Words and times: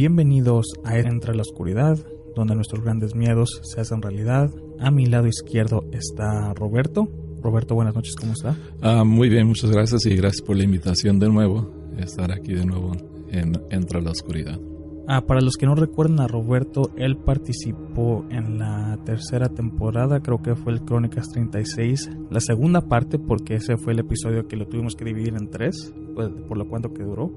Bienvenidos 0.00 0.64
a 0.82 0.96
Entre 0.96 1.34
la 1.34 1.42
Oscuridad, 1.42 1.98
donde 2.34 2.54
nuestros 2.54 2.82
grandes 2.82 3.14
miedos 3.14 3.60
se 3.62 3.82
hacen 3.82 4.00
realidad. 4.00 4.50
A 4.78 4.90
mi 4.90 5.04
lado 5.04 5.26
izquierdo 5.26 5.84
está 5.92 6.54
Roberto. 6.54 7.06
Roberto, 7.42 7.74
buenas 7.74 7.94
noches, 7.94 8.14
¿cómo 8.18 8.32
está? 8.32 8.56
Ah, 8.80 9.04
muy 9.04 9.28
bien, 9.28 9.46
muchas 9.46 9.70
gracias 9.70 10.06
y 10.06 10.16
gracias 10.16 10.40
por 10.40 10.56
la 10.56 10.64
invitación 10.64 11.18
de 11.18 11.28
nuevo, 11.28 11.70
estar 11.98 12.32
aquí 12.32 12.54
de 12.54 12.64
nuevo 12.64 12.92
en 13.28 13.60
Entre 13.68 14.00
la 14.00 14.12
Oscuridad. 14.12 14.58
Ah, 15.06 15.26
para 15.26 15.42
los 15.42 15.56
que 15.58 15.66
no 15.66 15.74
recuerdan 15.74 16.20
a 16.20 16.28
Roberto, 16.28 16.92
él 16.96 17.18
participó 17.18 18.24
en 18.30 18.58
la 18.58 18.98
tercera 19.04 19.50
temporada, 19.50 20.20
creo 20.20 20.40
que 20.40 20.56
fue 20.56 20.72
el 20.72 20.80
Crónicas 20.80 21.28
36, 21.28 22.10
la 22.30 22.40
segunda 22.40 22.88
parte, 22.88 23.18
porque 23.18 23.56
ese 23.56 23.76
fue 23.76 23.92
el 23.92 23.98
episodio 23.98 24.48
que 24.48 24.56
lo 24.56 24.66
tuvimos 24.66 24.94
que 24.94 25.04
dividir 25.04 25.34
en 25.38 25.50
tres, 25.50 25.92
pues, 26.14 26.30
por 26.48 26.56
lo 26.56 26.66
cuanto 26.70 26.94
que 26.94 27.02
duró. 27.02 27.30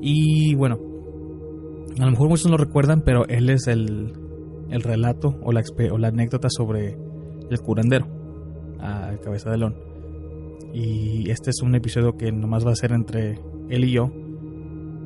Y 0.00 0.56
bueno, 0.56 0.91
a 1.98 2.04
lo 2.04 2.10
mejor 2.10 2.28
muchos 2.28 2.46
no 2.46 2.52
lo 2.52 2.64
recuerdan, 2.64 3.02
pero 3.02 3.26
él 3.28 3.50
es 3.50 3.66
el, 3.66 4.12
el 4.70 4.82
relato 4.82 5.38
o 5.42 5.52
la, 5.52 5.62
o 5.90 5.98
la 5.98 6.08
anécdota 6.08 6.48
sobre 6.50 6.96
el 7.50 7.60
curandero, 7.60 8.06
a 8.80 9.12
Cabeza 9.22 9.50
de 9.50 9.58
León. 9.58 9.76
Y 10.72 11.30
este 11.30 11.50
es 11.50 11.60
un 11.62 11.74
episodio 11.74 12.16
que 12.16 12.32
nomás 12.32 12.66
va 12.66 12.72
a 12.72 12.76
ser 12.76 12.92
entre 12.92 13.38
él 13.68 13.84
y 13.84 13.92
yo, 13.92 14.10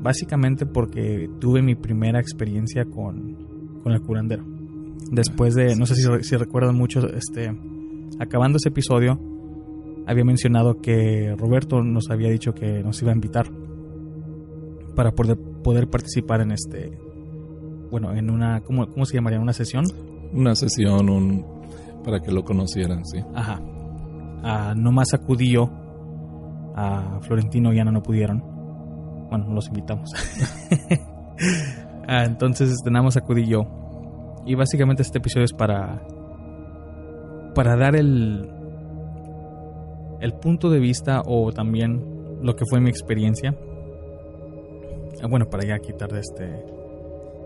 básicamente 0.01 0.67
porque 0.67 1.29
tuve 1.41 1.63
mi 1.63 1.75
primera 1.75 2.21
experiencia 2.21 2.85
con, 2.85 3.81
con 3.83 3.93
el 3.93 4.01
curandero. 4.01 4.45
Después 5.11 5.55
de, 5.55 5.75
no 5.77 5.87
sé 5.87 5.97
si, 5.97 6.03
si 6.23 6.37
recuerdan 6.37 6.77
mucho, 6.77 7.07
este, 7.09 7.53
acabando 8.19 8.57
ese 8.59 8.69
episodio, 8.69 9.19
había 10.07 10.25
mencionado 10.25 10.81
que 10.81 11.35
Roberto 11.37 11.83
nos 11.83 12.11
había 12.11 12.31
dicho 12.31 12.55
que 12.55 12.83
nos 12.83 13.03
iba 13.03 13.11
a 13.11 13.15
invitar 13.15 13.51
para 14.95 15.11
poder, 15.13 15.37
poder 15.67 15.91
participar 15.91 16.43
en 16.43 16.53
este, 16.53 16.97
bueno, 17.91 18.15
en 18.15 18.31
una, 18.31 18.61
¿cómo, 18.61 18.87
cómo 18.87 19.05
se 19.05 19.15
llamaría? 19.15 19.41
¿Una 19.41 19.53
sesión? 19.53 19.85
Una 20.33 20.55
sesión, 20.55 21.11
un, 21.11 21.45
para 22.05 22.21
que 22.21 22.31
lo 22.31 22.45
conocieran, 22.45 23.05
sí. 23.05 23.19
Ajá. 23.35 23.61
Ah, 24.45 24.75
nomás 24.77 25.13
acudí 25.13 25.55
yo, 25.55 25.69
a 26.77 27.19
Florentino 27.23 27.73
y 27.73 27.81
Ana 27.81 27.91
no 27.91 28.01
pudieron. 28.01 28.45
Bueno, 29.29 29.53
los 29.53 29.67
invitamos. 29.67 30.13
ah, 32.07 32.23
entonces, 32.25 32.71
este, 32.71 32.89
nada 32.93 33.03
más 33.03 33.17
acudí 33.17 33.49
yo. 33.49 33.67
Y 34.47 34.55
básicamente 34.55 35.03
este 35.03 35.19
episodio 35.19 35.47
es 35.47 35.53
para, 35.53 36.01
para 37.57 37.75
dar 37.75 37.97
el, 37.97 38.49
el 40.21 40.33
punto 40.35 40.71
de 40.71 40.79
vista 40.79 41.23
o 41.27 41.51
también 41.51 42.39
lo 42.41 42.55
que 42.55 42.67
fue 42.71 42.81
mi 42.81 42.89
experiencia 42.89 43.57
bueno, 45.29 45.49
para 45.49 45.65
ya 45.65 45.79
quitar 45.79 46.11
de 46.11 46.21
este. 46.21 46.65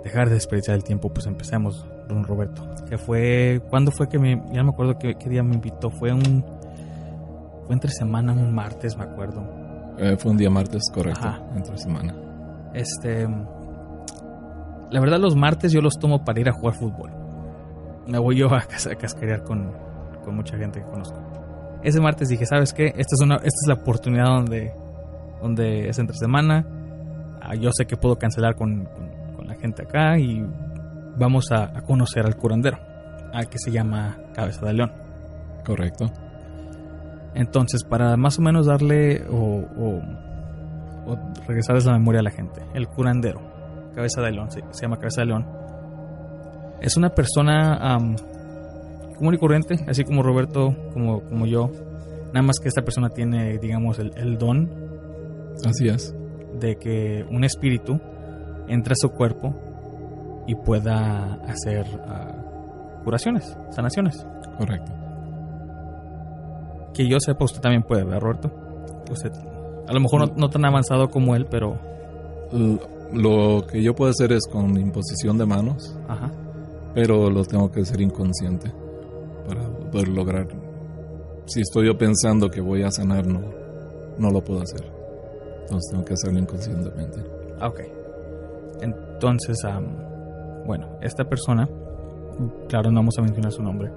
Dejar 0.03 0.29
de 0.29 0.35
desperdiciar 0.35 0.77
el 0.77 0.85
tiempo, 0.85 1.11
pues 1.11 1.27
empecemos, 1.27 1.87
don 2.09 2.25
Roberto. 2.25 2.63
Que 2.89 2.99
fue. 2.99 3.61
¿Cuándo 3.69 3.91
fue 3.91 4.09
que 4.09 4.19
me.? 4.19 4.43
Ya 4.53 4.63
no 4.63 4.65
me 4.65 4.71
acuerdo 4.71 4.99
qué, 4.99 5.15
día 5.29 5.43
me 5.43 5.55
invitó. 5.55 5.91
Fue 5.91 6.13
un. 6.13 6.45
Fue 7.67 7.75
entre 7.75 7.91
semana, 7.91 8.33
un 8.33 8.53
martes, 8.53 8.97
me 8.97 9.05
acuerdo. 9.05 9.45
Eh, 9.99 10.17
fue 10.19 10.33
un 10.33 10.39
día 10.39 10.51
martes, 10.51 10.83
correcto. 10.93 11.29
Entre 11.55 11.77
semana. 11.79 12.15
Este. 12.75 13.29
La 14.91 15.01
verdad, 15.01 15.21
los 15.21 15.37
martes 15.37 15.71
yo 15.71 15.81
los 15.81 15.99
tomo 15.99 16.25
para 16.25 16.41
ir 16.41 16.49
a 16.49 16.53
jugar 16.53 16.75
fútbol. 16.75 17.11
Me 18.09 18.19
voy 18.19 18.37
yo 18.39 18.53
a, 18.53 18.59
a 18.59 18.95
cascarear 18.97 19.45
con, 19.45 19.73
con 20.25 20.35
mucha 20.35 20.57
gente 20.57 20.81
que 20.81 20.87
conozco. 20.87 21.21
Ese 21.85 22.01
martes 22.01 22.29
dije, 22.29 22.45
¿sabes 22.45 22.73
qué? 22.73 22.87
Esta 22.87 23.15
es, 23.15 23.21
una, 23.23 23.37
esta 23.37 23.47
es 23.47 23.67
la 23.69 23.75
oportunidad 23.75 24.27
donde, 24.27 24.75
donde 25.41 25.89
es 25.89 25.99
entre 25.99 26.17
semana 26.17 26.67
Ah, 26.67 26.80
yo 27.59 27.71
sé 27.73 27.87
que 27.87 27.97
puedo 27.97 28.17
cancelar 28.17 28.55
con, 28.55 28.89
la 29.45 29.55
gente 29.57 29.83
acá 29.83 30.17
y 30.19 30.47
vamos 31.17 31.51
a, 31.51 31.73
conocer 31.83 32.25
al 32.25 32.37
curandero, 32.37 32.79
al 33.33 33.49
que 33.49 33.59
se 33.59 33.71
llama 33.71 34.19
Cabeza 34.35 34.67
de 34.67 34.75
León. 34.75 34.93
Correcto. 35.65 36.11
Entonces, 37.35 37.83
para 37.85 38.17
más 38.17 38.39
o 38.39 38.43
menos 38.43 38.67
darle 38.67 39.25
o, 39.29 40.01
regresarles 41.47 41.87
la 41.87 41.95
memoria 41.95 42.21
a 42.21 42.23
la 42.23 42.31
gente, 42.31 42.63
el 42.75 42.87
curandero, 42.87 43.41
Cabeza 43.95 44.21
de 44.21 44.31
León, 44.31 44.51
se, 44.51 44.63
llama 44.81 44.99
Cabeza 44.99 45.23
de 45.23 45.27
León, 45.27 45.47
es 46.81 46.97
una 46.97 47.11
persona 47.11 47.99
común 49.17 49.35
y 49.35 49.39
corriente, 49.39 49.85
así 49.89 50.05
como 50.05 50.23
Roberto, 50.23 50.77
como, 50.93 51.23
como 51.23 51.47
yo, 51.47 51.71
nada 52.33 52.43
más 52.43 52.59
que 52.61 52.69
esta 52.69 52.83
persona 52.83 53.09
tiene, 53.11 53.59
digamos, 53.59 53.99
el, 53.99 54.13
el 54.17 54.39
don. 54.39 54.71
Así 55.65 55.89
es 55.89 56.15
de 56.59 56.77
que 56.77 57.25
un 57.31 57.45
espíritu 57.45 58.01
entre 58.69 58.93
a 58.93 58.97
su 58.97 59.11
cuerpo 59.11 59.55
y 60.47 60.55
pueda 60.55 61.35
hacer 61.47 61.87
ah, 62.07 63.01
curaciones, 63.05 63.57
sanaciones. 63.71 64.27
Correcto. 64.59 64.93
Que 66.95 67.09
yo 67.09 67.19
sepa, 67.21 67.45
usted 67.45 67.61
también 67.61 67.83
puede, 67.83 68.05
¿verdad, 68.05 68.21
Roberto? 68.21 68.51
Usted, 69.11 69.33
a 69.87 69.93
lo 69.93 70.01
mejor 70.01 70.37
no, 70.37 70.51
tan 70.51 70.65
avanzado 70.65 71.11
como 71.11 71.35
él, 71.35 71.47
pero... 71.51 71.79
Lo 73.13 73.67
que 73.67 73.83
yo 73.83 73.95
puedo 73.95 74.11
hacer 74.11 74.33
es 74.33 74.47
con 74.47 74.77
imposición 74.79 75.37
de 75.39 75.47
manos, 75.47 75.97
Ajá. 76.09 76.31
pero 76.95 77.29
lo 77.31 77.45
tengo 77.45 77.71
que 77.71 77.81
hacer 77.81 78.01
inconsciente 78.01 78.73
para 79.47 79.69
poder 79.91 80.09
lograr. 80.09 80.47
Si 81.47 81.61
estoy 81.61 81.87
yo 81.87 81.99
pensando 81.99 82.51
que 82.51 82.61
voy 82.61 82.83
a 82.83 82.91
sanar, 82.91 83.27
no, 83.27 83.41
no 84.19 84.31
lo 84.31 84.43
puedo 84.43 84.63
hacer. 84.63 85.00
Entonces 85.71 85.93
tengo 85.93 86.05
que 86.05 86.15
hacerlo 86.15 86.41
inconscientemente. 86.41 87.23
Ah, 87.61 87.69
ok. 87.69 87.81
Entonces, 88.81 89.57
bueno, 90.67 90.99
esta 91.01 91.25
persona, 91.25 91.69
claro, 92.69 92.91
no 92.91 92.97
vamos 92.97 93.17
a 93.19 93.23
mencionar 93.23 93.53
su 93.53 93.63
nombre, 93.63 93.93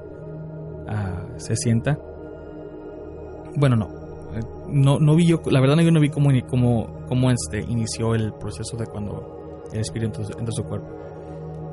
ah, 0.88 1.24
se 1.38 1.56
sienta. 1.56 1.98
Bueno, 3.56 3.76
no. 3.76 3.90
No, 4.68 5.00
no 5.00 5.16
vi 5.16 5.26
yo, 5.26 5.42
la 5.50 5.60
verdad 5.62 5.78
yo 5.78 5.92
no 5.92 6.00
vi 6.00 6.10
cómo, 6.10 6.30
cómo, 6.48 7.06
cómo 7.08 7.32
este, 7.32 7.62
inició 7.62 8.14
el 8.14 8.34
proceso 8.34 8.78
de 8.78 8.86
cuando 8.86 9.64
el 9.72 9.80
espíritu 9.80 10.22
entra 10.22 10.40
en 10.40 10.52
su 10.52 10.64
cuerpo. 10.64 10.88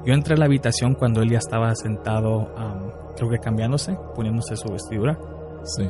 Yo 0.07 0.15
entré 0.15 0.35
a 0.35 0.39
la 0.39 0.47
habitación 0.47 0.95
cuando 0.95 1.21
él 1.21 1.31
ya 1.31 1.39
estaba 1.39 1.75
sentado, 1.75 2.49
creo 3.17 3.29
que 3.29 3.39
cambiándose, 3.39 3.99
poniéndose 4.15 4.57
su 4.57 4.73
vestidura. 4.73 5.19
Sí. 5.65 5.87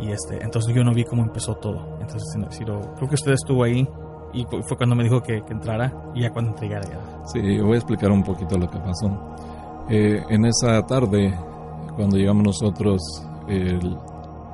Y 0.00 0.10
este, 0.10 0.42
entonces 0.42 0.74
yo 0.74 0.82
no 0.82 0.94
vi 0.94 1.04
cómo 1.04 1.22
empezó 1.22 1.54
todo. 1.56 1.98
Entonces, 2.00 2.22
si 2.50 2.64
lo, 2.64 2.80
creo 2.94 3.08
que 3.08 3.14
usted 3.14 3.32
estuvo 3.32 3.64
ahí 3.64 3.86
y 4.32 4.44
fue 4.44 4.76
cuando 4.76 4.94
me 4.94 5.04
dijo 5.04 5.22
que, 5.22 5.42
entrara 5.48 5.92
y 6.14 6.22
ya 6.22 6.30
cuando 6.30 6.52
entré 6.52 6.68
ya, 6.68 6.80
Sí, 7.26 7.60
voy 7.60 7.74
a 7.74 7.76
explicar 7.76 8.10
un 8.10 8.22
poquito 8.22 8.56
lo 8.56 8.68
que 8.70 8.78
pasó. 8.78 9.36
Eh, 9.88 10.22
en 10.28 10.44
esa 10.46 10.86
tarde, 10.86 11.34
cuando 11.96 12.16
llegamos 12.16 12.44
nosotros, 12.44 13.02
el 13.48 13.96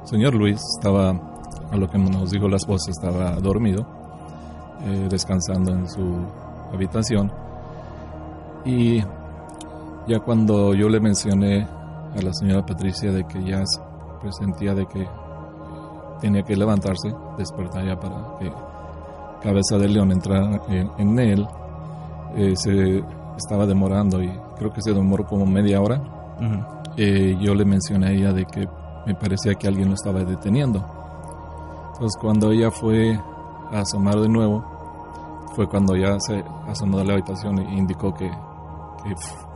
señor 0.04 0.34
Luis 0.34 0.60
estaba, 0.76 1.10
a 1.10 1.76
lo 1.76 1.88
que 1.88 1.98
nos 1.98 2.30
dijo 2.30 2.48
la 2.48 2.56
esposa, 2.56 2.90
estaba 2.90 3.32
dormido, 3.36 3.86
eh, 4.84 5.06
descansando 5.10 5.72
en 5.72 5.88
su 5.88 6.24
habitación. 6.72 7.30
Y 8.64 9.00
ya 10.08 10.20
cuando 10.24 10.74
yo 10.74 10.88
le 10.88 11.00
mencioné 11.00 11.62
a 11.62 12.22
la 12.22 12.32
señora 12.32 12.64
Patricia 12.64 13.12
de 13.12 13.24
que 13.26 13.44
ya 13.44 13.62
presentía 14.20 14.74
de 14.74 14.86
que 14.86 15.06
tenía 16.20 16.42
que 16.42 16.56
levantarse, 16.56 17.14
despertar 17.36 17.84
ya 17.84 17.98
para 17.98 18.38
que 18.38 18.52
Cabeza 19.42 19.78
de 19.78 19.88
León 19.88 20.12
entrara 20.12 20.60
en, 20.68 21.18
él, 21.18 21.46
eh, 22.34 22.54
se 22.56 23.04
estaba 23.36 23.66
demorando 23.66 24.22
y 24.22 24.30
creo 24.56 24.72
que 24.72 24.82
se 24.82 24.92
demoró 24.92 25.24
como 25.26 25.46
media 25.46 25.80
hora. 25.80 26.02
Eh, 26.96 27.36
yo 27.40 27.54
le 27.54 27.64
mencioné 27.64 28.06
a 28.08 28.10
ella 28.12 28.32
de 28.32 28.44
que 28.46 28.66
me 29.06 29.14
parecía 29.14 29.54
que 29.54 29.68
alguien 29.68 29.88
lo 29.88 29.94
estaba 29.94 30.24
deteniendo. 30.24 30.84
Entonces 31.92 32.18
cuando 32.20 32.50
ella 32.50 32.70
fue 32.70 33.18
a 33.72 33.80
asomar 33.80 34.16
de 34.20 34.28
nuevo, 34.28 34.64
fue 35.54 35.68
cuando 35.68 35.96
ya 35.96 36.18
se 36.20 36.42
asomó 36.66 36.98
de 36.98 37.04
la 37.04 37.14
habitación 37.14 37.58
e 37.58 37.74
indicó 37.78 38.12
que, 38.12 38.28
que 38.28 39.14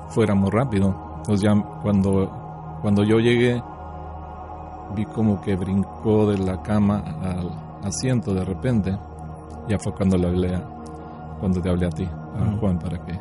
fuéramos 0.09 0.51
rápido. 0.51 0.95
Entonces 1.19 1.43
ya 1.43 1.55
cuando, 1.83 2.79
cuando 2.81 3.03
yo 3.05 3.19
llegué, 3.19 3.63
vi 4.95 5.05
como 5.07 5.41
que 5.41 5.57
brincó 5.57 6.27
de 6.31 6.39
la 6.39 6.63
cama 6.63 7.03
al 7.23 7.51
asiento 7.85 8.35
de 8.35 8.45
repente. 8.45 8.97
Ya 9.69 9.79
fue 9.79 9.93
cuando 9.93 10.17
le 10.17 10.29
hablé 10.29 10.55
a, 10.55 10.63
cuando 11.39 11.61
te 11.61 11.69
hablé 11.69 11.87
a 11.87 11.91
ti, 11.91 12.05
a 12.05 12.59
Juan, 12.59 12.79
para 12.79 12.99
que, 13.05 13.19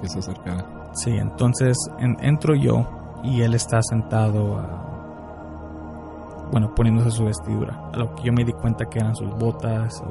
que, 0.00 0.08
se 0.08 0.18
acercara. 0.18 0.64
Sí, 0.94 1.10
entonces 1.10 1.76
entro 1.98 2.54
yo 2.54 2.86
y 3.22 3.42
él 3.42 3.54
está 3.54 3.80
sentado, 3.82 4.60
bueno, 6.50 6.74
poniéndose 6.74 7.10
su 7.10 7.24
vestidura. 7.24 7.90
A 7.92 7.96
lo 7.96 8.14
que 8.14 8.24
yo 8.24 8.32
me 8.32 8.44
di 8.44 8.52
cuenta 8.52 8.86
que 8.86 8.98
eran 8.98 9.14
sus 9.14 9.30
botas 9.36 10.02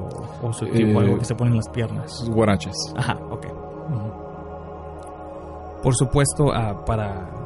o, 0.41 0.53
su 0.53 0.65
tipo, 0.67 0.99
algo 0.99 1.17
que 1.17 1.25
se 1.25 1.35
pone 1.35 1.51
en 1.51 1.57
las 1.57 1.69
piernas. 1.69 2.11
Sus 2.11 2.29
guaraches. 2.29 2.75
Ajá, 2.95 3.17
ok. 3.29 3.47
Por 5.81 5.95
supuesto, 5.95 6.53
ah, 6.53 6.85
para 6.85 7.40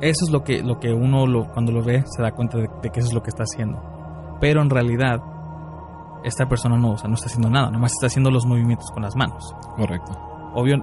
eso 0.00 0.24
es 0.24 0.30
lo 0.30 0.42
que, 0.44 0.62
lo 0.62 0.78
que 0.78 0.92
uno 0.92 1.26
lo, 1.26 1.48
cuando 1.48 1.72
lo 1.72 1.82
ve 1.82 2.04
se 2.06 2.22
da 2.22 2.32
cuenta 2.32 2.58
de, 2.58 2.68
que 2.90 3.00
eso 3.00 3.08
es 3.08 3.14
lo 3.14 3.22
que 3.22 3.30
está 3.30 3.44
haciendo. 3.44 3.80
Pero 4.40 4.62
en 4.62 4.70
realidad, 4.70 5.20
esta 6.24 6.46
persona 6.48 6.76
no, 6.76 6.92
o 6.92 6.98
sea, 6.98 7.08
no 7.08 7.14
está 7.14 7.26
haciendo 7.26 7.50
nada, 7.50 7.70
nomás 7.70 7.92
está 7.92 8.06
haciendo 8.06 8.30
los 8.30 8.46
movimientos 8.46 8.90
con 8.90 9.02
las 9.02 9.16
manos. 9.16 9.54
Correcto. 9.76 10.12
Obvio, 10.54 10.76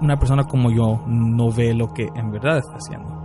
una 0.00 0.18
persona 0.18 0.44
como 0.44 0.70
yo 0.70 1.00
no 1.06 1.50
ve 1.52 1.74
lo 1.74 1.92
que 1.92 2.08
en 2.14 2.30
verdad 2.30 2.58
está 2.58 2.74
haciendo. 2.74 3.22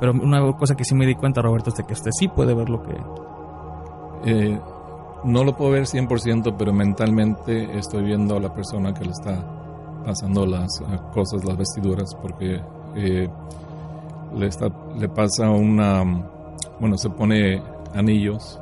Pero 0.00 0.12
una 0.12 0.52
cosa 0.52 0.74
que 0.74 0.84
sí 0.84 0.94
me 0.94 1.06
di 1.06 1.14
cuenta, 1.14 1.42
Roberto, 1.42 1.70
es 1.70 1.76
de 1.76 1.84
que 1.84 1.92
usted 1.94 2.10
sí 2.12 2.28
puede 2.28 2.54
ver 2.54 2.68
lo 2.68 2.82
que... 2.82 2.96
Eh, 4.24 4.60
no 5.24 5.44
lo 5.44 5.56
puedo 5.56 5.72
ver 5.72 5.84
100%, 5.84 6.54
pero 6.56 6.72
mentalmente 6.72 7.76
estoy 7.76 8.04
viendo 8.04 8.36
a 8.36 8.40
la 8.40 8.52
persona 8.54 8.94
que 8.94 9.04
le 9.04 9.10
está 9.10 9.44
pasando 10.04 10.46
las 10.46 10.80
eh, 10.80 10.98
cosas, 11.12 11.44
las 11.44 11.56
vestiduras, 11.56 12.14
porque 12.20 12.60
eh, 12.94 13.28
le, 14.34 14.46
está, 14.46 14.68
le 14.98 15.08
pasa 15.08 15.50
una, 15.50 16.02
bueno, 16.80 16.96
se 16.96 17.10
pone 17.10 17.62
anillos, 17.94 18.60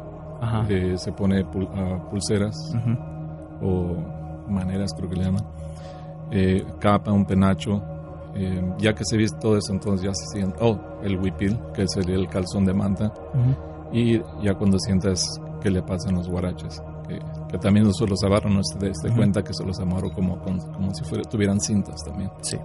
eh, 0.69 0.95
se 0.97 1.13
pone 1.13 1.45
ah, 1.75 2.09
pulseras 2.11 2.77
o 3.63 3.97
maneras, 4.49 4.93
creo 4.95 5.09
que 5.09 5.17
le 5.17 5.25
llaman, 5.25 5.45
eh, 6.31 6.65
capa, 6.79 7.13
un 7.13 7.25
penacho. 7.25 7.83
Eh, 8.37 8.75
ya 8.79 8.93
que 8.93 9.05
se 9.05 9.17
viste 9.17 9.39
todo 9.39 9.57
eso, 9.57 9.73
entonces 9.73 10.05
ya 10.05 10.13
se 10.13 10.27
siente, 10.37 10.59
oh, 10.61 10.77
el 11.05 11.17
huipil, 11.21 11.57
que 11.73 11.87
sería 11.87 12.17
el 12.17 12.29
calzón 12.29 12.65
de 12.65 12.75
manta, 12.75 13.13
y 13.93 14.19
ya 14.43 14.55
cuando 14.55 14.77
sientas 14.81 15.41
que 15.61 15.71
le 15.71 15.81
pasan 15.83 16.17
los 16.17 16.29
guaraches, 16.29 16.83
que, 17.07 17.21
que 17.49 17.59
también 17.59 17.87
los 17.87 18.25
amarro, 18.25 18.51
no 18.51 18.61
se 18.65 18.77
dé 18.79 18.93
cuenta 19.15 19.45
que 19.45 19.55
se 19.55 19.65
los 19.65 19.79
amarro 19.79 20.11
como, 20.11 20.37
como 20.41 20.93
si 20.95 21.05
fuera, 21.05 21.23
tuvieran 21.23 21.61
cintas 21.61 22.03
también. 22.03 22.29
Sí. 22.41 22.57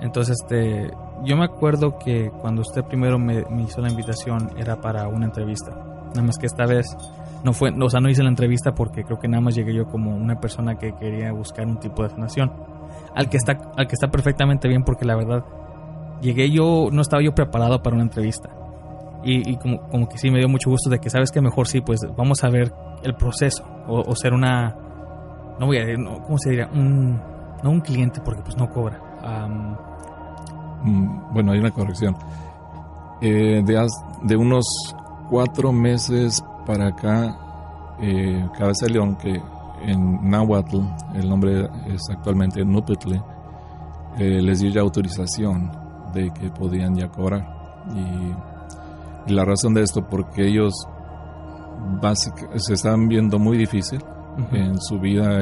Entonces, 0.00 0.38
este, 0.40 0.90
yo 1.24 1.36
me 1.36 1.44
acuerdo 1.44 1.98
que 1.98 2.30
cuando 2.40 2.62
usted 2.62 2.84
primero 2.84 3.18
me, 3.18 3.44
hizo 3.62 3.80
la 3.80 3.90
invitación 3.90 4.50
era 4.56 4.80
para 4.80 5.08
una 5.08 5.26
entrevista. 5.26 5.70
Nada 6.08 6.22
más 6.22 6.36
que 6.38 6.46
esta 6.46 6.66
vez 6.66 6.86
no 7.44 7.52
fue, 7.52 7.70
o 7.70 7.90
sea, 7.90 8.00
no 8.00 8.10
hice 8.10 8.22
la 8.22 8.28
entrevista 8.28 8.74
porque 8.74 9.04
creo 9.04 9.18
que 9.18 9.28
nada 9.28 9.40
más 9.40 9.54
llegué 9.54 9.74
yo 9.74 9.86
como 9.86 10.14
una 10.14 10.40
persona 10.40 10.76
que 10.76 10.92
quería 10.92 11.32
buscar 11.32 11.66
un 11.66 11.78
tipo 11.78 12.02
de 12.02 12.10
sanación. 12.10 12.52
Al 13.14 13.28
que 13.28 13.36
está, 13.36 13.58
al 13.76 13.86
que 13.86 13.94
está 13.94 14.08
perfectamente 14.08 14.68
bien 14.68 14.84
porque 14.84 15.04
la 15.04 15.16
verdad 15.16 15.44
llegué 16.20 16.50
yo, 16.50 16.88
no 16.92 17.02
estaba 17.02 17.22
yo 17.22 17.34
preparado 17.34 17.82
para 17.82 17.94
una 17.94 18.04
entrevista. 18.04 18.50
Y, 19.24 19.56
como, 19.56 19.80
como, 19.88 20.08
que 20.08 20.18
sí 20.18 20.32
me 20.32 20.40
dio 20.40 20.48
mucho 20.48 20.68
gusto 20.68 20.90
de 20.90 20.98
que 20.98 21.08
sabes 21.08 21.30
que 21.30 21.40
mejor 21.40 21.68
sí, 21.68 21.80
pues 21.80 22.00
vamos 22.16 22.42
a 22.42 22.50
ver 22.50 22.72
el 23.04 23.14
proceso 23.14 23.64
o, 23.86 24.16
ser 24.16 24.32
una, 24.32 24.76
no 25.60 25.66
voy 25.66 25.76
a 25.76 25.84
decir, 25.84 26.04
¿cómo 26.04 26.38
se 26.38 26.50
diría? 26.50 26.68
Un, 26.74 27.20
no 27.62 27.70
un 27.70 27.80
cliente 27.80 28.20
porque 28.24 28.42
pues 28.42 28.56
no 28.56 28.68
cobra. 28.68 28.98
Mm, 29.22 29.91
bueno, 31.32 31.52
hay 31.52 31.58
una 31.58 31.70
corrección. 31.70 32.16
Eh, 33.20 33.62
de, 33.64 33.86
de, 34.22 34.36
unos 34.36 34.64
cuatro 35.30 35.72
meses 35.72 36.44
para 36.66 36.88
acá, 36.88 37.94
eh, 38.00 38.48
Cabeza 38.58 38.86
de 38.86 38.92
León, 38.92 39.16
que 39.16 39.40
en 39.82 40.28
Nahuatl, 40.28 40.80
el 41.14 41.28
nombre 41.28 41.68
es 41.86 42.02
actualmente 42.10 42.64
Nupetle, 42.64 43.22
eh, 44.18 44.42
les 44.42 44.60
dio 44.60 44.70
ya 44.70 44.80
autorización 44.80 45.70
de 46.12 46.32
que 46.32 46.50
podían 46.50 46.96
ya 46.96 47.08
cobrar. 47.08 47.84
Y, 47.94 49.32
la 49.32 49.44
razón 49.44 49.72
de 49.72 49.82
esto, 49.82 50.04
porque 50.08 50.48
ellos 50.48 50.74
se 52.56 52.74
están 52.74 53.06
viendo 53.06 53.38
muy 53.38 53.56
difícil 53.56 54.02
en 54.50 54.80
su 54.80 54.98
vida, 54.98 55.38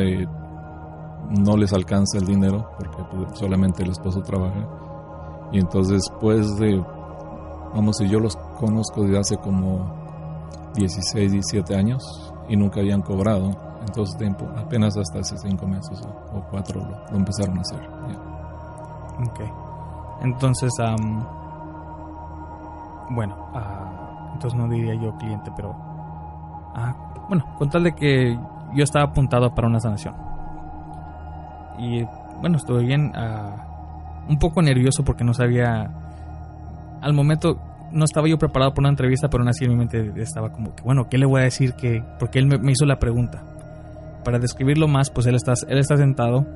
no 1.31 1.57
les 1.57 1.73
alcanza 1.73 2.19
el 2.19 2.27
dinero, 2.27 2.73
porque 2.77 2.99
solamente 3.37 3.83
el 3.83 3.93
esposo 3.93 4.21
trabaja 4.21 4.69
y 5.53 5.59
entonces 5.59 6.03
después 6.09 6.57
de, 6.59 6.83
vamos, 7.75 7.97
si 7.97 8.09
yo 8.09 8.21
los 8.21 8.37
conozco 8.59 9.03
desde 9.03 9.19
hace 9.19 9.37
como 9.39 9.91
16, 10.75 11.33
17 11.33 11.77
años 11.77 12.33
y 12.49 12.57
nunca 12.57 12.81
habían 12.81 13.03
cobrado, 13.03 13.51
entonces 13.87 14.17
tiempo, 14.17 14.47
apenas 14.57 14.97
hasta 14.97 15.21
hace 15.21 15.37
5 15.39 15.67
meses 15.67 16.01
o 16.33 16.43
4 16.51 16.81
lo, 16.81 17.17
empezaron 17.17 17.59
a 17.59 17.61
hacer. 17.63 17.81
Ok. 19.27 19.41
Entonces, 20.23 20.73
bueno, 23.11 23.37
uh, 23.55 24.35
entonces 24.35 24.59
no 24.59 24.69
diría 24.69 24.95
yo 24.95 25.17
cliente, 25.17 25.51
pero... 25.57 25.71
Uh, 25.71 27.11
bueno, 27.29 27.45
con 27.59 27.71
tal 27.71 27.85
de 27.85 27.95
que 27.95 28.39
yo 28.75 28.85
estaba 28.85 29.07
apuntado 29.07 29.55
para 29.55 29.69
una 29.69 29.81
sanación. 29.81 30.15
Y 31.79 32.05
bueno, 32.41 32.57
estuve 32.57 32.85
bien. 32.85 33.13
Uh, 33.17 33.70
un 34.29 34.39
poco 34.39 34.63
nervioso 34.63 35.05
porque 35.05 35.25
no 35.25 35.35
sabía. 35.35 35.91
Al 37.01 37.13
momento 37.13 37.59
no 37.93 38.05
estaba 38.05 38.29
yo 38.29 38.39
preparado 38.39 38.73
para 38.73 38.83
una 38.83 38.89
entrevista, 38.91 39.29
pero 39.29 39.43
aún 39.43 39.49
así 39.49 39.65
en 39.65 39.71
mi 39.71 39.77
mente 39.77 40.13
estaba 40.17 40.53
como 40.53 40.75
que, 40.75 40.83
bueno, 40.83 41.09
¿qué 41.09 41.19
le 41.19 41.27
voy 41.27 41.41
a 41.41 41.45
decir? 41.45 41.75
que 41.75 42.03
Porque 42.19 42.39
él 42.39 42.47
me, 42.47 42.73
hizo 42.73 42.85
la 42.87 42.99
pregunta. 42.99 43.43
Para 44.25 44.39
describirlo 44.39 44.87
más, 44.87 45.11
pues 45.11 45.27
él 45.27 45.35
está, 45.35 45.55
él 45.69 45.79
está 45.79 45.97
sentado. 45.97 46.47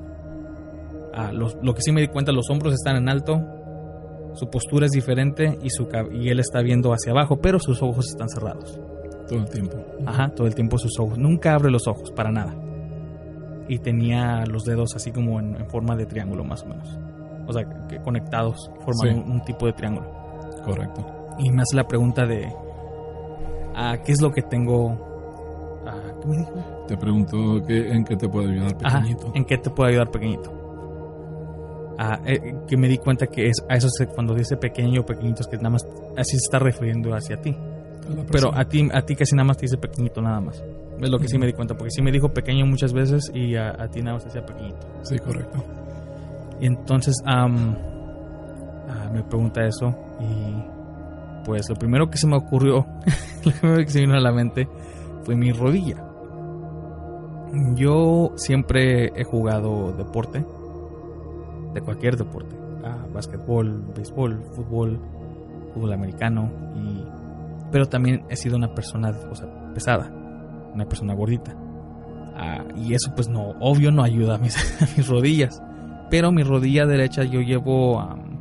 Ah, 1.15 1.33
lo 1.33 1.75
que 1.75 1.83
sí 1.83 1.93
me 1.93 2.01
di 2.01 2.09
cuenta, 2.09 2.33
los 2.33 2.51
hombros 2.51 2.75
están 2.75 2.97
en 2.97 3.09
alto, 3.09 3.41
su 4.35 4.51
postura 4.51 4.87
es 4.87 4.93
diferente 4.93 5.59
y, 5.63 5.71
su, 5.71 5.89
y 6.13 6.29
él 6.29 6.41
está 6.41 6.61
viendo 6.61 6.93
hacia 6.93 7.13
abajo, 7.13 7.37
pero 7.41 7.59
sus 7.61 7.83
ojos 7.83 8.09
están 8.09 8.29
cerrados. 8.29 8.79
Todo 9.29 9.39
el 9.39 9.49
tiempo. 9.49 9.77
Ajá, 10.05 10.29
todo 10.31 10.47
el 10.47 10.55
tiempo 10.55 10.77
sus 10.77 10.99
ojos. 10.99 11.19
Nunca 11.19 11.55
abre 11.55 11.71
los 11.71 11.87
ojos, 11.87 12.11
para 12.11 12.31
nada. 12.31 12.55
Y 13.69 13.79
tenía 13.79 14.45
los 14.45 14.65
dedos 14.65 14.95
así 14.95 15.13
como 15.13 15.41
en 15.41 15.67
forma 15.69 15.97
de 15.97 16.05
triángulo, 16.05 16.45
más 16.45 16.63
o 16.65 16.67
menos 16.67 16.99
o 17.47 17.53
sea, 17.53 17.65
que 17.89 17.99
conectados 18.01 18.71
forman 18.85 19.31
un, 19.31 19.45
tipo 19.45 19.67
de 19.67 19.73
triángulo. 19.73 20.11
Correcto. 20.65 21.07
Y 21.39 21.51
me 21.51 21.63
hace 21.63 21.77
la 21.77 21.87
pregunta 21.87 22.27
de, 22.27 22.53
ah, 23.75 23.99
¿qué 24.05 24.13
es 24.13 24.21
lo 24.21 24.33
que 24.33 24.43
tengo? 24.43 25.83
Ah, 25.87 26.13
¿Qué 26.21 26.29
me 26.29 26.37
dijo? 26.39 26.53
Te 26.87 26.97
pregunto 26.97 27.37
en 27.69 28.05
qué 28.05 28.17
te 28.17 28.29
puede 28.29 28.53
ayudar 28.53 28.77
pequeñito. 28.77 29.33
¿En 29.35 29.45
qué 29.45 29.59
te 29.59 29.71
puede 29.71 29.91
ayudar 29.91 30.11
pequeñito? 30.11 30.53
Ah, 31.99 32.21
eh, 32.27 32.57
que 32.67 32.77
me 32.77 32.89
di 32.89 32.99
cuenta 32.99 33.27
que 33.27 33.47
es 33.49 33.65
a 33.69 33.77
eso 33.77 33.89
cuando 34.15 34.35
dice 34.35 34.57
pequeño 34.57 35.03
o 35.03 35.07
pequeñitos 35.07 35.47
que 35.47 35.57
nada 35.57 35.71
más 35.71 35.87
así 36.17 36.33
se 36.33 36.45
está 36.45 36.59
refiriendo 36.59 37.15
hacia 37.15 37.41
ti. 37.41 37.57
Pero 38.31 38.55
a 38.55 38.65
ti 38.65 38.89
a 38.93 39.03
ti 39.03 39.17
casi 39.17 39.35
nada 39.35 39.47
más 39.47 39.57
te 39.57 39.63
dice 39.63 39.79
pequeñito 39.79 40.21
nada 40.21 40.41
más. 40.41 40.63
Es 41.01 41.11
lo 41.11 41.19
que 41.19 41.29
sí 41.29 41.39
me 41.39 41.47
di 41.47 41.53
cuenta, 41.53 41.75
porque 41.77 41.91
sí 41.91 42.03
me 42.03 42.13
dijo 42.13 42.29
pequeño 42.29 42.67
muchas 42.67 42.93
veces 42.93 43.31
y 43.35 43.57
a, 43.57 43.71
a 43.71 43.89
ti 43.89 44.01
nada 44.01 44.15
más 44.15 44.25
decía 44.25 44.45
pequeñito. 44.45 44.87
Sí, 45.03 45.19
correcto. 45.19 45.63
Entonces 46.65 47.17
ah, 47.27 47.47
me 47.47 49.23
pregunta 49.23 49.67
eso 49.67 49.95
y 50.19 51.45
pues 51.45 51.69
lo 51.69 51.77
primero 51.77 52.09
que 52.09 52.17
se 52.17 52.27
me 52.27 52.37
ocurrió, 52.37 52.87
lo 53.45 53.53
primero 53.53 53.85
que 53.85 53.91
se 53.91 54.01
vino 54.01 54.15
a 54.15 54.21
la 54.21 54.33
mente 54.33 54.67
fue 55.25 55.37
mi 55.37 55.53
rodilla. 55.53 56.03
Yo 57.75 58.33
siempre 58.37 59.13
he 59.15 59.25
jugado 59.25 59.93
deporte, 59.93 60.43
de 61.75 61.81
cualquier 61.83 62.17
deporte, 62.17 62.57
ah, 62.83 63.05
básquetbol, 63.13 63.93
béisbol, 63.95 64.43
fútbol, 64.55 64.99
fútbol 65.75 65.93
americano, 65.93 66.51
y, 66.77 67.05
pero 67.71 67.87
también 67.91 68.25
he 68.31 68.37
sido 68.37 68.57
una 68.57 68.75
persona 68.75 69.13
pesada, 69.75 70.11
una 70.73 70.87
persona 70.87 71.15
gordita. 71.15 71.55
Ah, 72.37 72.65
y 72.75 72.95
eso 72.95 73.13
pues 73.15 73.29
no, 73.29 73.51
obvio 73.61 73.91
no 73.91 74.03
ayuda 74.03 74.37
a 74.37 74.39
mis, 74.39 74.57
a 74.83 74.87
mis 74.97 75.07
rodillas. 75.07 75.61
Pero 76.15 76.31
mi 76.31 76.45
rodilla 76.45 76.87
derecha 76.87 77.25
yo 77.25 77.41
llevo... 77.41 77.99
am, 77.99 78.39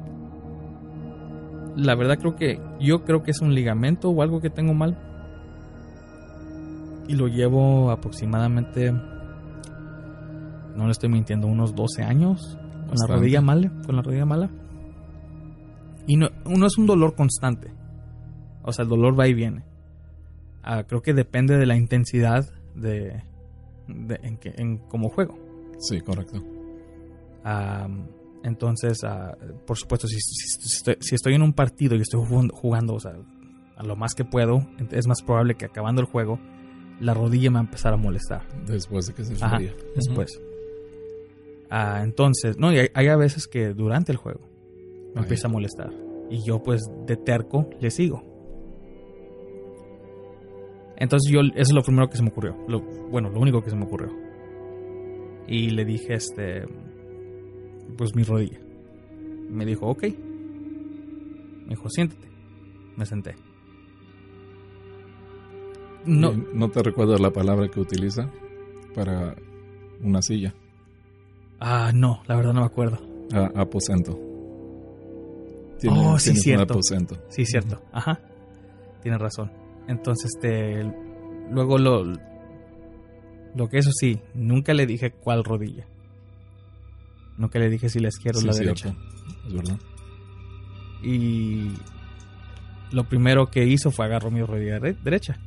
la 1.76 1.96
verdad 1.96 2.20
creo 2.20 2.36
que... 2.36 2.62
Yo 2.80 3.04
creo 3.04 3.24
que 3.24 3.32
es 3.32 3.42
un 3.42 3.56
ligamento 3.56 4.12
o 4.12 4.22
algo 4.22 4.40
que 4.42 4.52
tengo 4.52 4.76
mal. 4.76 4.96
Y 7.08 7.16
lo 7.16 7.28
llevo 7.28 7.90
aproximadamente... 7.90 8.92
No 8.92 10.86
le 10.86 10.92
estoy 10.92 11.10
mintiendo, 11.10 11.48
unos 11.48 11.74
12 11.74 12.04
años. 12.04 12.60
Con 12.90 12.96
la 13.00 13.08
rodilla 13.08 13.42
mala. 13.42 13.72
Con 13.88 13.96
la 13.96 14.04
rodilla 14.04 14.26
mala. 14.28 14.52
Y 16.06 16.16
no, 16.16 16.30
no 16.46 16.68
es 16.68 16.78
un 16.78 16.86
dolor 16.86 17.16
constante. 17.16 17.72
O 18.62 18.72
sea, 18.72 18.84
el 18.84 18.90
dolor 18.90 19.20
va 19.20 19.28
y 19.28 19.34
viene. 19.34 19.64
Ah, 20.62 20.84
creo 20.84 21.02
que 21.02 21.16
depende 21.16 21.58
de 21.58 21.66
la 21.66 21.76
intensidad 21.76 22.46
de, 22.76 23.24
de- 23.88 24.20
en, 24.22 24.38
que, 24.38 24.54
en 24.58 24.78
cómo 24.78 25.10
juego. 25.10 25.40
Sí, 25.80 26.02
correcto. 26.02 26.40
Ah, 27.44 27.88
entonces, 28.44 29.04
ah, 29.04 29.38
por 29.66 29.78
supuesto, 29.78 30.08
si, 30.08 30.20
si- 30.20 30.60
si 30.62 30.76
estoy, 30.78 30.96
si 31.00 31.16
estoy 31.16 31.34
en 31.36 31.42
un 31.42 31.54
partido 31.54 31.96
y 31.96 32.02
estoy 32.02 32.26
jugando, 32.26 32.56
jugando, 32.56 32.94
o 32.96 33.00
sea, 33.00 33.14
a 33.78 33.84
lo 33.84 33.96
más 33.96 34.14
que 34.14 34.26
puedo, 34.26 34.68
es 34.92 35.08
más 35.08 35.22
probable 35.22 35.56
que 35.56 35.66
acabando 35.66 36.02
el 36.02 36.08
juego, 36.08 36.40
la 37.00 37.14
rodilla 37.14 37.50
me 37.50 37.56
va 37.56 37.60
a 37.62 37.64
empezar 37.66 37.94
a 37.94 37.98
molestar. 37.98 38.44
Después 38.66 39.08
de 39.08 39.14
que 39.14 39.24
se 39.24 39.34
Ajá, 39.44 39.60
después. 39.96 40.42
Ah, 41.70 42.02
entonces, 42.04 42.58
no, 42.58 42.72
y 42.72 42.78
hay, 42.80 42.88
hay 42.94 43.08
a 43.08 43.16
veces 43.16 43.48
que 43.48 43.74
durante 43.74 44.12
el 44.12 44.18
juego 44.18 44.42
me 45.16 45.22
empieza 45.22 45.48
a 45.48 45.52
molestar. 45.52 45.92
Y 46.30 46.46
yo, 46.46 46.62
pues, 46.62 46.82
de 47.08 47.18
terco, 47.18 47.70
le 47.80 47.90
sigo. 47.92 48.24
Entonces, 50.98 51.32
yo, 51.32 51.42
eso 51.42 51.52
es 51.56 51.74
lo 51.74 51.82
primero 51.82 52.10
que 52.10 52.18
se 52.18 52.24
me 52.24 52.30
ocurrió. 52.30 52.56
Lo, 52.68 52.82
bueno, 53.10 53.30
lo 53.30 53.40
único 53.40 53.62
que 53.64 53.70
se 53.70 53.76
me 53.76 53.86
ocurrió. 53.86 54.12
Y 55.48 55.72
le 55.72 55.84
dije, 55.86 56.14
este, 56.14 56.64
pues 57.98 58.16
mi 58.16 58.24
rodilla. 58.24 58.60
Me 59.50 59.66
dijo, 59.66 59.88
ok. 59.88 60.04
Me 61.64 61.70
dijo, 61.70 61.90
siéntate. 61.90 62.28
Me 62.98 63.06
senté. 63.06 63.36
No, 66.06 66.34
¿No 66.34 66.70
te 66.70 66.84
recuerdas 66.84 67.20
la 67.22 67.32
palabra 67.32 67.70
que 67.70 67.80
utiliza 67.80 68.30
para 68.94 69.36
una 70.02 70.22
silla? 70.22 70.54
ah, 71.60 71.92
no, 71.96 72.22
la 72.28 72.36
verdad 72.36 72.54
no 72.54 72.60
me 72.60 72.66
acuerdo. 72.66 73.00
Ah, 73.32 73.50
aposento. 73.56 74.20
Oh, 75.90 76.20
sí, 76.20 76.32
un 76.32 76.36
cierto. 76.38 76.74
aposento. 76.74 77.16
Sí, 77.30 77.46
cierto. 77.46 77.82
Ajá. 77.92 78.20
Tienes 79.02 79.20
razón. 79.22 79.52
Entonces, 79.88 80.32
este. 80.36 80.84
Luego 81.52 81.78
lo. 81.78 82.04
Lo 83.56 83.70
que 83.70 83.78
eso 83.78 83.92
sí, 83.94 84.20
nunca 84.34 84.74
le 84.74 84.86
dije 84.86 85.12
cuál 85.12 85.44
rodilla. 85.44 85.86
Nunca 87.38 87.60
le 87.60 87.70
dije 87.70 87.90
si 87.90 88.00
la 88.00 88.10
izquierda 88.10 88.40
Sí, 88.42 88.48
o 88.48 88.52
la 88.52 88.58
derecha. 88.58 88.96
Es 89.48 89.54
verdad. 89.54 89.78
Y. 91.04 91.72
Lo 92.92 93.06
primero 93.06 93.48
que 93.48 93.66
hizo 93.66 93.90
fue 93.92 94.06
agarró 94.06 94.30
mi 94.30 94.42
rodilla 94.44 94.80
dere- 94.80 94.98
derecha. 95.04 95.40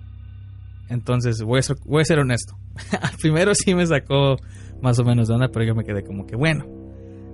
Entonces, 0.88 1.42
voy 1.42 1.60
a 1.60 1.62
ser, 1.62 1.76
voy 1.84 2.02
a 2.02 2.04
ser 2.04 2.18
honesto. 2.18 2.56
Al 3.00 3.16
primero 3.20 3.54
sí 3.54 3.74
me 3.74 3.86
sacó 3.86 4.36
más 4.82 4.98
o 4.98 5.04
menos 5.04 5.28
de 5.28 5.34
onda, 5.34 5.48
pero 5.48 5.64
yo 5.64 5.74
me 5.74 5.84
quedé 5.84 6.02
como 6.02 6.26
que, 6.26 6.36
bueno. 6.36 6.66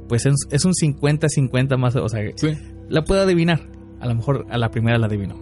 Pues 0.08 0.26
es, 0.26 0.64
un 0.66 0.72
50-50 0.72 1.78
más. 1.78 1.96
O 1.96 2.08
sea, 2.08 2.20
Sí, 2.36 2.48
la 2.88 3.02
puedo 3.02 3.22
adivinar. 3.22 3.60
A 4.00 4.06
lo 4.06 4.14
mejor 4.14 4.46
a 4.50 4.58
la 4.58 4.70
primera 4.70 4.98
la 4.98 5.06
adivino. 5.06 5.34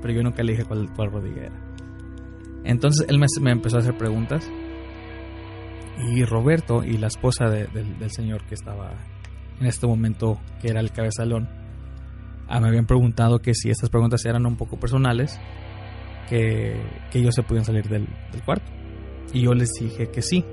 Pero 0.00 0.14
yo 0.14 0.22
nunca 0.22 0.42
le 0.42 0.52
dije 0.52 0.64
cuál, 0.64 0.90
cuál 0.94 1.10
rodilla 1.10 1.42
era. 1.46 1.60
Entonces 2.64 3.06
él 3.08 3.18
me, 3.18 3.26
me 3.42 3.50
empezó 3.50 3.76
a 3.76 3.80
hacer 3.80 3.96
preguntas. 3.98 4.48
Y 6.08 6.24
Roberto 6.24 6.82
y 6.84 6.96
la 6.98 7.08
esposa 7.08 7.46
de- 7.48 7.66
del, 7.68 7.98
del 7.98 8.10
señor 8.10 8.44
que 8.46 8.54
estaba 8.54 8.92
en 9.60 9.66
este 9.66 9.86
momento, 9.86 10.38
que 10.60 10.68
era 10.68 10.80
el 10.80 10.90
cabezalón, 10.92 11.48
ah, 12.48 12.60
me 12.60 12.68
habían 12.68 12.86
preguntado 12.86 13.40
que 13.40 13.54
si 13.54 13.70
estas 13.70 13.90
preguntas 13.90 14.24
eran 14.24 14.46
un 14.46 14.56
poco 14.56 14.78
personales, 14.78 15.38
que, 16.28 16.80
que 17.10 17.18
ellos 17.18 17.34
se 17.34 17.42
podían 17.42 17.64
salir 17.64 17.88
del, 17.88 18.06
del 18.32 18.42
cuarto. 18.44 18.70
Y 19.32 19.42
yo 19.42 19.52
les 19.52 19.70
dije 19.78 20.10
que 20.10 20.22
sí. 20.22 20.44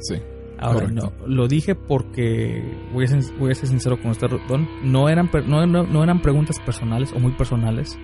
sí. 0.00 0.16
Ahora, 0.58 0.80
Correcto. 0.86 1.12
no, 1.20 1.26
lo 1.28 1.46
dije 1.46 1.74
porque, 1.76 2.62
voy 2.92 3.04
a, 3.04 3.06
ser, 3.06 3.20
voy 3.38 3.52
a 3.52 3.54
ser 3.54 3.68
sincero 3.68 4.00
con 4.02 4.10
usted, 4.10 4.26
Don, 4.48 4.66
no 4.82 5.08
eran, 5.08 5.30
no, 5.46 5.66
no- 5.66 5.84
no 5.84 6.02
eran 6.02 6.20
preguntas 6.20 6.58
personales 6.60 7.12
o 7.12 7.20
muy 7.20 7.30
personales, 7.32 7.96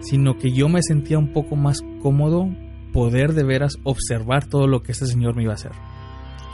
sino 0.00 0.38
que 0.38 0.52
yo 0.52 0.68
me 0.70 0.82
sentía 0.82 1.18
un 1.18 1.32
poco 1.34 1.54
más 1.54 1.82
cómodo 2.00 2.48
poder 2.94 3.34
de 3.34 3.44
veras 3.44 3.76
observar 3.84 4.46
todo 4.46 4.66
lo 4.66 4.80
que 4.82 4.92
este 4.92 5.04
señor 5.06 5.36
me 5.36 5.42
iba 5.42 5.52
a 5.52 5.56
hacer. 5.56 5.72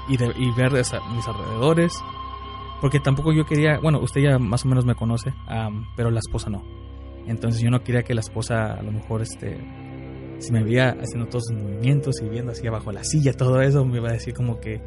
Y, 0.09 0.17
de- 0.17 0.35
y 0.37 0.51
ver 0.53 0.75
esa- 0.77 1.01
mis 1.15 1.27
alrededores, 1.29 1.93
porque 2.81 2.99
tampoco 3.01 3.33
yo 3.33 3.45
quería, 3.45 3.79
bueno, 3.79 4.01
usted 4.01 4.21
ya 4.23 4.39
más 4.39 4.65
o 4.65 4.69
menos 4.69 4.85
me 4.85 4.95
conoce, 4.95 5.33
am, 5.47 5.87
pero 5.97 6.11
la 6.11 6.19
esposa 6.19 6.51
no. 6.51 6.63
Entonces 7.27 7.61
yo 7.63 7.71
no 7.71 7.83
quería 7.85 8.03
que 8.03 8.15
la 8.15 8.21
esposa 8.21 8.75
a 8.75 8.83
lo 8.83 8.91
mejor 8.93 9.23
este 9.23 9.59
si 10.41 10.51
me 10.51 10.65
veía 10.65 10.97
haciendo 11.01 11.29
todos 11.29 11.45
sus 11.47 11.57
movimientos 11.57 12.17
y 12.21 12.29
viendo 12.29 12.51
así 12.51 12.67
abajo 12.67 12.91
la 12.91 13.05
silla, 13.05 13.33
todo 13.37 13.61
eso, 13.63 13.85
me 13.85 13.99
iba 13.99 14.09
a 14.09 14.13
decir 14.15 14.35
como 14.35 14.59
que, 14.59 14.83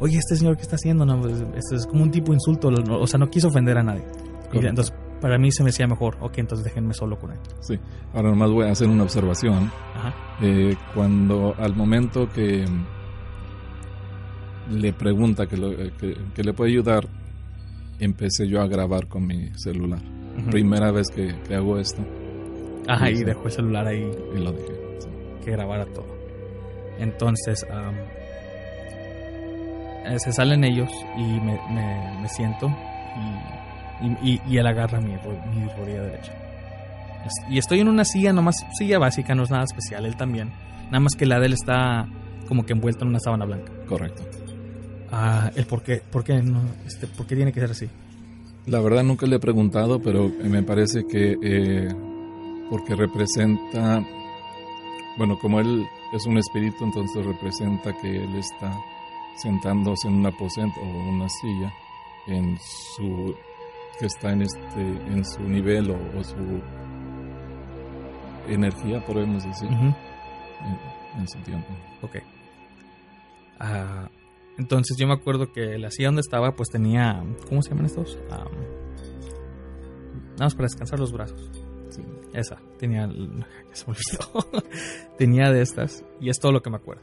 oye, 0.00 0.16
este 0.16 0.34
señor, 0.36 0.56
¿qué 0.56 0.62
está 0.62 0.76
haciendo? 0.76 1.04
No, 1.04 1.20
pues, 1.20 1.44
esto 1.56 1.76
es 1.76 1.86
como 1.86 2.02
un 2.04 2.10
tipo 2.10 2.32
de 2.32 2.36
insulto, 2.36 2.70
no- 2.70 2.98
o 2.98 3.06
sea, 3.06 3.18
no 3.18 3.28
quiso 3.28 3.48
ofender 3.48 3.76
a 3.76 3.82
nadie. 3.82 4.04
Y 4.50 4.64
entonces, 4.64 4.94
para 5.20 5.36
mí 5.36 5.50
se 5.52 5.62
me 5.62 5.68
decía 5.70 5.86
mejor, 5.86 6.16
ok, 6.20 6.38
entonces 6.38 6.64
déjenme 6.64 6.94
solo 6.94 7.18
con 7.18 7.32
él. 7.32 7.38
Sí. 7.60 7.78
Ahora 8.14 8.30
nomás 8.30 8.50
voy 8.50 8.66
a 8.66 8.70
hacer 8.70 8.88
una 8.88 9.02
observación. 9.02 9.70
Ajá. 9.94 10.14
Eh, 10.40 10.74
cuando 10.94 11.54
al 11.58 11.74
momento 11.76 12.26
que 12.30 12.64
le 14.70 14.92
pregunta 14.92 15.46
que, 15.46 15.56
lo- 15.56 15.76
que, 15.76 16.16
que 16.34 16.42
le 16.42 16.52
puede 16.52 16.70
ayudar, 16.72 17.06
empecé 18.00 18.48
yo 18.48 18.60
a 18.60 18.66
grabar 18.66 19.06
con 19.08 19.26
mi 19.26 19.50
celular. 19.56 20.00
Primera 20.50 20.90
vez 20.90 21.08
que, 21.14 21.32
que 21.46 21.54
hago 21.54 21.78
esto 21.78 22.02
Ajá, 22.88 23.08
y 23.08 23.22
dejó 23.22 23.44
el 23.46 23.52
celular 23.52 23.86
ahí 23.86 24.10
y 24.34 24.38
lo 24.38 24.50
dejé. 24.52 24.72
sí. 24.98 25.08
que 25.44 25.50
grabara 25.52 25.84
todo. 25.86 26.06
Entonces, 26.98 27.64
eh, 30.06 30.18
se 30.18 30.32
salen 30.32 30.64
ellos 30.64 30.90
y 31.16 31.22
me, 31.22 31.58
me- 31.70 32.18
me 32.20 32.28
siento 32.28 32.68
y, 34.22 34.40
y- 34.48 34.56
él 34.58 34.66
agarra 34.66 35.00
mi, 35.00 35.12
mi 35.12 35.68
rodilla 35.76 36.02
derecha. 36.02 36.32
Y 37.48 37.56
estoy 37.58 37.80
en 37.80 37.88
una 37.88 38.04
silla, 38.04 38.32
nomás 38.32 38.56
silla 38.76 38.98
básica, 38.98 39.34
no 39.34 39.44
es 39.44 39.50
nada 39.50 39.64
especial, 39.64 40.04
él 40.04 40.16
también. 40.16 40.50
Nada 40.86 41.00
más 41.00 41.14
que 41.16 41.24
la 41.26 41.38
de 41.40 41.46
él 41.46 41.52
está 41.54 42.06
como 42.48 42.66
que 42.66 42.74
envuelta 42.74 43.04
en 43.04 43.08
una 43.10 43.20
sábana 43.20 43.46
blanca. 43.46 43.72
Correcto. 43.88 44.22
Ah, 45.16 45.52
el 45.54 45.64
por 45.66 45.80
qué, 45.84 46.02
por 46.10 46.24
qué, 46.24 46.42
no, 46.42 46.60
este, 46.84 47.06
por 47.06 47.24
qué 47.24 47.36
tiene 47.36 47.52
que 47.52 47.60
ser 47.60 47.70
así. 47.70 47.88
La 48.66 48.80
verdad 48.80 49.04
nunca 49.04 49.26
le 49.26 49.36
he 49.36 49.38
preguntado, 49.38 50.02
pero 50.02 50.28
me 50.42 50.64
parece 50.64 51.06
que 51.06 51.36
eh, 51.40 51.88
porque 52.68 52.96
representa, 52.96 54.04
bueno, 55.16 55.38
como 55.38 55.60
él 55.60 55.86
es 56.12 56.26
un 56.26 56.36
espíritu, 56.38 56.82
entonces 56.82 57.24
representa 57.24 57.96
que 58.02 58.24
él 58.24 58.34
está 58.34 58.76
sentándose 59.36 60.08
en 60.08 60.14
un 60.14 60.26
aposento 60.26 60.80
o 60.80 61.08
una 61.10 61.28
silla 61.28 61.72
en 62.26 62.58
su 62.96 63.36
que 64.00 64.06
está 64.06 64.32
en 64.32 64.42
este 64.42 64.80
en 64.80 65.24
su 65.24 65.42
nivel 65.42 65.92
o, 65.92 66.18
o 66.18 66.24
su 66.24 66.60
energía, 68.48 69.04
podemos 69.06 69.44
decir, 69.44 69.68
en, 69.68 69.94
en 71.20 71.28
su 71.28 71.38
tiempo. 71.38 71.68
Ok. 72.02 72.16
Ah, 73.60 74.08
entonces 74.58 74.96
yo 74.98 75.06
me 75.06 75.14
acuerdo 75.14 75.52
que 75.52 75.78
la 75.78 75.90
silla 75.90 76.08
donde 76.08 76.20
estaba 76.20 76.54
pues 76.54 76.70
tenía, 76.70 77.24
¿cómo 77.48 77.62
se 77.62 77.70
llaman 77.70 77.86
estos? 77.86 78.18
Ah, 78.30 78.46
nada 80.32 80.44
más 80.44 80.54
para 80.54 80.66
descansar 80.66 81.00
los 81.00 81.12
brazos. 81.12 81.50
Sí. 81.88 82.02
Esa, 82.32 82.60
tenía, 82.78 83.06
ya 83.68 83.74
se 83.74 83.86
me 83.86 83.96
olvidó. 83.96 84.62
tenía 85.18 85.50
de 85.50 85.62
estas 85.62 86.04
y 86.20 86.30
es 86.30 86.38
todo 86.38 86.52
lo 86.52 86.62
que 86.62 86.70
me 86.70 86.76
acuerdo. 86.76 87.02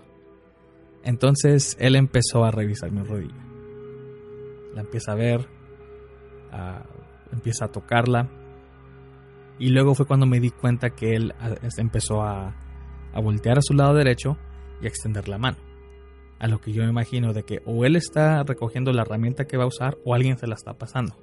Entonces 1.04 1.76
él 1.80 1.96
empezó 1.96 2.46
a 2.46 2.52
revisar 2.52 2.92
mi 2.92 3.02
rodilla. 3.02 3.44
La 4.74 4.82
empieza 4.82 5.12
a 5.12 5.16
ver, 5.16 5.48
empieza 7.34 7.66
a 7.66 7.72
tocarla 7.72 8.30
y 9.60 9.70
luego 9.70 9.96
fue 9.96 10.06
cuando 10.06 10.26
me 10.26 10.40
di 10.40 10.50
cuenta 10.50 10.92
que 10.92 11.16
él 11.16 11.34
ah, 11.40 11.56
empezó 11.78 12.22
a, 12.22 12.56
a 13.14 13.20
voltear 13.20 13.58
a 13.58 13.62
su 13.62 13.74
lado 13.74 13.94
derecho 13.94 14.38
y 14.82 14.86
a 14.86 14.88
extender 14.88 15.28
la 15.28 15.38
mano. 15.38 15.71
A 16.42 16.48
lo 16.48 16.60
que 16.60 16.74
yo 16.74 16.82
me 16.82 16.90
imagino 16.90 17.34
de 17.34 17.44
que 17.44 17.62
o 17.68 17.86
él 17.86 17.96
está 17.96 18.42
recogiendo 18.42 18.92
la 18.92 19.04
herramienta 19.04 19.46
que 19.46 19.58
va 19.58 19.66
a 19.66 19.68
usar 19.68 20.00
o 20.04 20.16
alguien 20.16 20.40
se 20.40 20.48
la 20.48 20.56
está 20.56 20.74
pasando. 20.74 21.16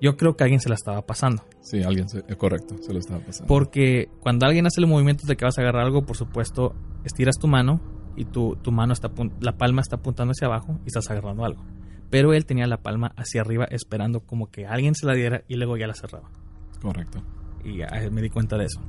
Yo 0.00 0.16
creo 0.16 0.36
que 0.36 0.44
alguien 0.44 0.58
se 0.58 0.70
la 0.70 0.74
estaba 0.74 1.02
pasando. 1.02 1.44
Sí, 1.60 1.82
alguien, 1.82 2.08
se, 2.08 2.20
eh, 2.20 2.34
correcto, 2.34 2.76
se 2.80 2.94
lo 2.94 2.98
estaba 2.98 3.20
pasando. 3.20 3.46
Porque 3.46 4.08
cuando 4.20 4.46
alguien 4.46 4.64
hace 4.66 4.80
el 4.80 4.86
movimiento 4.86 5.26
de 5.26 5.36
que 5.36 5.44
vas 5.44 5.58
a 5.58 5.60
agarrar 5.60 5.84
algo, 5.84 6.06
por 6.06 6.16
supuesto, 6.16 6.74
estiras 7.04 7.36
tu 7.38 7.46
mano 7.46 7.82
y 8.16 8.24
tu, 8.24 8.56
tu 8.62 8.72
mano 8.72 8.94
está 8.94 9.10
la 9.40 9.58
palma 9.58 9.82
está 9.82 9.96
apuntando 9.96 10.30
hacia 10.30 10.46
abajo 10.46 10.78
y 10.86 10.86
estás 10.86 11.10
agarrando 11.10 11.44
algo. 11.44 11.62
Pero 12.08 12.32
él 12.32 12.46
tenía 12.46 12.66
la 12.66 12.78
palma 12.78 13.12
hacia 13.18 13.42
arriba 13.42 13.66
esperando 13.66 14.20
como 14.20 14.50
que 14.50 14.64
alguien 14.64 14.94
se 14.94 15.04
la 15.04 15.12
diera 15.12 15.44
y 15.46 15.56
luego 15.56 15.76
ya 15.76 15.86
la 15.86 15.94
cerraba. 15.94 16.30
Correcto. 16.80 17.22
Y 17.62 17.76
ya 17.80 17.88
me 18.10 18.22
di 18.22 18.30
cuenta 18.30 18.56
de 18.56 18.64
eso. 18.64 18.80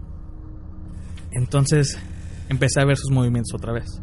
Entonces 1.31 1.99
empecé 2.47 2.79
a 2.79 2.85
ver 2.85 2.95
sus 2.95 3.11
movimientos 3.11 3.53
otra 3.53 3.73
vez. 3.73 4.01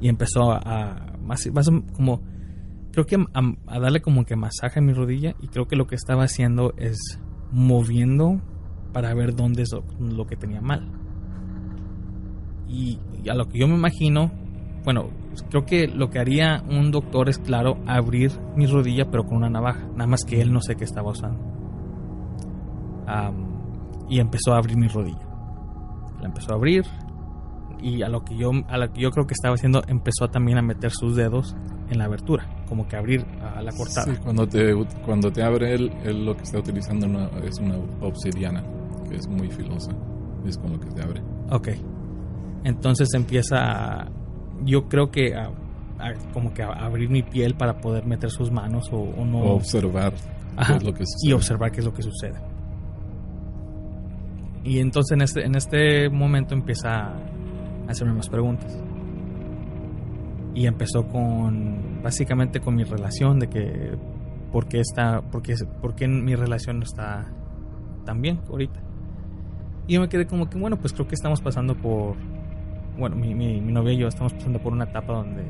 Y 0.00 0.08
empezó 0.08 0.52
a... 0.52 1.14
más, 1.22 1.48
como... 1.94 2.22
Creo 2.92 3.06
que 3.06 3.16
a, 3.16 3.78
darle 3.78 4.00
como 4.00 4.24
que 4.24 4.34
masaje 4.34 4.80
a 4.80 4.82
mi 4.82 4.92
rodilla 4.92 5.34
y 5.40 5.48
creo 5.48 5.68
que 5.68 5.76
lo 5.76 5.86
que 5.86 5.94
estaba 5.94 6.24
haciendo 6.24 6.74
es 6.78 6.98
moviendo 7.52 8.40
para 8.92 9.14
ver 9.14 9.36
dónde 9.36 9.62
es 9.62 9.70
lo, 10.00 10.26
que 10.26 10.36
tenía 10.36 10.60
mal. 10.60 10.90
Y, 12.66 12.98
y 13.22 13.28
a 13.28 13.34
lo 13.34 13.46
que 13.46 13.58
yo 13.58 13.68
me 13.68 13.74
imagino, 13.74 14.32
bueno, 14.84 15.10
creo 15.50 15.64
que 15.64 15.86
lo 15.86 16.10
que 16.10 16.18
haría 16.18 16.62
un 16.68 16.90
doctor 16.90 17.28
es, 17.28 17.38
claro, 17.38 17.78
abrir 17.86 18.32
mi 18.56 18.66
rodilla 18.66 19.10
pero 19.10 19.24
con 19.24 19.36
una 19.36 19.50
navaja, 19.50 19.86
nada 19.94 20.06
más 20.06 20.24
que 20.24 20.40
él 20.40 20.52
no 20.52 20.60
sé 20.60 20.76
qué 20.76 20.84
estaba 20.84 21.10
usando. 21.10 21.38
Y 24.08 24.20
empezó 24.20 24.54
a 24.54 24.58
abrir 24.58 24.76
mi 24.76 24.88
rodilla. 24.88 25.26
La 26.20 26.26
empezó 26.26 26.52
a 26.52 26.56
abrir 26.56 26.84
y 27.80 28.02
a 28.02 28.08
lo 28.08 28.24
que 28.24 28.36
yo 28.36 28.50
a 28.68 28.78
lo 28.78 28.92
que 28.92 29.00
yo 29.00 29.10
creo 29.10 29.26
que 29.26 29.34
estaba 29.34 29.54
haciendo 29.54 29.82
empezó 29.88 30.28
también 30.28 30.58
a 30.58 30.62
meter 30.62 30.90
sus 30.90 31.16
dedos 31.16 31.54
en 31.90 31.98
la 31.98 32.04
abertura, 32.04 32.46
como 32.68 32.86
que 32.86 32.96
abrir 32.96 33.24
a 33.56 33.62
la 33.62 33.72
cortada. 33.72 34.12
Sí, 34.14 34.20
cuando 34.22 34.46
te, 34.46 34.74
cuando 35.04 35.30
te 35.32 35.42
abre 35.42 35.74
él, 35.74 35.90
él 36.04 36.24
lo 36.26 36.36
que 36.36 36.42
está 36.42 36.58
utilizando 36.58 37.06
una- 37.06 37.28
es 37.44 37.58
una 37.58 37.76
obsidiana, 38.02 38.62
que 39.08 39.16
es 39.16 39.26
muy 39.28 39.48
filosa. 39.50 39.92
Es 40.46 40.58
con 40.58 40.72
lo 40.72 40.80
que 40.80 40.90
te 40.90 41.02
abre. 41.02 41.22
Ok. 41.50 41.68
Entonces 42.64 43.08
empieza 43.14 43.56
a, 44.02 44.08
yo 44.64 44.88
creo 44.88 45.10
que 45.10 45.34
a, 45.34 45.46
a- 45.98 46.14
como 46.32 46.52
que 46.52 46.62
a 46.62 46.68
abrir 46.72 47.08
mi 47.08 47.22
piel 47.22 47.54
para 47.54 47.80
poder 47.80 48.04
meter 48.06 48.30
sus 48.30 48.50
manos 48.50 48.88
o, 48.92 48.98
o 48.98 49.24
no 49.24 49.38
O 49.38 49.54
observar 49.56 50.12
Ajá, 50.56 50.72
qué 50.72 50.78
es 50.78 50.84
lo 50.84 50.92
que 50.94 51.02
y 51.02 51.06
sucede. 51.06 51.34
observar 51.34 51.72
qué 51.72 51.80
es 51.80 51.86
lo 51.86 51.94
que 51.94 52.02
sucede. 52.02 52.38
Y 54.64 54.80
entonces 54.80 55.12
en 55.14 55.22
este, 55.22 55.44
en 55.46 55.54
este 55.54 56.10
momento 56.10 56.54
empieza 56.54 57.14
hacerme 57.88 58.14
más 58.14 58.28
preguntas. 58.28 58.76
Y 60.54 60.66
empezó 60.66 61.06
con, 61.06 62.02
básicamente 62.02 62.60
con 62.60 62.74
mi 62.74 62.84
relación, 62.84 63.38
de 63.38 63.48
que, 63.48 63.96
¿por 64.52 64.66
qué, 64.66 64.80
está, 64.80 65.22
por 65.22 65.42
mi 66.08 66.34
relación 66.34 66.78
no 66.78 66.84
está 66.84 67.26
tan 68.04 68.20
bien 68.20 68.40
ahorita? 68.48 68.80
Y 69.86 69.94
yo 69.94 70.00
me 70.00 70.08
quedé 70.08 70.26
como 70.26 70.50
que, 70.50 70.58
bueno, 70.58 70.76
pues 70.76 70.92
creo 70.92 71.08
que 71.08 71.14
estamos 71.14 71.40
pasando 71.40 71.74
por, 71.74 72.16
bueno, 72.98 73.16
mi, 73.16 73.34
mi, 73.34 73.60
mi 73.60 73.72
novia 73.72 73.92
y 73.92 73.98
yo 73.98 74.08
estamos 74.08 74.34
pasando 74.34 74.58
por 74.58 74.72
una 74.72 74.84
etapa 74.84 75.14
donde 75.14 75.42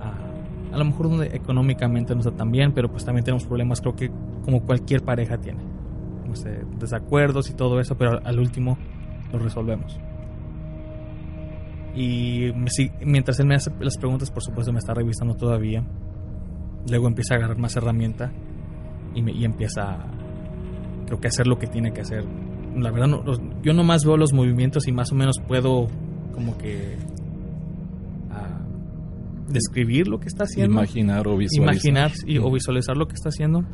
ah, 0.00 0.72
a 0.72 0.78
lo 0.78 0.84
mejor 0.84 1.10
donde 1.10 1.26
económicamente 1.36 2.14
no 2.14 2.20
está 2.20 2.32
tan 2.32 2.50
bien, 2.50 2.72
pero 2.72 2.90
pues 2.90 3.04
también 3.04 3.24
tenemos 3.24 3.44
problemas, 3.44 3.80
creo 3.80 3.94
que 3.94 4.10
como 4.44 4.62
cualquier 4.62 5.02
pareja 5.02 5.38
tiene. 5.38 5.60
Desacuerdos 6.78 7.48
y 7.48 7.54
todo 7.54 7.80
eso, 7.80 7.96
pero 7.96 8.20
al, 8.22 8.38
último 8.38 8.76
lo 9.32 9.38
resolvemos. 9.38 9.98
Y 11.96 12.52
mientras 13.04 13.40
él 13.40 13.46
me 13.46 13.54
hace 13.54 13.70
las 13.80 13.96
preguntas, 13.96 14.30
por 14.30 14.42
supuesto 14.42 14.70
me 14.72 14.78
está 14.78 14.92
revisando 14.92 15.34
todavía. 15.34 15.82
Luego 16.90 17.08
empieza 17.08 17.34
a 17.34 17.38
agarrar 17.38 17.58
más 17.58 17.74
herramienta 17.76 18.32
y, 19.14 19.22
me- 19.22 19.32
y 19.32 19.44
empieza 19.46 19.82
a, 19.94 20.06
creo 21.06 21.18
que 21.20 21.26
a 21.28 21.30
hacer 21.30 21.46
lo 21.46 21.58
que 21.58 21.66
tiene 21.66 21.92
que 21.92 22.02
hacer. 22.02 22.24
La 22.76 22.90
verdad, 22.90 23.06
no, 23.08 23.24
yo 23.62 23.72
nomás 23.72 24.04
veo 24.04 24.18
los 24.18 24.34
movimientos 24.34 24.86
y 24.86 24.92
más 24.92 25.10
o 25.10 25.14
menos 25.14 25.36
puedo 25.48 25.86
como 26.34 26.58
que 26.58 26.98
ah, 28.30 28.60
describir 29.48 30.06
lo 30.06 30.20
que 30.20 30.26
está 30.28 30.44
haciendo 30.44 30.74
Imaginar 30.74 31.26
o 31.26 31.36
visualizar. 31.38 31.62
imaginar 31.74 32.12
y- 32.26 32.36
o 32.38 32.50
visualizar 32.52 32.96
lo 32.98 33.08
que 33.08 33.14
está 33.14 33.30
haciendo. 33.30 33.64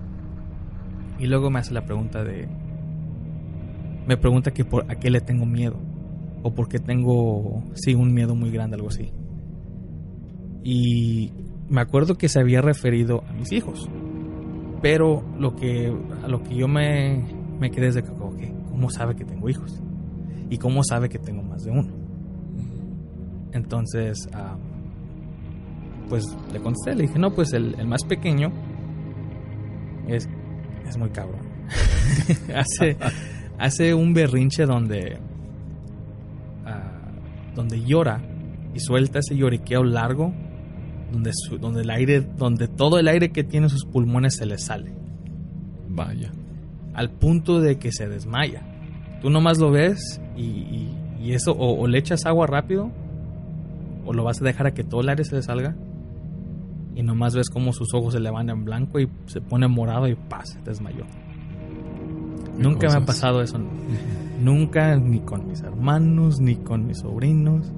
Y 1.19 1.27
luego 1.27 1.51
me 1.51 1.59
hace 1.59 1.75
la 1.75 1.85
pregunta 1.85 2.23
de. 2.23 2.49
Me 4.07 4.17
pregunta 4.17 4.53
que 4.53 4.65
por 4.65 4.91
a 4.91 4.95
qué 4.97 5.11
le 5.11 5.21
tengo 5.21 5.45
miedo. 5.45 5.77
O 6.43 6.55
por 6.55 6.69
qué 6.69 6.79
tengo, 6.79 7.63
sí, 7.75 7.95
un 7.95 8.13
miedo 8.13 8.35
muy 8.35 8.51
grande, 8.51 8.77
algo 8.77 8.89
así. 8.89 9.11
Y 10.65 11.33
me 11.69 11.81
acuerdo 11.81 12.17
que 12.17 12.29
se 12.29 12.41
había 12.41 12.61
referido 12.61 13.23
a 13.29 13.33
mis 13.33 13.53
hijos. 13.53 13.89
Pero 14.81 15.23
lo 15.39 15.55
que, 15.55 15.93
a 16.23 16.29
lo 16.29 16.43
que 16.43 16.57
yo 16.57 16.67
me, 16.69 17.25
me 17.61 17.71
quedé 17.71 17.89
es 17.89 17.95
de 17.95 18.03
que, 18.03 18.11
¿cómo 18.11 18.91
sabe 18.91 19.15
que 19.15 19.25
tengo 19.25 19.49
hijos? 19.49 19.81
¿Y 20.51 20.59
cómo 20.59 20.83
sabe 20.83 21.09
que 21.09 21.19
tengo 21.19 21.43
más 21.43 21.63
de 21.63 21.71
uno? 21.71 21.93
Entonces, 23.53 24.29
ah, 24.33 24.57
pues 26.09 26.25
le 26.53 26.61
contesté, 26.61 26.95
le 26.95 27.03
dije, 27.03 27.19
no, 27.19 27.33
pues 27.33 27.53
el, 27.53 27.75
el 27.79 27.87
más 27.87 28.05
pequeño 28.05 28.51
es, 30.09 30.29
es 30.87 30.97
muy 30.99 31.11
cabrón. 31.11 31.41
hace, 32.55 32.97
hace 33.59 33.95
un 33.95 34.13
berrinche 34.13 34.65
donde, 34.67 35.19
donde 37.55 37.83
llora 37.85 38.21
y 38.75 38.81
suelta 38.81 39.19
ese 39.21 39.37
lloriqueo 39.37 39.85
largo, 39.85 40.33
donde, 41.13 41.33
su- 41.35 41.59
donde 41.59 41.83
el 41.83 41.91
aire, 41.91 42.21
donde 42.21 42.69
todo 42.69 42.99
el 42.99 43.09
aire 43.09 43.31
que 43.33 43.45
tiene 43.45 43.67
en 43.67 43.71
sus 43.71 43.85
pulmones 43.85 44.37
se 44.37 44.47
le 44.47 44.59
sale, 44.59 44.95
Vaya. 45.89 46.33
al 46.95 47.11
punto 47.11 47.61
de 47.61 47.79
que 47.79 47.93
se 47.93 48.09
desmaya. 48.09 48.63
Tú 49.21 49.29
nomás 49.31 49.59
lo 49.59 49.71
ves 49.71 50.21
y, 50.37 50.43
y- 50.43 50.99
y 51.23 51.33
eso, 51.35 51.53
o, 51.53 51.79
o 51.81 51.87
le 51.87 51.99
echas 51.99 52.25
agua 52.27 52.47
rápido, 52.47 52.91
o 54.05 54.13
lo 54.13 54.25
vas 54.25 54.41
a 54.41 54.45
dejar 54.45 54.67
a 54.67 54.75
que 54.75 54.83
todo 54.85 55.03
el 55.03 55.09
aire 55.11 55.25
se 55.25 55.37
le 55.37 55.43
salga, 55.43 55.77
y 56.95 57.03
nomás 57.03 57.35
ves 57.35 57.49
como 57.51 57.73
sus 57.73 57.95
ojos 57.95 58.15
se 58.15 58.21
le 58.21 58.31
van 58.31 58.51
en 58.51 58.65
blanco 58.65 58.99
y 59.01 59.09
se 59.27 59.41
pone 59.41 59.69
morado 59.69 60.09
y 60.09 60.15
¡paz! 60.15 60.51
se 60.51 60.61
desmayó. 60.63 61.05
Nunca 62.59 62.89
me 62.89 62.95
ha 62.95 63.05
pasado 63.05 63.43
eso. 63.43 63.59
Nunca, 64.41 64.97
ni 64.97 65.21
con 65.21 65.47
mis 65.49 65.61
hermanos, 65.63 66.41
ni 66.41 66.57
con 66.57 66.87
mis 66.87 66.99
sobrinos. 66.99 67.73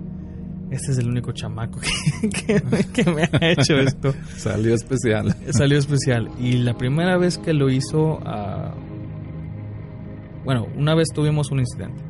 Este 0.71 0.93
es 0.93 0.99
el 0.99 1.09
único 1.09 1.31
chamaco 1.33 1.79
que, 1.81 2.29
que 2.45 2.63
me- 2.65 2.85
que 2.85 3.11
me 3.11 3.23
ha 3.25 3.51
hecho 3.53 3.75
esto. 3.77 4.13
Salió 4.37 4.75
especial. 4.75 5.35
Salió 5.51 5.79
especial. 5.79 6.31
Y 6.41 6.55
la 6.55 6.75
primera 6.77 7.17
vez 7.19 7.39
que 7.39 7.53
lo 7.53 7.71
hizo, 7.71 8.19
ah, 8.25 8.75
bueno, 10.45 10.67
una 10.77 10.95
vez 10.95 11.09
tuvimos 11.15 11.51
un 11.51 11.61
incidente. 11.61 12.03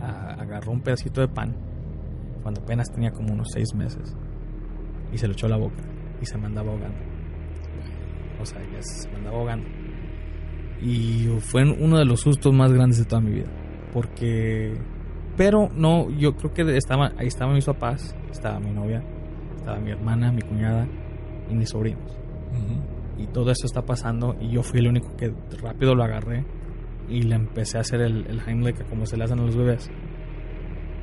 Ah, 0.00 0.36
agarró 0.38 0.72
un 0.72 0.80
pedacito 0.82 1.20
de 1.20 1.28
pan 1.28 1.54
cuando 2.42 2.60
apenas 2.60 2.92
tenía 2.92 3.10
como 3.10 3.32
unos 3.32 3.48
seis 3.52 3.74
meses 3.74 4.14
y 5.12 5.18
se 5.18 5.26
lo 5.26 5.32
echó 5.32 5.46
a 5.46 5.50
la 5.50 5.56
boca 5.56 5.82
y 6.22 6.26
se 6.26 6.38
me 6.38 6.46
andaba 6.46 6.70
ahogando. 6.70 6.98
O 8.40 8.46
sea, 8.46 8.60
ya 8.72 8.82
se 8.82 9.08
me 9.10 9.16
andaba 9.16 9.38
ahogando. 9.38 9.66
Y 10.82 11.26
fue 11.40 11.62
uno 11.70 11.98
de 11.98 12.04
los 12.04 12.20
sustos 12.20 12.52
más 12.52 12.72
grandes 12.72 12.98
de 12.98 13.04
toda 13.04 13.20
mi 13.20 13.32
vida. 13.32 13.48
Porque... 13.92 14.74
Pero 15.36 15.68
no, 15.74 16.08
yo 16.18 16.34
creo 16.34 16.52
que 16.54 16.76
estaba, 16.76 17.12
ahí 17.18 17.26
estaban 17.26 17.54
mis 17.54 17.66
papás, 17.66 18.16
estaba 18.30 18.58
mi 18.58 18.70
novia, 18.70 19.02
estaba 19.56 19.78
mi 19.78 19.90
hermana, 19.90 20.32
mi 20.32 20.40
cuñada 20.40 20.86
y 21.50 21.54
mis 21.54 21.68
sobrinos. 21.68 22.10
Ujú. 22.52 23.22
Y 23.22 23.26
todo 23.28 23.50
esto 23.50 23.66
está 23.66 23.82
pasando 23.82 24.34
y 24.40 24.50
yo 24.50 24.62
fui 24.62 24.80
el 24.80 24.88
único 24.88 25.14
que 25.16 25.32
rápido 25.62 25.94
lo 25.94 26.04
agarré 26.04 26.44
y 27.08 27.20
le 27.22 27.34
empecé 27.34 27.76
a 27.76 27.82
hacer 27.82 28.00
el, 28.00 28.26
el 28.28 28.40
Heimlich 28.46 28.82
como 28.88 29.04
se 29.04 29.18
le 29.18 29.24
hacen 29.24 29.38
a 29.40 29.42
los 29.42 29.54
bebés. 29.56 29.90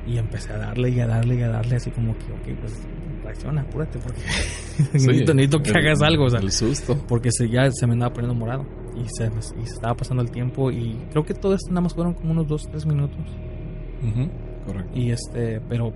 Y 0.06 0.18
empecé 0.18 0.52
a 0.52 0.58
darle 0.58 0.90
y 0.90 1.00
a 1.00 1.06
darle 1.06 1.36
y 1.36 1.42
a 1.42 1.48
darle 1.48 1.76
así 1.76 1.90
como 1.92 2.12
que, 2.18 2.24
ok, 2.32 2.58
pues 2.60 2.86
reacciona, 3.22 3.62
apúrate 3.62 3.98
porque 4.00 4.20
Sí, 4.20 4.82
necesito, 4.94 5.32
necesito 5.32 5.62
que 5.62 5.70
el- 5.70 5.76
hagas 5.78 6.02
algo. 6.02 6.24
O 6.24 6.30
sea, 6.30 6.40
El 6.40 6.50
susto. 6.50 6.96
porque 7.08 7.30
se, 7.30 7.48
ya 7.48 7.70
se 7.70 7.86
me 7.86 7.92
andaba 7.92 8.12
poniendo 8.12 8.34
morado 8.34 8.64
y 8.96 9.04
se, 9.08 9.26
y 9.60 9.66
se 9.66 9.74
estaba 9.74 9.94
pasando 9.94 10.22
el 10.22 10.30
tiempo 10.30 10.70
y 10.70 10.96
creo 11.10 11.24
que 11.24 11.34
todo 11.34 11.54
esto 11.54 11.68
nada 11.70 11.82
más 11.82 11.94
fueron 11.94 12.14
como 12.14 12.32
unos 12.32 12.46
2, 12.46 12.68
3 12.70 12.86
minutos. 12.86 13.18
Ujú. 14.02 14.28
Correcto. 14.66 14.90
Y 14.94 15.10
este, 15.10 15.60
pero 15.68 15.92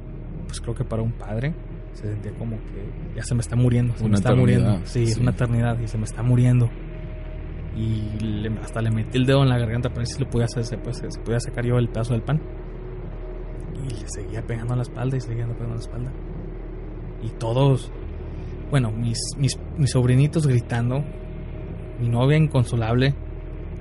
pues 0.46 0.60
creo 0.60 0.74
que 0.74 0.84
para 0.84 1.02
un 1.02 1.12
padre 1.12 1.54
se 1.92 2.08
sentía 2.08 2.32
como 2.32 2.56
que 2.56 3.14
ya 3.16 3.22
se 3.22 3.34
me 3.34 3.40
está 3.40 3.56
muriendo, 3.56 3.94
se 3.96 4.02
Una 4.04 4.10
me 4.12 4.14
está 4.16 4.30
eternidad, 4.32 4.60
muriendo. 4.60 4.86
Sí, 4.86 5.02
es 5.04 5.14
sí. 5.14 5.20
una 5.20 5.30
eternidad 5.32 5.78
y 5.80 5.88
se 5.88 5.98
me 5.98 6.04
está 6.04 6.22
muriendo. 6.22 6.68
Y 7.76 8.18
le- 8.24 8.58
hasta 8.60 8.80
le 8.82 8.90
metí 8.90 9.18
el 9.18 9.26
dedo 9.26 9.42
en 9.42 9.48
la 9.48 9.58
garganta 9.58 9.88
para 9.88 10.00
ver 10.00 10.06
si 10.08 10.18
lo 10.22 10.28
podía 10.28 10.46
hacer, 10.46 10.64
se, 10.64 10.76
pues, 10.78 10.96
se 10.98 11.20
podía 11.20 11.38
sacar 11.40 11.64
yo 11.64 11.78
el 11.78 11.88
pedazo 11.88 12.12
del 12.14 12.22
pan. 12.22 12.40
Y 13.74 13.90
le 14.00 14.08
seguía 14.08 14.42
pegando 14.46 14.74
a 14.74 14.76
la 14.76 14.82
espalda 14.82 15.16
y 15.16 15.20
seguía 15.20 15.46
pegando 15.46 15.72
a 15.72 15.76
la 15.76 15.80
espalda. 15.80 16.12
Y 17.22 17.28
todos, 17.38 17.90
bueno, 18.70 18.90
mis, 18.90 19.18
mis, 19.38 19.58
mis 19.76 19.90
sobrinitos 19.90 20.46
gritando, 20.46 21.04
mi 22.00 22.08
novia 22.08 22.36
inconsolable, 22.36 23.14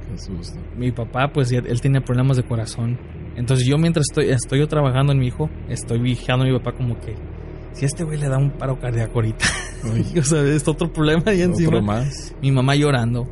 Qué 0.09 0.17
susto. 0.17 0.59
mi 0.77 0.91
papá, 0.91 1.31
pues 1.33 1.51
él 1.51 1.81
tiene 1.81 2.01
problemas 2.01 2.37
de 2.37 2.43
corazón. 2.43 2.97
Entonces 3.35 3.67
yo 3.67 3.77
mientras 3.77 4.05
estoy, 4.09 4.29
estoy 4.29 4.59
yo 4.59 4.67
trabajando 4.67 5.11
en 5.13 5.19
mi 5.19 5.27
hijo, 5.27 5.49
estoy 5.69 5.99
vigiando 5.99 6.45
a 6.45 6.47
mi 6.47 6.57
papá 6.57 6.71
como 6.75 6.99
que 6.99 7.15
si 7.73 7.85
este 7.85 8.03
güey 8.03 8.17
le 8.19 8.27
da 8.27 8.37
un 8.39 8.51
paro 8.51 8.79
cardíaco 8.79 9.13
ahorita, 9.15 9.45
o 10.19 10.23
sea, 10.23 10.41
es 10.43 10.67
otro 10.67 10.91
problema 10.91 11.23
ahí 11.27 11.41
encima. 11.43 11.69
Otro 11.69 11.81
más. 11.83 12.35
Mi 12.41 12.51
mamá 12.51 12.75
llorando, 12.75 13.27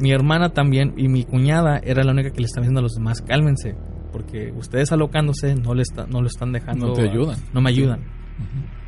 mi 0.00 0.12
hermana 0.12 0.50
también 0.50 0.94
y 0.96 1.08
mi 1.08 1.24
cuñada 1.24 1.78
era 1.82 2.04
la 2.04 2.12
única 2.12 2.30
que 2.30 2.38
le 2.40 2.46
estaba 2.46 2.62
diciendo 2.62 2.78
a 2.80 2.82
los 2.82 2.94
demás, 2.94 3.20
cálmense, 3.22 3.74
porque 4.12 4.52
ustedes 4.56 4.92
alocándose 4.92 5.54
no 5.56 5.74
le 5.74 5.82
está- 5.82 6.06
no 6.06 6.20
lo 6.20 6.28
están 6.28 6.52
dejando. 6.52 6.88
No 6.88 6.92
te 6.92 7.02
a- 7.08 7.10
ayudan. 7.10 7.38
no 7.52 7.60
me 7.60 7.70
ayudan. 7.70 8.00
Ujú. 8.00 8.81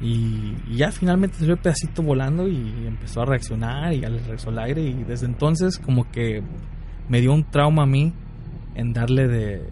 Y, 0.00 0.56
y 0.66 0.76
ya 0.76 0.90
finalmente 0.92 1.36
salió 1.36 1.54
el 1.54 1.60
pedacito 1.60 2.02
volando 2.02 2.48
y 2.48 2.86
empezó 2.86 3.20
a 3.20 3.26
reaccionar 3.26 3.92
y 3.92 4.00
ya 4.00 4.08
le 4.08 4.18
regresó 4.18 4.48
el 4.48 4.58
aire 4.58 4.82
y 4.82 5.04
desde 5.04 5.26
entonces 5.26 5.78
como 5.78 6.10
que 6.10 6.42
me 7.08 7.20
dio 7.20 7.34
un 7.34 7.44
trauma 7.44 7.82
a 7.82 7.86
mí 7.86 8.14
en 8.74 8.94
darle 8.94 9.28
de 9.28 9.68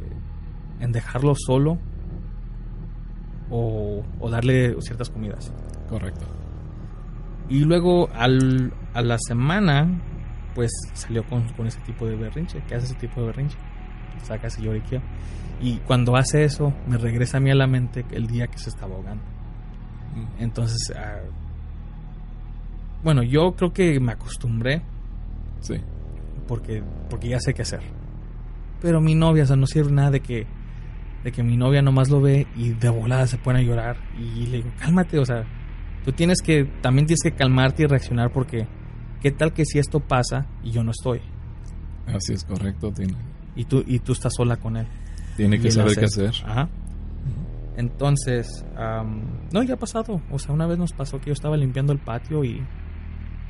en 0.80 0.92
dejarlo 0.92 1.34
solo 1.34 1.78
o, 3.50 4.04
o 4.20 4.30
darle 4.30 4.76
ciertas 4.80 5.10
comidas. 5.10 5.52
Correcto. 5.88 6.26
Y 7.48 7.60
luego 7.60 8.10
al, 8.12 8.72
a 8.92 9.02
la 9.02 9.16
semana, 9.18 10.02
pues 10.54 10.70
salió 10.92 11.24
con, 11.24 11.48
con 11.54 11.66
ese 11.66 11.80
tipo 11.80 12.06
de 12.06 12.14
berrinche, 12.16 12.62
que 12.68 12.74
hace 12.74 12.86
ese 12.86 12.94
tipo 12.96 13.20
de 13.20 13.28
berrinche. 13.28 13.56
Saca 14.22 14.48
ese 14.48 14.62
lloriqueo. 14.62 15.00
Y 15.60 15.76
cuando 15.78 16.16
hace 16.16 16.44
eso, 16.44 16.74
me 16.86 16.98
regresa 16.98 17.38
a 17.38 17.40
mí 17.40 17.50
a 17.50 17.54
la 17.54 17.66
mente 17.66 18.04
el 18.10 18.26
día 18.26 18.46
que 18.48 18.58
se 18.58 18.68
estaba 18.68 18.94
ahogando. 18.94 19.22
Entonces, 20.38 20.92
ah, 20.96 21.20
bueno, 23.02 23.22
yo 23.22 23.54
creo 23.56 23.72
que 23.72 24.00
me 24.00 24.12
acostumbré 24.12 24.82
Sí. 25.60 25.74
porque, 26.46 26.82
porque 27.10 27.28
ya 27.28 27.40
sé 27.40 27.54
qué 27.54 27.62
hacer. 27.62 27.80
Pero 28.80 29.00
mi 29.00 29.14
novia, 29.14 29.44
o 29.44 29.46
sea, 29.46 29.56
no 29.56 29.66
sirve 29.66 29.90
nada 29.92 30.10
de 30.10 30.20
que, 30.20 30.46
de 31.24 31.32
que 31.32 31.42
mi 31.42 31.56
novia 31.56 31.82
nomás 31.82 32.10
lo 32.10 32.20
ve 32.20 32.46
y 32.56 32.70
de 32.70 32.88
volada 32.88 33.26
se 33.26 33.38
pone 33.38 33.60
a 33.60 33.62
llorar. 33.62 33.96
Y 34.18 34.46
le 34.46 34.58
digo, 34.58 34.70
cálmate, 34.78 35.18
o 35.18 35.24
sea, 35.24 35.44
tú 36.04 36.12
tienes 36.12 36.40
que, 36.42 36.64
también 36.80 37.06
tienes 37.06 37.22
que 37.22 37.32
calmarte 37.32 37.82
y 37.82 37.86
reaccionar 37.86 38.32
porque, 38.32 38.66
¿qué 39.20 39.30
tal 39.32 39.52
que 39.52 39.64
si 39.64 39.78
esto 39.78 40.00
pasa 40.00 40.46
y 40.62 40.70
yo 40.70 40.82
no 40.84 40.92
estoy? 40.92 41.20
Así 42.06 42.32
es 42.32 42.44
correcto. 42.44 42.92
Tiene, 42.92 43.14
Y 43.56 43.64
tú, 43.64 43.82
y 43.86 43.98
tú 43.98 44.12
estás 44.12 44.32
sola 44.36 44.56
con 44.56 44.76
él. 44.76 44.86
tiene 45.36 45.58
que 45.60 45.70
saber 45.70 45.96
qué 45.96 46.04
hacer. 46.06 46.32
Ajá. 46.46 46.68
Entonces, 47.78 48.66
am, 48.76 49.22
no, 49.52 49.62
ya 49.62 49.74
ha 49.74 49.78
pasado. 49.78 50.20
O 50.32 50.38
sea, 50.40 50.52
una 50.52 50.66
vez 50.66 50.78
nos 50.78 50.92
pasó 50.92 51.20
que 51.20 51.26
yo 51.26 51.32
estaba 51.32 51.56
limpiando 51.56 51.92
el 51.92 52.00
patio 52.00 52.42
y, 52.42 52.60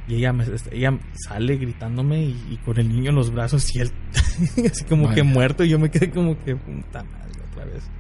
y 0.07 0.17
ella, 0.17 0.35
me, 0.35 0.45
este, 0.45 0.77
ella 0.77 0.99
sale 1.15 1.57
gritándome 1.57 2.25
y, 2.25 2.47
y 2.51 2.59
con 2.59 2.79
el 2.79 2.91
niño 2.91 3.09
en 3.09 3.17
los 3.17 3.33
brazos 3.33 3.75
y 3.75 3.81
él 3.81 3.91
así 4.71 4.85
como 4.85 5.05
Vaya. 5.05 5.15
que 5.15 5.23
muerto. 5.23 5.65
Y 5.65 5.71
yo 5.71 5.79
me 5.79 5.91
quedé 5.91 6.11
como 6.11 6.39
que, 6.45 6.57
puta 6.57 7.03
madre, 7.05 7.41
otra 7.51 7.65
vez. 7.65 7.91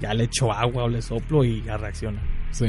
Ya 0.00 0.14
le 0.14 0.24
echo 0.24 0.52
agua 0.52 0.84
o 0.84 0.88
le 0.88 1.02
soplo 1.02 1.42
y 1.44 1.60
ya 1.64 1.76
reacciona. 1.76 2.22
Sí. 2.52 2.66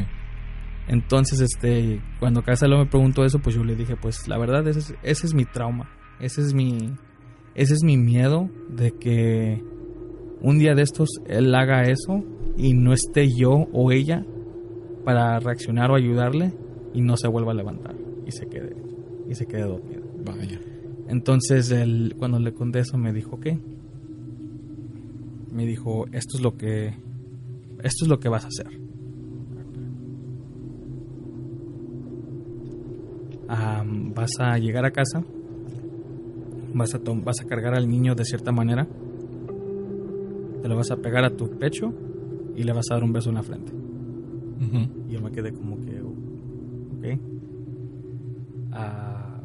Entonces, 0.87 1.39
este, 1.39 2.01
cuando 2.19 2.41
Casalo 2.41 2.79
me 2.79 2.87
preguntó 2.87 3.23
eso, 3.25 3.37
pues 3.37 3.55
yo 3.55 3.63
le 3.63 3.75
dije, 3.75 3.95
pues 3.95 4.27
la 4.27 4.39
verdad, 4.39 4.67
ese 4.67 4.79
es, 4.79 4.95
ese 5.03 5.27
es 5.27 5.35
mi 5.35 5.45
trauma. 5.45 5.87
Ese 6.19 6.41
es 6.41 6.55
mi, 6.55 6.95
ese 7.53 7.75
es 7.75 7.83
mi 7.83 7.95
miedo 7.95 8.49
de 8.69 8.93
que 8.97 9.63
un 10.41 10.57
día 10.57 10.73
de 10.73 10.81
estos 10.81 11.09
él 11.27 11.53
haga 11.53 11.83
eso 11.83 12.23
y 12.57 12.73
no 12.73 12.91
esté 12.91 13.29
yo 13.29 13.67
o 13.71 13.91
ella 13.91 14.25
para 15.05 15.39
reaccionar 15.39 15.91
o 15.91 15.95
ayudarle 15.95 16.53
y 16.93 17.01
no 17.01 17.15
se 17.15 17.27
vuelva 17.27 17.51
a 17.51 17.55
levantar 17.55 17.95
y 18.25 18.31
se 18.31 18.47
quede, 18.47 18.75
y 19.29 19.35
se 19.35 19.45
quede 19.45 19.61
dormido. 19.61 20.01
Vaya. 20.25 20.59
Entonces, 21.07 21.71
él, 21.71 22.15
cuando 22.17 22.39
le 22.39 22.53
conté 22.53 22.79
eso, 22.79 22.97
me 22.97 23.13
dijo, 23.13 23.39
¿qué? 23.39 23.57
Me 25.53 25.65
dijo, 25.65 26.05
esto 26.11 26.35
es 26.37 26.43
lo 26.43 26.57
que, 26.57 26.87
esto 27.83 28.03
es 28.03 28.07
lo 28.07 28.19
que 28.19 28.27
vas 28.27 28.43
a 28.43 28.47
hacer. 28.47 28.67
Vas 34.13 34.31
a 34.39 34.57
llegar 34.57 34.83
a 34.83 34.91
casa, 34.91 35.23
vas 36.73 36.95
a, 36.95 36.99
vas 37.23 37.39
a 37.39 37.45
cargar 37.45 37.75
al 37.75 37.87
niño 37.87 38.15
de 38.15 38.25
cierta 38.25 38.51
manera, 38.51 38.87
te 40.61 40.67
lo 40.67 40.75
vas 40.75 40.89
a 40.89 40.97
pegar 40.97 41.23
a 41.23 41.29
tu 41.29 41.47
pecho 41.51 41.93
y 42.57 42.63
le 42.63 42.73
vas 42.73 42.85
a 42.91 42.95
dar 42.95 43.03
un 43.05 43.13
beso 43.13 43.29
en 43.29 43.35
la 43.35 43.43
frente. 43.43 43.71
Ujú. 43.71 45.07
Y 45.09 45.13
yo 45.13 45.21
me 45.21 45.31
quedé 45.31 45.53
como 45.53 45.79
que, 45.79 46.01
ok. 46.01 47.19
Ah, 48.73 49.39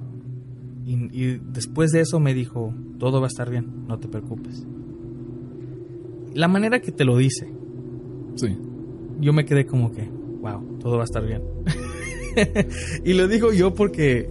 y, 0.85 0.95
y 1.13 1.41
después 1.53 1.93
de 1.93 2.01
eso 2.01 2.19
me 2.19 2.35
dijo, 2.35 2.75
todo 2.99 3.21
va 3.21 3.27
a 3.27 3.29
estar 3.29 3.49
bien, 3.51 3.67
no 3.87 3.99
te 3.99 4.09
preocupes. 4.09 4.67
La 6.35 6.49
manera 6.49 6.81
que 6.81 6.93
te 6.93 7.05
lo 7.05 7.17
dice, 7.17 7.53
Sí. 8.35 8.57
yo 9.21 9.33
me 9.33 9.45
quedé 9.45 9.67
como 9.67 9.93
que, 9.93 10.09
wow, 10.41 10.79
todo 10.81 10.97
va 10.97 11.03
a 11.03 11.05
estar 11.05 11.25
bien. 11.27 11.43
y 13.05 13.13
lo 13.13 13.29
digo 13.29 13.53
yo 13.53 13.75
porque, 13.75 14.29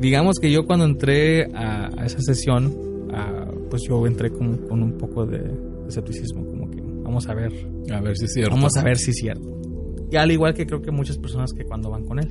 digamos 0.00 0.36
que 0.40 0.50
yo 0.52 0.64
cuando 0.66 0.84
entré 0.84 1.52
a, 1.54 1.90
a 2.00 2.06
esa 2.06 2.20
sesión, 2.20 2.72
ah, 3.12 3.46
pues 3.68 3.82
yo 3.88 4.06
entré 4.06 4.30
con, 4.30 4.58
con 4.68 4.82
un 4.82 4.92
poco 4.92 5.26
de 5.26 5.42
escepticismo, 5.88 6.44
vamos 7.04 7.28
a 7.28 7.34
ver 7.34 7.52
A 7.92 8.00
ver 8.00 8.16
si 8.16 8.24
es 8.24 8.32
cierto. 8.32 8.54
Vamos 8.54 8.76
a 8.76 8.82
ver 8.82 8.96
si 8.96 9.10
es 9.12 9.16
cierto. 9.16 9.60
Y 10.10 10.16
al 10.16 10.30
igual 10.32 10.54
que 10.54 10.66
creo 10.66 10.80
que 10.82 10.90
muchas 10.90 11.18
personas 11.18 11.52
que 11.52 11.64
cuando 11.64 11.90
van 11.90 12.04
con 12.04 12.18
él. 12.18 12.28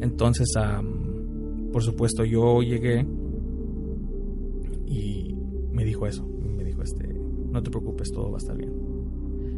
Entonces, 0.00 0.48
am, 0.56 1.70
por 1.72 1.82
supuesto, 1.82 2.24
yo 2.24 2.60
llegué 2.62 3.06
y 4.86 5.34
me 5.72 5.84
dijo 5.84 6.06
eso. 6.06 6.26
Me 6.26 6.64
dijo, 6.64 6.82
este, 6.82 7.08
no 7.50 7.62
te 7.62 7.70
preocupes, 7.70 8.10
todo 8.12 8.30
va 8.30 8.36
a 8.36 8.38
estar 8.38 8.56
bien. 8.56 8.72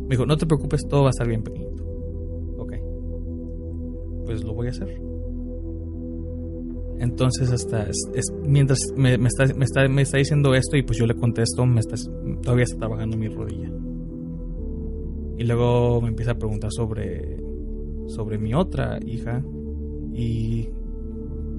Me 0.02 0.10
dijo, 0.10 0.24
no 0.26 0.36
te 0.36 0.46
preocupes, 0.46 0.82
todo 0.88 1.02
va 1.02 1.08
a 1.08 1.10
estar 1.10 1.26
bien, 1.26 1.42
pequeñito. 1.42 1.84
Ok. 2.58 2.72
Pues 4.24 4.44
lo 4.44 4.54
voy 4.54 4.68
a 4.68 4.70
hacer. 4.70 5.00
Entonces, 6.98 7.50
hasta 7.52 7.82
es- 7.82 8.08
es- 8.14 8.32
mientras 8.42 8.78
me, 8.96 9.18
me 9.18 9.28
está, 9.28 9.44
me, 9.54 9.64
está, 9.64 9.86
me 9.88 10.02
está 10.02 10.16
diciendo 10.18 10.54
esto 10.54 10.76
y 10.78 10.82
pues 10.82 10.98
yo 10.98 11.06
le 11.06 11.14
contesto, 11.14 11.66
me 11.66 11.80
está, 11.80 11.96
todavía 12.42 12.64
está 12.64 12.78
trabajando 12.78 13.16
mi 13.16 13.28
rodilla. 13.28 13.70
Y 15.38 15.44
luego 15.44 16.00
me 16.00 16.08
empieza 16.08 16.32
a 16.32 16.38
preguntar 16.38 16.70
sobre, 16.72 17.36
sobre 18.06 18.38
mi 18.38 18.54
otra 18.54 18.98
hija. 19.04 19.44
Y. 20.14 20.68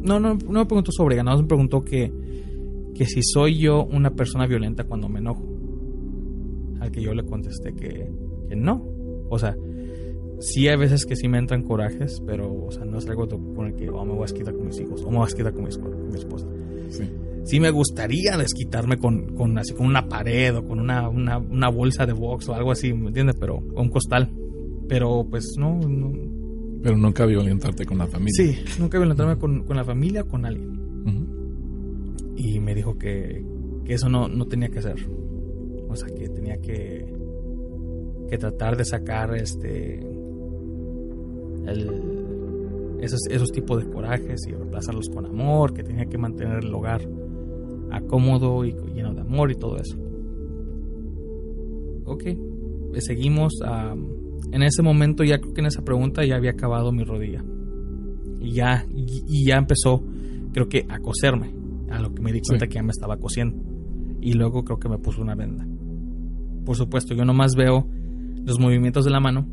No, 0.02 0.20
no, 0.20 0.36
no 0.36 0.60
me 0.60 0.66
preguntó 0.66 0.92
sobre 0.92 1.16
ella, 1.16 1.24
más 1.24 1.42
me 1.42 1.48
preguntó 1.48 1.84
que, 1.84 2.12
que 2.94 3.06
si 3.06 3.22
soy 3.24 3.58
yo 3.60 3.86
una 3.86 4.12
persona 4.12 4.48
violenta 4.48 4.86
cuando 4.86 5.10
me 5.10 5.20
enojo. 5.20 5.44
Al 6.80 6.92
que 6.92 7.02
yo 7.02 7.14
le 7.14 7.24
contesté 7.24 7.74
que, 7.74 8.12
que 8.48 8.56
no. 8.56 8.84
O 9.30 9.38
sea, 9.38 9.58
sí 10.40 10.68
hay 10.68 10.78
veces 10.78 11.06
que 11.06 11.16
sí 11.16 11.28
me 11.28 11.38
entran 11.38 11.64
corajes, 11.64 12.22
pero 12.26 12.54
o 12.54 12.72
sea, 12.72 12.86
no 12.86 12.98
es 12.98 13.08
algo 13.08 13.28
con 13.28 13.68
el 13.68 13.76
que 13.76 13.90
oh, 13.90 14.06
me 14.06 14.12
voy 14.12 14.20
a 14.20 14.26
desquitar 14.26 14.54
con 14.54 14.68
mis 14.68 14.80
hijos 14.80 15.02
o 15.04 15.10
me 15.10 15.18
voy 15.18 15.24
a 15.24 15.26
desquitar 15.26 15.54
con 15.54 15.64
mi, 15.64 15.70
con 15.72 16.10
mi 16.10 16.16
esposa 16.16 16.48
Sí. 16.90 17.04
Sí 17.48 17.60
me 17.60 17.72
gustaría 17.72 18.38
desquitarme 18.38 18.98
con, 18.98 19.36
con 19.36 19.58
así 19.58 19.74
con 19.74 19.88
una 19.88 20.08
pared 20.08 20.56
o 20.56 20.68
con 20.68 20.80
una, 20.80 21.10
una, 21.10 21.38
una 21.38 21.70
bolsa 21.70 22.06
de 22.06 22.14
box 22.14 22.50
o 22.50 22.54
algo 22.54 22.72
así, 22.72 22.94
¿me 22.94 23.08
entiendes? 23.08 23.36
Pero 23.40 23.58
un 23.58 23.90
costal. 23.90 24.30
Pero 24.88 25.26
pues 25.30 25.56
no, 25.58 25.80
no. 25.80 26.12
Pero 26.84 26.98
nunca 26.98 27.26
violentarte 27.26 27.86
con 27.86 27.98
la 27.98 28.08
familia. 28.08 28.34
Sí, 28.36 28.56
nunca 28.80 28.98
violentarme 28.98 29.38
con, 29.38 29.64
con 29.64 29.76
la 29.78 29.84
familia 29.84 30.22
o 30.22 30.28
con 30.28 30.46
alguien. 30.46 30.78
Y 32.36 32.60
me 32.60 32.76
dijo 32.76 32.98
que, 32.98 33.44
que 33.84 33.94
eso 33.94 34.10
no, 34.10 34.28
no 34.28 34.46
tenía 34.46 34.70
que 34.70 34.80
hacer. 34.80 34.96
O 35.90 35.96
sea, 35.96 36.08
que 36.14 36.30
tenía 36.30 36.58
que, 36.58 37.12
que 38.30 38.38
tratar 38.38 38.78
de 38.78 38.86
sacar 38.86 39.36
este 39.36 40.00
el, 41.66 43.00
esos, 43.02 43.22
esos 43.30 43.52
tipos 43.52 43.84
de 43.84 43.92
corajes 43.92 44.46
y 44.48 44.52
reemplazarlos 44.52 45.10
con 45.10 45.26
amor, 45.26 45.74
que 45.74 45.84
tenía 45.84 46.06
que 46.06 46.18
mantener 46.18 46.64
el 46.64 46.74
hogar 46.74 47.02
acómodo 47.92 48.66
y 48.66 48.74
lleno 48.94 49.14
de 49.14 49.22
amor 49.22 49.52
y 49.52 49.56
todo 49.56 49.78
eso. 49.78 49.98
Ok, 52.06 52.24
eh, 52.26 52.38
seguimos. 53.00 53.54
a 53.66 53.96
en 54.52 54.64
ese 54.64 54.82
momento, 54.82 55.24
ya 55.24 55.40
creo 55.40 55.54
que 55.54 55.62
en 55.62 55.68
esa 55.68 55.82
pregunta 55.82 56.24
ya 56.24 56.36
había 56.36 56.52
acabado 56.52 56.92
mi 56.92 57.04
rodilla. 57.04 57.44
Y 58.40 58.52
ya, 58.54 58.86
y, 58.96 59.24
y 59.28 59.46
ya 59.48 59.58
empezó, 59.58 60.04
creo 60.54 60.70
que, 60.70 60.86
a 60.88 61.00
coserme. 61.00 61.54
A 61.90 62.00
lo 62.00 62.14
que 62.14 62.22
me 62.22 62.32
di 62.32 62.40
cuenta 62.48 62.66
Sí. 62.66 62.70
que 62.70 62.76
ya 62.76 62.84
me 62.84 62.92
estaba 62.92 63.18
cosiendo. 63.18 63.58
Y 64.22 64.34
luego 64.34 64.64
creo 64.64 64.80
que 64.80 64.88
me 64.90 65.00
puso 65.00 65.22
una 65.22 65.36
venda. 65.36 65.68
Por 66.66 66.76
supuesto, 66.78 67.14
yo 67.14 67.26
nomás 67.26 67.56
veo 67.58 67.88
los 68.46 68.60
movimientos 68.60 69.04
de 69.06 69.12
la 69.12 69.20
mano. 69.20 69.48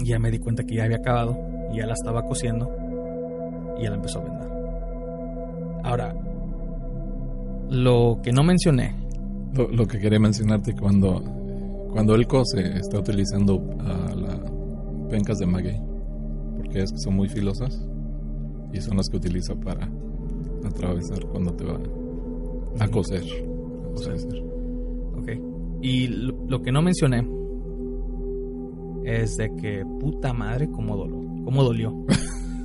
Y 0.00 0.08
ya 0.08 0.18
me 0.18 0.30
di 0.30 0.38
cuenta 0.38 0.64
que 0.64 0.76
ya 0.76 0.84
había 0.84 0.98
acabado. 0.98 1.36
Y 1.72 1.78
ya 1.78 1.86
la 1.86 1.92
estaba 1.94 2.22
cosiendo. 2.22 2.70
Y 3.78 3.82
ya 3.82 3.90
la 3.90 3.96
empezó 3.96 4.20
a 4.20 4.24
vendar. 4.24 5.80
Ahora, 5.84 6.14
lo 7.72 8.20
que 8.22 8.32
no 8.32 8.42
mencioné. 8.42 8.94
Lo, 9.54 9.68
lo 9.68 9.86
que 9.86 9.98
quería 9.98 10.18
mencionarte 10.18 10.74
cuando 10.74 11.22
cuando 11.92 12.14
él 12.14 12.26
cose 12.26 12.78
está 12.78 12.98
utilizando 12.98 13.62
las 14.16 14.40
pencas 15.10 15.38
de 15.38 15.46
maguey 15.46 15.78
porque 16.56 16.80
es 16.82 16.92
que 16.92 16.98
son 16.98 17.16
muy 17.16 17.28
filosas 17.28 17.86
y 18.72 18.80
son 18.80 18.96
las 18.96 19.08
que 19.10 19.18
utiliza 19.18 19.54
para 19.54 19.88
atravesar 20.64 21.26
cuando 21.26 21.52
te 21.52 21.64
va 21.64 21.78
a 22.78 22.88
coser. 22.88 23.22
a. 23.94 24.24
Ok. 25.18 25.28
Y 25.82 26.06
lo, 26.08 26.34
lo 26.48 26.62
que 26.62 26.72
no 26.72 26.80
mencioné 26.80 27.28
es 29.04 29.36
de 29.36 29.54
que 29.56 29.84
puta 30.00 30.32
madre, 30.32 30.70
cómo 30.70 30.96
dolió. 30.96 31.44
Cómo 31.44 31.62
dolió. 31.62 32.06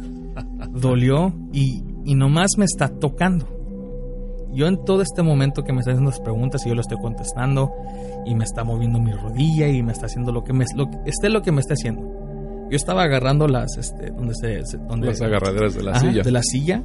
dolió 0.79 1.33
y, 1.51 1.83
y 2.05 2.15
nomás 2.15 2.51
me 2.57 2.65
está 2.65 2.87
tocando. 2.87 3.56
Yo 4.57 4.67
en 4.67 4.83
todo 4.83 5.01
este 5.03 5.21
momento 5.21 5.63
que 5.63 5.71
me 5.71 5.79
está 5.79 5.91
haciendo 5.91 6.09
las 6.09 6.19
preguntas 6.19 6.65
y 6.65 6.69
yo 6.69 6.75
lo 6.75 6.81
estoy 6.81 6.97
contestando 6.97 7.71
y 8.25 8.33
me 8.33 8.43
está 8.43 8.63
moviendo 8.63 8.99
mi 8.99 9.11
rodilla 9.11 9.67
y 9.67 9.83
me 9.83 9.91
está 9.91 10.07
haciendo 10.07 10.31
lo 10.31 10.43
que 10.43 10.51
me 10.53 10.65
lo, 10.75 10.89
esté 11.05 11.29
lo 11.29 11.41
que 11.43 11.51
me 11.51 11.61
esté 11.61 11.73
haciendo. 11.73 12.01
Yo 12.69 12.75
estaba 12.75 13.03
agarrando 13.03 13.47
las 13.47 13.77
este 13.77 14.09
donde 14.11 14.33
se, 14.35 14.65
se- 14.65 14.77
donde 14.79 15.07
Las 15.07 15.21
agarraderas 15.21 15.75
de 15.75 15.83
la 15.83 15.91
Ajá, 15.91 15.99
silla. 16.01 16.23
de 16.23 16.31
la 16.31 16.41
silla 16.41 16.83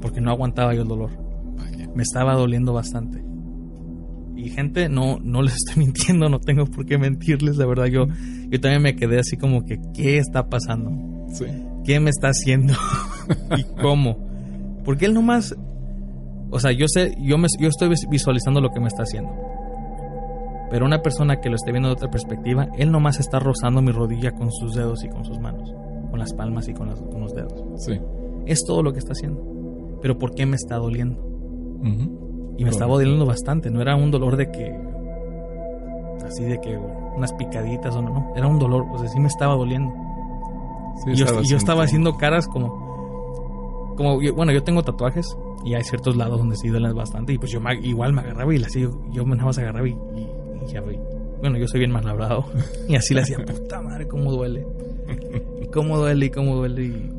porque 0.00 0.20
no 0.20 0.30
aguantaba 0.30 0.74
yo 0.74 0.82
el 0.82 0.88
dolor 0.88 1.10
Vaya. 1.56 1.88
me 1.94 2.02
estaba 2.04 2.34
doliendo 2.34 2.72
bastante. 2.72 3.22
Y 4.36 4.48
gente, 4.50 4.88
no, 4.88 5.18
no 5.22 5.42
les 5.42 5.54
estoy 5.54 5.76
mintiendo, 5.84 6.28
no 6.28 6.38
tengo 6.40 6.66
por 6.66 6.86
qué 6.86 6.98
mentirles, 6.98 7.56
la 7.56 7.66
verdad 7.66 7.86
yo, 7.86 8.06
yo 8.48 8.60
también 8.60 8.80
me 8.82 8.94
quedé 8.96 9.18
así 9.18 9.36
como 9.36 9.64
que, 9.64 9.80
¿qué 9.92 10.18
está 10.18 10.48
pasando? 10.48 10.90
Sí. 11.32 11.46
qué 11.84 11.98
me 12.00 12.10
está 12.10 12.28
haciendo 12.28 12.74
y 13.58 13.64
cómo. 13.80 14.30
Porque 14.84 15.04
él 15.06 15.14
nomás, 15.14 15.54
o 16.52 16.60
sea, 16.60 16.70
yo 16.70 16.86
sé, 16.86 17.16
yo, 17.18 17.38
me, 17.38 17.48
yo 17.58 17.68
estoy 17.68 17.88
visualizando 18.10 18.60
lo 18.60 18.70
que 18.70 18.78
me 18.78 18.88
está 18.88 19.04
haciendo. 19.04 19.32
Pero 20.70 20.84
una 20.84 21.00
persona 21.00 21.40
que 21.40 21.48
lo 21.48 21.56
esté 21.56 21.72
viendo 21.72 21.88
de 21.88 21.94
otra 21.94 22.10
perspectiva, 22.10 22.68
él 22.76 22.92
nomás 22.92 23.20
está 23.20 23.38
rozando 23.38 23.80
mi 23.80 23.90
rodilla 23.90 24.32
con 24.32 24.52
sus 24.52 24.74
dedos 24.74 25.02
y 25.02 25.08
con 25.08 25.24
sus 25.24 25.40
manos, 25.40 25.72
con 26.10 26.18
las 26.18 26.34
palmas 26.34 26.68
y 26.68 26.74
con, 26.74 26.90
los 26.90 27.34
dedos. 27.34 27.64
Sí. 27.76 27.98
Es 28.44 28.64
todo 28.66 28.82
lo 28.82 28.92
que 28.92 28.98
está 28.98 29.12
haciendo. 29.12 29.42
Pero 30.02 30.18
¿por 30.18 30.34
qué 30.34 30.44
me 30.44 30.56
está 30.56 30.76
doliendo? 30.76 31.22
Y 32.58 32.64
me 32.64 32.70
estaba 32.70 32.92
doliendo 32.92 33.24
bastante, 33.24 33.70
no 33.70 33.80
era 33.80 33.96
un 33.96 34.10
dolor 34.10 34.36
de 34.36 34.50
que, 34.50 34.78
así 36.24 36.44
de 36.44 36.60
que 36.60 36.78
unas 37.16 37.32
picaditas 37.32 37.94
o 37.96 38.02
no, 38.02 38.10
no, 38.10 38.32
era 38.36 38.46
un 38.46 38.58
dolor, 38.58 38.86
o 38.92 38.98
sea, 38.98 39.08
sí 39.08 39.18
me 39.18 39.26
estaba 39.26 39.54
doliendo. 39.54 39.92
y 41.06 41.14
yo, 41.16 41.56
estaba 41.56 41.84
haciendo 41.84 42.16
caras 42.18 42.46
como, 42.46 43.94
como, 43.96 44.20
bueno, 44.34 44.52
yo 44.52 44.62
tengo 44.62 44.82
tatuajes 44.82 45.36
y 45.64 45.74
hay 45.74 45.84
ciertos 45.84 46.16
lados 46.16 46.38
donde 46.38 46.56
sí 46.56 46.68
duelen 46.68 46.94
bastante 46.94 47.32
y 47.32 47.38
pues 47.38 47.50
yo 47.50 47.60
igual 47.82 48.12
me 48.12 48.20
agarraba 48.20 48.54
y 48.54 48.58
le 48.58 48.66
hacía, 48.66 48.88
yo 49.12 49.24
me 49.24 49.36
nada 49.36 49.46
más 49.46 49.58
agarraba 49.58 49.88
y, 49.88 49.96
ya, 50.72 50.82
bueno, 51.40 51.58
yo 51.58 51.66
soy 51.66 51.80
bien 51.80 51.90
más 51.90 52.04
labrado 52.04 52.44
y 52.88 52.94
así 52.96 53.14
le 53.14 53.22
hacía, 53.22 53.38
puta 53.38 53.80
madre, 53.80 54.06
cómo 54.06 54.32
duele, 54.32 54.66
y 55.62 55.66
cómo 55.66 55.98
duele 55.98 56.26
y 56.26 56.30
cómo 56.30 56.56
duele 56.56 56.84
y, 56.84 57.10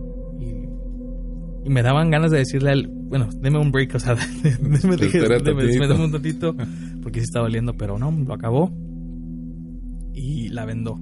y, 1.65 1.69
me 1.69 1.82
daban 1.82 2.10
ganas 2.10 2.32
de 2.32 2.39
decirle 2.39 2.69
a 2.69 2.73
él, 2.73 2.89
bueno, 2.89 3.29
deme 3.39 3.58
un 3.58 3.71
break, 3.71 3.95
o 3.95 3.99
sea, 3.99 4.15
deme, 4.43 4.97
deme 4.97 6.03
un 6.03 6.12
tantito 6.12 6.56
porque 7.01 7.19
sí 7.19 7.25
estaba 7.25 7.45
doliendo, 7.45 7.73
pero 7.75 7.97
no, 7.99 8.12
lo 8.12 8.34
acabó 8.34 8.71
y 10.13 10.49
la 10.49 10.65
vendó. 10.65 10.99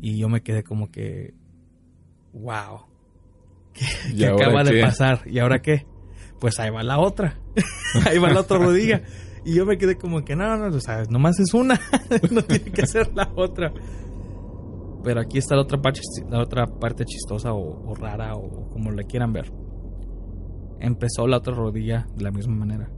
Y 0.00 0.18
yo 0.18 0.28
me 0.28 0.42
quedé 0.42 0.62
como 0.62 0.90
que, 0.90 1.34
wow, 2.32 2.85
¿qué, 4.16 4.26
acaba 4.26 4.64
de 4.64 4.80
pasar? 4.80 5.20
¿Y 5.26 5.38
ahora 5.38 5.60
qué? 5.60 5.86
Pues 6.40 6.58
ahí 6.60 6.70
va 6.70 6.82
la 6.82 6.98
otra, 6.98 7.38
ahí 8.06 8.18
va 8.18 8.30
la 8.30 8.40
otra 8.40 8.58
rodilla. 8.58 9.02
Y 9.44 9.54
yo 9.54 9.64
me 9.64 9.78
quedé 9.78 9.96
como 9.96 10.24
que, 10.24 10.34
no, 10.34 10.56
no, 10.56 10.68
no, 10.68 10.76
o 10.76 10.80
sea, 10.80 11.04
nomás 11.08 11.38
es 11.38 11.54
una, 11.54 11.80
no 12.32 12.42
tiene 12.42 12.72
que 12.72 12.86
ser 12.86 13.12
la 13.14 13.30
otra. 13.36 13.72
Pero 15.04 15.20
aquí 15.20 15.38
está 15.38 15.54
la 15.54 15.62
otra 15.62 15.80
parte, 15.80 16.00
la 16.28 16.40
otra 16.42 16.66
parte 16.66 17.04
chistosa 17.04 17.52
o, 17.52 17.94
rara 17.94 18.34
o 18.34 18.68
como 18.70 18.90
le 18.90 19.04
quieran 19.04 19.32
ver. 19.32 19.52
Empezó 20.80 21.28
la 21.28 21.36
otra 21.36 21.54
rodilla 21.54 22.08
de 22.16 22.24
la 22.24 22.32
misma 22.32 22.56
manera. 22.56 22.90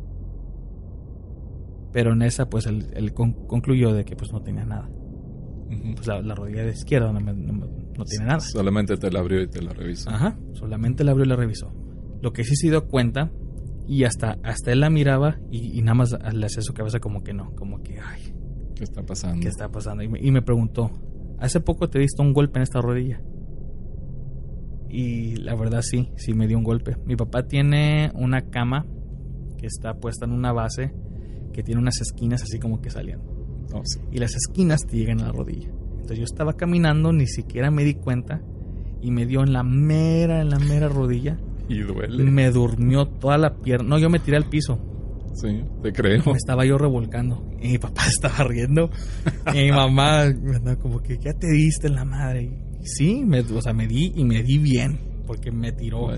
Pero 1.93 2.15
en 2.15 2.23
esa, 2.23 2.49
pues 2.49 2.67
él, 2.67 3.13
concluyó 3.13 3.93
de 3.93 4.07
que 4.07 4.17
pues 4.17 4.33
no 4.33 4.41
tenía 4.41 4.65
nada. 4.65 4.89
Pues 5.97 6.07
la, 6.07 6.35
rodilla 6.35 6.65
de 6.65 6.71
izquierda 6.71 7.13
no, 7.13 7.21
tiene 8.05 8.27
nada. 8.27 8.41
Solamente 8.41 8.97
te 8.97 9.11
la 9.11 9.21
abrió 9.21 9.43
y 9.43 9.49
te 9.49 9.63
la 9.63 9.73
revisó. 9.73 10.11
Ajá, 10.11 10.39
solamente 10.53 11.05
la 11.05 11.13
abrió 11.13 11.25
y 11.25 11.29
la 11.29 11.37
revisó. 11.37 11.73
Lo 12.21 12.33
que 12.33 12.45
sí 12.45 12.57
se 12.57 12.69
dio 12.69 12.87
cuenta, 12.89 13.31
y 13.89 14.05
hasta, 14.05 14.39
hasta 14.43 14.71
él 14.71 14.81
la 14.81 14.91
miraba 14.91 15.39
y, 15.51 15.81
nada 15.81 15.95
más 15.95 16.19
le 16.35 16.47
hacía 16.47 16.63
su 16.63 16.75
cabeza 16.75 17.01
como 17.01 17.23
que 17.23 17.33
no, 17.33 17.55
como 17.55 17.83
que, 17.83 17.99
ay. 17.99 18.35
¿Qué 18.75 18.85
está 18.85 19.03
pasando? 19.03 19.41
¿Qué 19.41 19.49
está 19.49 19.71
pasando? 19.71 20.03
Y 20.03 20.09
me, 20.09 20.21
y 20.21 20.31
me 20.31 20.43
preguntó, 20.43 20.91
hace 21.39 21.61
poco 21.61 21.89
te 21.89 21.99
visto 21.99 22.23
un 22.23 22.35
golpe 22.35 22.59
en 22.59 22.65
esta 22.65 22.83
rodilla. 22.83 23.23
Y 24.91 25.37
la 25.37 25.55
verdad 25.55 25.81
sí, 25.83 26.11
sí 26.17 26.35
me 26.35 26.47
dio 26.47 26.59
un 26.59 26.65
golpe. 26.65 26.97
Mi 27.07 27.17
papá 27.17 27.47
tiene 27.47 28.13
una 28.15 28.43
cama 28.51 28.87
que 29.57 29.67
está 29.67 29.95
puesta 29.95 30.27
en 30.27 30.33
una 30.33 30.53
base 30.53 30.93
que 31.53 31.63
tiene 31.63 31.81
unas 31.81 32.01
esquinas 32.01 32.43
así 32.43 32.59
como 32.59 32.81
que 32.81 32.91
saliendo. 32.91 33.25
Oh, 33.73 33.83
y 34.11 34.19
las 34.19 34.35
esquinas 34.35 34.81
te 34.87 34.99
llegan 34.99 35.21
a 35.21 35.27
la 35.27 35.33
rodilla. 35.33 35.71
Entonces 36.09 36.21
yo 36.21 36.33
estaba 36.33 36.55
caminando, 36.55 37.13
ni 37.13 37.27
siquiera 37.27 37.71
me 37.71 37.85
di 37.85 37.93
cuenta 37.93 38.41
y 39.03 39.11
me 39.11 39.27
dio 39.27 39.43
en 39.43 39.53
la 39.53 39.63
mera, 39.63 40.41
en 40.41 40.49
la 40.49 40.59
mera 40.59 40.89
rodilla. 40.89 41.37
Y 41.69 41.81
duele. 41.81 42.25
Me 42.25 42.51
durmió 42.51 43.05
toda 43.05 43.37
la 43.37 43.57
pierna. 43.57 43.91
No, 43.91 43.99
yo 43.99 44.09
me 44.09 44.19
tiré 44.19 44.39
al 44.39 44.49
piso. 44.49 44.79
Sí, 45.35 45.63
te 45.83 45.93
creo. 45.93 46.23
Me 46.25 46.33
estaba 46.33 46.65
yo 46.65 46.79
revolcando. 46.79 47.47
Y 47.61 47.73
mi 47.73 47.79
papá 47.79 48.07
estaba 48.09 48.49
riendo. 48.49 48.89
y 49.53 49.65
mi 49.65 49.71
mamá 49.71 50.25
como 50.81 51.03
que 51.03 51.19
ya 51.19 51.35
te 51.35 51.47
diste 51.49 51.89
en 51.89 51.97
la 51.97 52.07
madre. 52.07 52.45
Y 52.45 52.87
sí, 52.87 53.23
me, 53.27 53.41
o 53.41 53.61
sea, 53.61 53.75
me 53.75 53.87
di 53.87 54.15
y 54.17 54.25
me 54.25 54.43
di 54.43 54.57
bien. 54.57 54.99
Porque 55.27 55.51
me 55.51 55.73
tiró. 55.73 56.09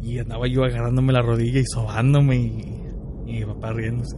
Y 0.00 0.20
andaba 0.20 0.46
yo 0.46 0.62
agarrándome 0.62 1.12
la 1.12 1.22
rodilla 1.22 1.58
y 1.58 1.64
sobándome 1.66 2.36
y, 2.36 3.26
y 3.26 3.32
mi 3.40 3.44
papá 3.44 3.72
riéndose. 3.72 4.16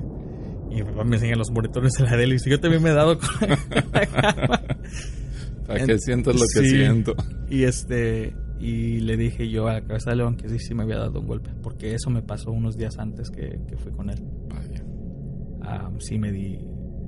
Y 0.71 0.75
mi 0.75 0.83
papá 0.83 1.05
me 1.05 1.17
enseña 1.17 1.37
los 1.37 1.51
moretones 1.51 1.93
de 1.95 2.05
la 2.05 2.35
y 2.35 2.51
Yo 2.51 2.61
también 2.61 2.83
me 2.83 2.91
he 2.91 2.95
dado 2.95 3.19
con 3.19 3.29
Para 5.67 5.85
que 5.85 5.99
sientas 5.99 6.35
lo 6.35 6.47
que 6.55 6.69
siento. 6.69 7.15
Y 7.51 7.65
este 7.65 8.35
y 8.59 9.01
le 9.01 9.17
dije 9.17 9.51
yo 9.51 9.69
a 9.69 9.75
la 9.75 9.81
cabeza 9.83 10.11
de 10.11 10.17
león 10.17 10.37
que 10.37 10.49
sí, 10.49 10.59
sí 10.59 10.75
me 10.75 10.85
había 10.85 10.97
dado 10.97 11.21
un 11.21 11.27
golpe, 11.27 11.51
porque 11.63 11.95
eso 11.95 12.09
me 12.11 12.23
pasó 12.23 12.51
unos 12.53 12.77
días 12.77 12.99
antes 12.99 13.31
que, 13.31 13.61
que 13.67 13.77
fui 13.77 13.93
con 13.93 14.11
él. 14.11 14.23
Vaya. 14.49 15.91
sí 15.99 16.19
me 16.19 16.33
di, 16.33 16.59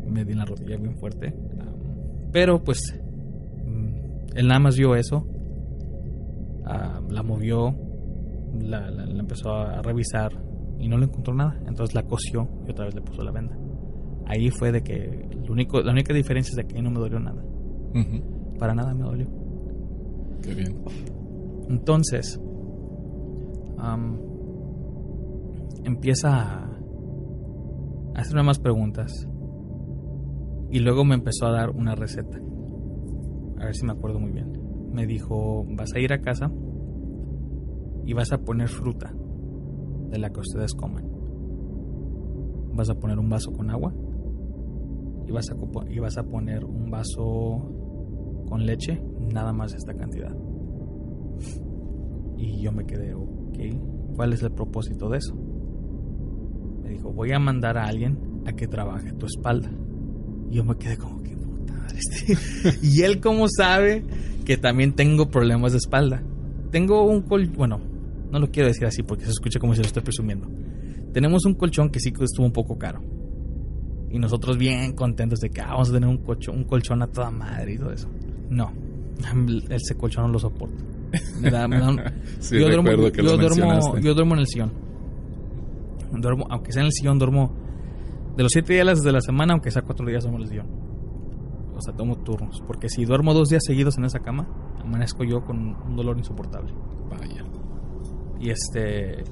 me 0.07 0.25
di 0.25 0.33
en 0.33 0.39
la 0.39 0.45
rodilla 0.45 0.77
bien 0.77 0.97
fuerte. 0.99 1.35
pero 2.33 2.63
pues 2.63 2.79
mm, 3.65 4.37
él 4.37 4.49
nada 4.49 4.61
más 4.61 4.77
vio 4.77 4.95
eso, 4.95 5.27
la 7.09 7.23
movió, 7.23 7.75
la, 8.61 8.91
la, 8.91 9.05
empezó 9.05 9.51
a 9.53 9.81
revisar 9.83 10.33
y 10.79 10.89
no 10.89 10.99
le 10.99 11.07
encontró 11.07 11.35
nada. 11.35 11.59
Entonces 11.67 11.95
la 11.95 12.03
cosió 12.03 12.49
y 12.67 12.71
otra 12.71 12.85
vez 12.85 12.95
le 12.95 13.01
puso 13.01 13.23
la 13.23 13.33
venda. 13.33 13.57
Ahí 14.27 14.51
fue 14.51 14.73
de 14.73 14.83
que 14.83 15.29
lo 15.47 15.53
único, 15.53 15.81
la 15.81 15.93
única 15.93 16.13
diferencia 16.13 16.51
es 16.51 16.57
de 16.57 16.67
que 16.67 16.77
ahí 16.77 16.83
no 16.83 16.91
me 16.91 16.99
dolió 16.99 17.19
nada. 17.19 17.43
Para 18.59 18.75
nada 18.75 18.95
me 18.95 19.05
dolió. 19.05 19.27
Qué 20.43 20.55
bien. 20.55 20.83
Entonces, 21.69 22.41
empieza 25.85 26.65
a 28.15 28.21
hacerme 28.21 28.43
más 28.43 28.59
preguntas. 28.59 29.29
Y 30.71 30.81
luego 30.81 31.05
me 31.05 31.15
empezó 31.15 31.47
a 31.47 31.53
dar 31.53 31.71
una 31.71 31.95
receta. 31.95 32.39
A 33.59 33.65
ver 33.65 33.75
si 33.75 33.87
me 33.87 33.93
acuerdo 33.93 34.21
muy 34.21 34.33
bien. 34.33 34.53
Me 34.93 35.07
dijo, 35.07 35.65
vas 35.77 35.95
a 35.95 35.99
ir 35.99 36.13
a 36.13 36.21
casa 36.21 36.51
y 38.05 38.13
vas 38.13 38.33
a 38.33 38.39
poner 38.39 38.69
fruta 38.69 39.15
de 40.11 40.19
la 40.19 40.31
que 40.31 40.41
ustedes 40.41 40.75
coman. 40.75 41.05
Vas 42.75 42.91
a 42.91 42.95
poner 42.95 43.19
un 43.19 43.29
vaso 43.29 43.53
con 43.53 43.71
agua 43.71 43.93
y 45.27 45.33
vas 45.33 45.51
a, 45.51 45.57
y 45.91 45.99
vas 45.99 46.17
a 46.17 46.23
poner 46.23 46.65
un 46.65 46.91
vaso 46.91 47.78
con 48.49 48.65
leche, 48.67 49.01
nada 49.33 49.53
más 49.53 49.75
esta 49.75 49.95
cantidad. 49.95 50.35
Y 52.37 52.61
yo 52.61 52.73
me 52.73 52.87
quedé, 52.87 53.15
ok, 53.15 54.15
¿cuál 54.15 54.33
es 54.33 54.43
el 54.43 54.53
propósito 54.53 55.09
de 55.09 55.19
eso? 55.19 55.35
Me 56.83 56.91
dijo, 56.91 57.13
voy 57.13 57.33
a 57.33 57.39
mandar 57.39 57.77
a 57.77 57.85
alguien 57.85 58.43
a 58.47 58.53
que 58.53 58.67
trabaje 58.67 59.13
tu 59.13 59.27
espalda. 59.27 59.71
Y 60.51 60.57
yo 60.57 60.65
me 60.65 60.77
quedé 60.77 60.97
como 60.97 61.23
que 61.23 61.37
puta 61.37 61.87
este. 61.95 62.79
y 62.83 63.03
él 63.03 63.21
como 63.21 63.47
sabe 63.49 64.05
que 64.45 64.57
también 64.57 64.95
tengo 64.95 65.29
problemas 65.29 65.73
de 65.73 65.79
espalda. 65.79 66.23
Tengo 66.71 67.05
un 67.05 67.23
col, 67.23 67.49
bueno, 67.49 67.81
no 68.31 68.39
lo 68.39 68.51
quiero 68.51 68.69
decir 68.69 68.87
así 68.87 69.03
porque 69.03 69.25
se 69.25 69.31
escucha 69.31 69.59
como 69.59 69.75
si 69.75 69.81
lo 69.81 69.87
estoy 69.87 70.03
presumiendo. 70.03 70.49
Tenemos 71.13 71.45
un 71.45 71.55
colchón 71.55 71.91
que 71.91 72.01
sí 72.01 72.13
estuvo 72.21 72.47
un 72.47 72.53
poco 72.53 72.79
caro. 72.79 73.03
Y 74.11 74.19
nosotros 74.19 74.57
bien 74.57 74.93
contentos 74.93 75.41
de 75.41 75.51
que 75.51 75.61
ah, 75.61 75.73
vamos 75.73 75.91
a 75.91 75.93
tener 75.93 76.09
un 76.09 76.19
colchón, 76.19 76.57
un 76.57 76.65
colchón 76.65 77.03
a 77.03 77.09
toda 77.09 77.31
madre 77.31 77.75
y 77.75 77.79
todo 77.79 77.93
eso. 77.93 78.09
No, 78.51 78.73
ese 79.71 79.95
colchón 79.97 80.27
no 80.27 80.33
lo 80.33 80.39
soporto. 80.39 80.85
Me 81.41 81.51
da, 81.51 81.67
me 81.67 81.79
da 81.79 81.87
yo, 82.51 82.69
duermo, 82.69 82.91
yo, 82.91 83.37
duermo, 83.37 83.99
yo 83.99 84.15
duermo 84.15 84.35
en 84.35 84.41
el 84.41 84.47
sillón. 84.47 84.73
Duermo, 86.13 86.47
aunque 86.51 86.73
sea 86.73 86.83
en 86.83 86.87
el 86.87 86.93
sillón, 86.93 87.19
duermo 87.19 87.55
de 88.37 88.43
los 88.43 88.53
siete 88.53 88.75
días 88.75 89.03
de 89.03 89.13
la 89.13 89.21
semana, 89.21 89.53
aunque 89.53 89.71
sea 89.71 89.83
cuatro 89.83 90.07
días 90.07 90.23
duermo 90.23 90.39
en 90.39 90.43
el 90.45 90.49
sillón. 90.49 90.67
O 91.77 91.81
sea, 91.81 91.95
tomo 91.95 92.17
turnos. 92.19 92.63
Porque 92.67 92.89
si 92.89 93.05
duermo 93.05 93.35
dos 93.35 93.49
días 93.51 93.63
seguidos 93.65 93.99
en 93.99 94.05
esa 94.05 94.21
cama, 94.21 94.49
amanezco 94.81 95.25
yo 95.25 95.45
con 95.45 95.77
un 95.77 95.97
dolor 95.97 96.19
insoportable. 96.19 96.73
Vaya. 97.09 97.45
Y 98.41 98.51
este. 98.51 99.25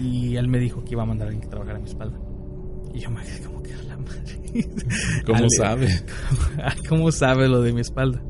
Y 0.00 0.36
él 0.36 0.48
me 0.48 0.58
dijo 0.58 0.82
que 0.84 0.92
iba 0.92 1.02
a 1.02 1.06
mandar 1.06 1.28
a 1.28 1.30
alguien 1.30 1.42
que 1.42 1.48
trabajara 1.48 1.78
en 1.78 1.84
mi 1.84 1.90
espalda. 1.90 2.18
Y 2.94 3.00
yo 3.00 3.10
me 3.10 3.22
quedé 3.22 3.42
como 3.42 3.62
que 3.62 3.74
a 3.74 3.82
la 3.82 3.96
madre. 3.96 4.40
¿Cómo 5.26 5.48
sabe? 5.56 5.88
¿Cómo 6.88 7.10
sabe 7.10 7.48
lo 7.48 7.62
de 7.62 7.72
mi 7.72 7.80
espalda? 7.80 8.22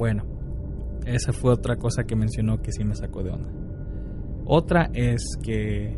Bueno, 0.00 0.24
esa 1.04 1.34
fue 1.34 1.52
otra 1.52 1.76
cosa 1.76 2.04
que 2.04 2.16
mencionó 2.16 2.62
que 2.62 2.72
sí 2.72 2.84
me 2.84 2.94
sacó 2.94 3.22
de 3.22 3.32
onda. 3.32 3.50
Otra 4.46 4.88
es 4.94 5.20
que 5.42 5.94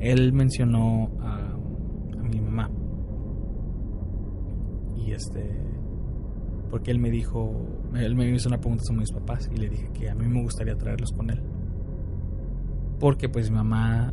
él 0.00 0.32
mencionó 0.32 1.08
a, 1.20 1.56
mi 2.28 2.40
mamá. 2.40 2.68
Y 4.96 5.12
este. 5.12 5.62
Porque 6.70 6.90
él 6.90 6.98
me 6.98 7.08
dijo. 7.08 7.68
Él 7.94 8.16
me 8.16 8.28
hizo 8.34 8.48
una 8.48 8.58
pregunta 8.58 8.82
sobre 8.82 9.02
mis 9.02 9.12
papás 9.12 9.48
y 9.54 9.58
le 9.58 9.68
dije 9.68 9.90
que 9.94 10.10
a 10.10 10.16
mí 10.16 10.26
me 10.26 10.42
gustaría 10.42 10.76
traerlos 10.76 11.12
con 11.12 11.30
él 11.30 11.40
porque 12.98 13.28
pues 13.28 13.48
mi 13.48 13.56
mamá 13.58 14.12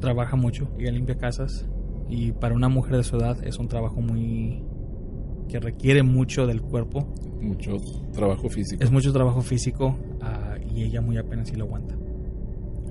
trabaja 0.00 0.36
mucho, 0.36 0.70
ella 0.78 0.90
limpia 0.90 1.18
casas 1.18 1.68
y 2.08 2.32
para 2.32 2.54
una 2.54 2.70
mujer 2.70 2.96
de 2.96 3.04
su 3.04 3.16
edad 3.16 3.36
es 3.44 3.58
un 3.58 3.68
trabajo 3.68 4.00
muy 4.00 4.64
que 5.48 5.60
requiere 5.60 6.02
mucho 6.02 6.46
del 6.46 6.62
cuerpo. 6.62 7.06
Mucho 7.40 7.76
trabajo 8.12 8.48
físico. 8.48 8.82
Es 8.82 8.90
mucho 8.90 9.12
trabajo 9.12 9.42
físico 9.42 9.96
ah, 10.22 10.56
y 10.74 10.84
ella 10.84 11.00
muy 11.00 11.16
apenas 11.18 11.48
si 11.48 11.56
lo 11.56 11.64
aguanta. 11.64 11.94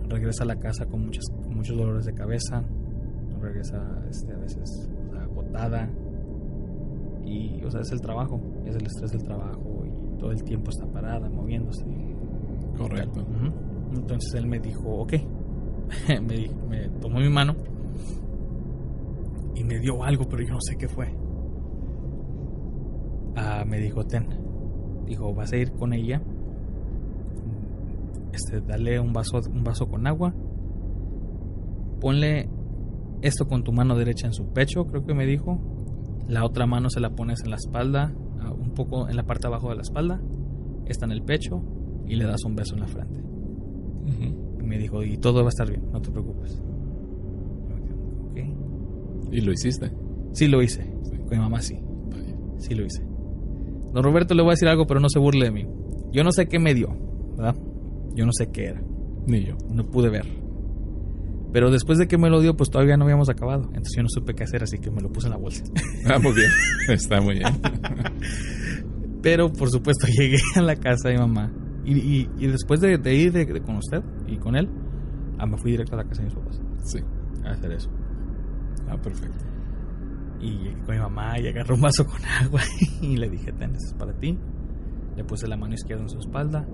Regresa 0.07 0.43
a 0.43 0.47
la 0.47 0.57
casa 0.57 0.85
con, 0.85 1.05
muchas, 1.05 1.25
con 1.29 1.55
muchos 1.55 1.75
dolores 1.75 2.05
de 2.05 2.13
cabeza, 2.13 2.63
regresa 3.41 4.05
este, 4.09 4.33
a 4.33 4.37
veces 4.37 4.89
agotada 5.19 5.89
y, 7.25 7.63
o 7.63 7.71
sea, 7.71 7.81
es 7.81 7.91
el 7.91 8.01
trabajo, 8.01 8.39
es 8.65 8.75
el 8.75 8.85
estrés 8.85 9.11
del 9.11 9.23
trabajo 9.23 9.83
y 9.85 10.19
todo 10.19 10.31
el 10.31 10.43
tiempo 10.43 10.69
está 10.69 10.85
parada, 10.85 11.29
moviéndose. 11.29 11.85
Correcto. 12.77 13.25
Entonces 13.93 14.33
él 14.35 14.45
me 14.45 14.59
dijo, 14.59 14.87
ok, 14.89 15.13
me, 16.21 16.49
me 16.69 16.89
tomó 17.01 17.19
mi 17.19 17.29
mano 17.29 17.55
y 19.55 19.63
me 19.63 19.79
dio 19.79 20.03
algo, 20.03 20.25
pero 20.25 20.43
yo 20.43 20.53
no 20.53 20.61
sé 20.61 20.75
qué 20.75 20.87
fue. 20.87 21.22
Ah, 23.35 23.65
me 23.67 23.79
dijo, 23.79 24.05
ten, 24.05 24.27
dijo, 25.05 25.33
vas 25.33 25.51
a 25.53 25.57
ir 25.57 25.71
con 25.71 25.93
ella, 25.93 26.21
este, 28.31 28.61
dale 28.61 28.99
un 28.99 29.13
vaso, 29.13 29.39
un 29.51 29.63
vaso 29.63 29.87
con 29.87 30.05
agua, 30.07 30.33
ponle 31.99 32.49
esto 33.21 33.47
con 33.47 33.63
tu 33.63 33.71
mano 33.71 33.95
derecha 33.95 34.27
en 34.27 34.33
su 34.33 34.47
pecho, 34.53 34.85
creo 34.85 35.05
que 35.05 35.13
me 35.13 35.25
dijo, 35.25 35.59
la 36.27 36.45
otra 36.45 36.65
mano 36.65 36.89
se 36.89 36.99
la 36.99 37.11
pones 37.11 37.41
en 37.43 37.49
la 37.49 37.55
espalda, 37.55 38.13
ah, 38.39 38.51
un 38.51 38.71
poco 38.71 39.09
en 39.09 39.15
la 39.15 39.23
parte 39.23 39.47
abajo 39.47 39.69
de 39.69 39.75
la 39.75 39.81
espalda, 39.81 40.21
está 40.85 41.05
en 41.05 41.11
el 41.11 41.23
pecho 41.23 41.63
y 42.07 42.15
le 42.15 42.25
das 42.25 42.43
un 42.45 42.55
beso 42.55 42.75
en 42.75 42.81
la 42.81 42.87
frente. 42.87 43.23
Y 44.59 44.63
me 44.63 44.77
dijo, 44.77 45.03
y 45.03 45.17
todo 45.17 45.41
va 45.41 45.47
a 45.47 45.49
estar 45.49 45.69
bien, 45.69 45.89
no 45.91 46.01
te 46.01 46.11
preocupes. 46.11 46.61
¿Y 49.33 49.41
lo 49.41 49.51
hiciste? 49.51 49.91
Sí, 50.31 50.47
lo 50.47 50.61
hice. 50.61 50.83
Con 51.27 51.29
mi 51.31 51.37
mamá 51.37 51.59
sí. 51.59 51.79
Sí 52.57 52.75
lo 52.75 52.85
hice. 52.85 53.03
Don 53.93 54.03
Roberto 54.03 54.33
le 54.33 54.41
voy 54.41 54.51
a 54.51 54.53
decir 54.53 54.67
algo, 54.67 54.87
pero 54.87 54.99
no 54.99 55.09
se 55.09 55.19
burle 55.19 55.45
de 55.45 55.51
mí. 55.51 55.67
Yo 56.11 56.23
no 56.23 56.31
sé 56.31 56.47
qué 56.47 56.59
me 56.59 56.73
dio, 56.73 56.89
¿verdad? 57.37 57.55
Yo 58.15 58.25
no 58.25 58.31
sé 58.33 58.51
qué 58.51 58.65
era. 58.65 58.81
Ni 59.27 59.45
yo. 59.45 59.55
No 59.69 59.85
pude 59.85 60.09
ver. 60.09 60.25
Pero 61.53 61.69
después 61.69 61.99
de 61.99 62.07
que 62.07 62.17
me 62.17 62.31
lo 62.31 62.41
dio, 62.41 62.57
pues 62.57 62.71
todavía 62.71 62.97
no 62.97 63.03
habíamos 63.03 63.29
acabado. 63.29 63.65
Entonces 63.67 63.93
yo 63.95 64.01
no 64.01 64.09
supe 64.09 64.33
qué 64.33 64.43
hacer, 64.43 64.63
así 64.63 64.79
que 64.79 64.89
me 64.89 65.01
lo 65.01 65.11
puse 65.11 65.27
en 65.27 65.33
la 65.33 65.37
bolsa. 65.37 65.63
Ah, 66.05 66.19
muy 66.19 66.33
bien. 66.33 66.49
Está 66.89 67.21
muy 67.21 67.35
bien. 67.35 67.47
Pero 69.21 69.53
por 69.53 69.69
supuesto 69.69 70.05
llegué 70.17 70.37
a 70.55 70.61
la 70.61 70.75
casa 70.75 71.09
de 71.09 71.15
mi 71.15 71.21
mamá. 71.21 71.51
Y, 71.85 72.27
y, 72.37 72.47
después 72.47 72.81
de, 72.81 72.93
ir 73.13 73.63
con 73.63 73.77
usted 73.77 74.01
y 74.27 74.37
con 74.37 74.55
él, 74.55 74.69
ah, 75.37 75.45
me 75.45 75.57
fui 75.57 75.71
directo 75.71 75.95
a 75.95 75.97
la 75.97 76.03
casa 76.05 76.21
de 76.21 76.27
mis 76.27 76.35
papás. 76.35 76.61
Sí. 76.85 76.99
A 77.45 77.51
hacer 77.51 77.71
eso. 77.71 77.89
Ah, 78.89 78.97
perfecto. 78.97 79.52
Y 80.43 80.57
llegué 80.57 80.81
con 80.85 80.95
mi 80.95 81.01
mamá 81.01 81.39
y 81.39 81.47
agarré 81.47 81.73
un 81.73 81.81
vaso 81.81 82.05
con 82.05 82.19
agua 82.25 82.61
y 83.01 83.15
le 83.15 83.29
dije, 83.29 83.53
ten, 83.53 83.71
esto 83.75 83.87
es 83.87 83.93
para 83.93 84.13
ti. 84.13 84.37
Le 85.15 85.23
puse 85.23 85.47
la 85.47 85.55
mano 85.55 85.73
izquierda 85.73 86.03
en 86.03 86.09
su 86.09 86.19
espalda. 86.19 86.67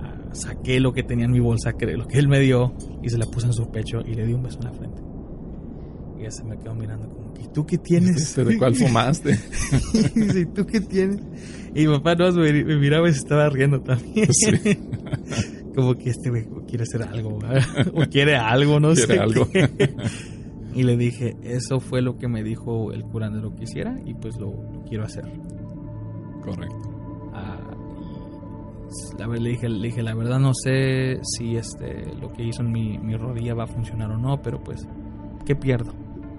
Ah, 0.00 0.18
saqué 0.32 0.80
lo 0.80 0.92
que 0.92 1.02
tenía 1.02 1.24
en 1.24 1.30
mi 1.30 1.40
bolsa, 1.40 1.72
lo 1.72 2.06
que 2.06 2.18
él 2.18 2.28
me 2.28 2.40
dio, 2.40 2.74
y 3.02 3.08
se 3.08 3.16
la 3.16 3.26
puse 3.26 3.46
en 3.46 3.54
su 3.54 3.70
pecho 3.70 4.00
y 4.06 4.14
le 4.14 4.26
di 4.26 4.34
un 4.34 4.42
beso 4.42 4.58
en 4.58 4.64
la 4.64 4.72
frente. 4.72 5.02
Y 6.18 6.20
ella 6.20 6.30
se 6.30 6.44
me 6.44 6.58
quedó 6.58 6.74
mirando 6.74 7.08
como, 7.08 7.32
¿y 7.40 7.48
tú 7.48 7.64
qué 7.64 7.78
tienes? 7.78 8.36
¿De 8.44 8.58
cuál 8.58 8.74
fumaste? 8.74 9.38
¿y 10.14 10.44
tú 10.46 10.66
qué 10.66 10.80
tienes? 10.80 11.22
Y 11.74 11.86
mi 11.86 11.96
papá 11.96 12.16
no 12.16 12.32
me, 12.32 12.52
miraba 12.76 13.08
y 13.08 13.12
se 13.12 13.20
estaba 13.20 13.48
riendo 13.48 13.80
también. 13.80 14.28
como 15.74 15.94
que 15.94 16.10
este 16.10 16.28
güey 16.28 16.46
quiere 16.68 16.82
hacer 16.82 17.02
algo, 17.02 17.38
o 17.94 18.04
quiere 18.10 18.36
algo, 18.36 18.78
no 18.78 18.92
¿Quiere 18.92 19.14
sé. 19.14 19.20
algo. 19.20 19.48
Y 20.74 20.82
le 20.84 20.96
dije, 20.96 21.36
eso 21.42 21.80
fue 21.80 22.02
lo 22.02 22.16
que 22.16 22.28
me 22.28 22.42
dijo 22.42 22.92
el 22.92 23.04
curandero 23.04 23.54
que 23.54 23.64
hiciera 23.64 23.98
y 24.04 24.14
pues 24.14 24.38
lo, 24.38 24.52
quiero 24.88 25.04
hacer. 25.04 25.24
Correcto. 26.42 27.30
Ah, 27.32 27.58
la, 29.18 29.26
le, 29.26 29.50
dije, 29.50 29.68
le 29.68 29.88
dije, 29.88 30.02
la 30.02 30.14
verdad 30.14 30.38
no 30.38 30.52
sé 30.54 31.20
si 31.22 31.56
este, 31.56 32.14
lo 32.14 32.32
que 32.32 32.44
hizo 32.44 32.62
en 32.62 32.72
mi, 32.72 32.98
mi 32.98 33.16
rodilla 33.16 33.54
va 33.54 33.64
a 33.64 33.68
funcionar 33.68 34.10
o 34.10 34.18
no, 34.18 34.40
pero 34.42 34.62
pues, 34.62 34.86
¿qué 35.44 35.54
pierdo? 35.54 35.92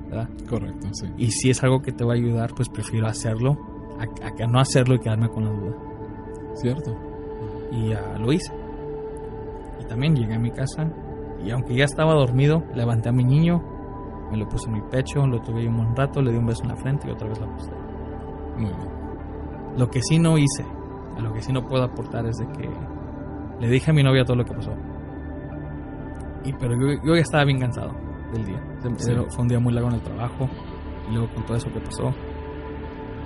¿verdad? 0.09 0.29
Correcto, 0.49 0.87
sí. 0.91 1.07
Y 1.17 1.31
si 1.31 1.49
es 1.49 1.63
algo 1.63 1.81
que 1.81 1.91
te 1.91 2.03
va 2.03 2.13
a 2.13 2.15
ayudar, 2.15 2.53
pues 2.55 2.67
prefiero 2.69 3.07
hacerlo 3.07 3.57
a, 3.97 4.27
a 4.27 4.47
no 4.47 4.59
hacerlo 4.59 4.95
y 4.95 4.99
quedarme 4.99 5.29
con 5.29 5.45
la 5.45 5.51
duda. 5.51 5.75
Cierto. 6.55 6.97
Y 7.71 7.89
ya 7.89 8.17
lo 8.19 8.33
hice. 8.33 8.51
Y 9.79 9.85
también 9.85 10.15
llegué 10.15 10.33
a 10.33 10.39
mi 10.39 10.51
casa 10.51 10.91
y 11.45 11.51
aunque 11.51 11.75
ya 11.75 11.85
estaba 11.85 12.13
dormido, 12.13 12.63
levanté 12.75 13.09
a 13.09 13.11
mi 13.11 13.23
niño, 13.23 13.63
me 14.31 14.37
lo 14.37 14.47
puse 14.47 14.67
en 14.67 14.73
mi 14.75 14.81
pecho, 14.81 15.27
lo 15.27 15.41
tuve 15.41 15.67
un 15.67 15.77
buen 15.77 15.95
rato, 15.95 16.21
le 16.21 16.31
di 16.31 16.37
un 16.37 16.45
beso 16.45 16.63
en 16.63 16.69
la 16.69 16.77
frente 16.77 17.07
y 17.07 17.11
otra 17.11 17.27
vez 17.27 17.39
la 17.39 17.47
puse. 17.47 17.71
Muy 18.55 18.71
bien. 18.73 18.89
Lo 19.77 19.89
que 19.89 20.01
sí 20.01 20.17
no 20.19 20.37
hice, 20.37 20.65
a 21.17 21.21
lo 21.21 21.33
que 21.33 21.41
sí 21.41 21.51
no 21.51 21.67
puedo 21.67 21.83
aportar 21.83 22.25
es 22.25 22.37
de 22.37 22.47
que 22.47 22.69
le 23.59 23.67
dije 23.69 23.91
a 23.91 23.93
mi 23.93 24.03
novia 24.03 24.23
todo 24.23 24.37
lo 24.37 24.45
que 24.45 24.53
pasó. 24.53 24.71
Y 26.43 26.53
pero 26.53 26.73
yo, 26.75 27.13
ya 27.13 27.21
estaba 27.21 27.43
bien 27.43 27.59
cansado 27.59 27.91
del 28.33 28.45
día. 28.45 28.61
Fue 29.29 29.41
un 29.41 29.47
día 29.47 29.59
muy 29.59 29.73
largo 29.73 29.89
en 29.89 29.95
el 29.95 30.01
trabajo 30.01 30.49
y 31.09 31.13
luego 31.13 31.33
con 31.33 31.45
todo 31.45 31.57
eso 31.57 31.71
que 31.71 31.79
pasó. 31.81 32.13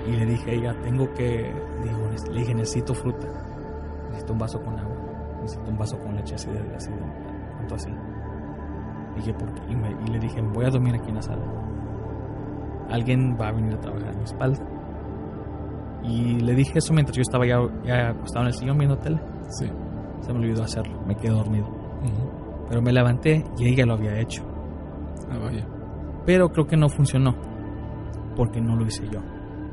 Y 0.08 0.12
le 0.12 0.26
dije 0.26 0.52
a 0.52 0.54
ella, 0.54 0.82
tengo 0.82 1.12
que, 1.14 1.54
digo, 1.84 2.10
le 2.32 2.40
dije, 2.40 2.54
necesito 2.54 2.94
fruta, 2.94 3.28
necesito 4.10 4.34
un 4.34 4.40
vaso 4.40 4.62
con 4.62 4.78
agua, 4.78 4.96
necesito 5.42 5.70
un 5.70 5.78
vaso 5.78 5.98
con 6.00 6.16
leche 6.16 6.36
así 6.36 6.50
de, 6.52 6.76
así 6.76 6.92
de, 6.92 7.00
tanto 7.58 7.76
así. 7.76 7.90
Dije, 9.16 9.34
Y, 9.70 10.12
le 10.12 10.20
dije, 10.20 10.42
voy 10.42 10.66
a 10.66 10.70
dormir 10.70 10.96
aquí 10.96 11.10
en 11.10 11.16
la 11.16 11.22
sala. 11.22 11.44
Alguien 12.90 13.38
va 13.40 13.48
a 13.48 13.52
venir 13.52 13.74
a 13.74 13.80
trabajar 13.80 14.12
en 14.12 14.18
mi 14.18 14.24
espalda. 14.24 14.60
Y 16.04 16.40
le 16.40 16.54
dije 16.54 16.78
eso 16.78 16.94
mientras 16.94 17.16
yo 17.16 17.22
estaba 17.22 17.46
ya, 17.48 17.58
ya 17.84 18.10
acostado 18.10 18.46
en 18.46 18.48
el 18.48 18.54
sillón 18.54 18.78
viendo 18.78 18.98
tele. 18.98 19.20
Sí. 19.50 19.66
Se 20.22 20.34
me 20.34 20.40
olvidó 20.40 20.64
hacerlo, 20.64 21.02
me 21.06 21.16
quedé 21.16 21.32
dormido. 21.32 21.68
Pero 22.68 22.82
me 22.82 22.92
levanté 22.92 23.44
y 23.58 23.68
ella 23.68 23.86
lo 23.86 23.94
había 23.94 24.20
hecho. 24.20 24.44
Ah, 25.30 25.38
vaya. 25.38 25.68
Pero 26.26 26.50
creo 26.50 26.66
que 26.66 26.78
no 26.78 26.90
funcionó. 26.90 27.36
Porque 28.36 28.60
no 28.60 28.76
lo 28.76 28.86
hice 28.86 29.08
yo. 29.12 29.20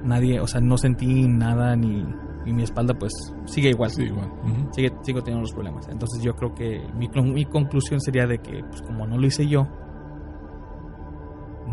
Nadie, 0.05 0.40
o 0.40 0.46
sea, 0.46 0.61
no 0.61 0.76
sentí 0.76 1.26
nada 1.26 1.74
ni 1.76 2.05
y 2.44 2.52
mi 2.52 2.62
espalda 2.62 2.94
pues 2.94 3.12
sigue 3.44 3.70
igual. 3.70 3.90
Sí, 3.90 4.05
igual. 4.05 4.31
sigue, 4.72 4.92
sigo 5.02 5.22
teniendo 5.22 5.42
los 5.42 5.52
problemas. 5.52 5.88
Entonces 5.88 6.22
yo 6.22 6.35
creo 6.35 6.55
que 6.55 6.81
mi, 6.94 7.09
mi 7.09 7.44
conclusión 7.44 8.00
sería 8.00 8.26
de 8.26 8.38
que 8.38 8.62
pues 8.64 8.83
como 8.83 9.07
no 9.07 9.18
lo 9.18 9.26
hice 9.26 9.46
yo, 9.46 9.66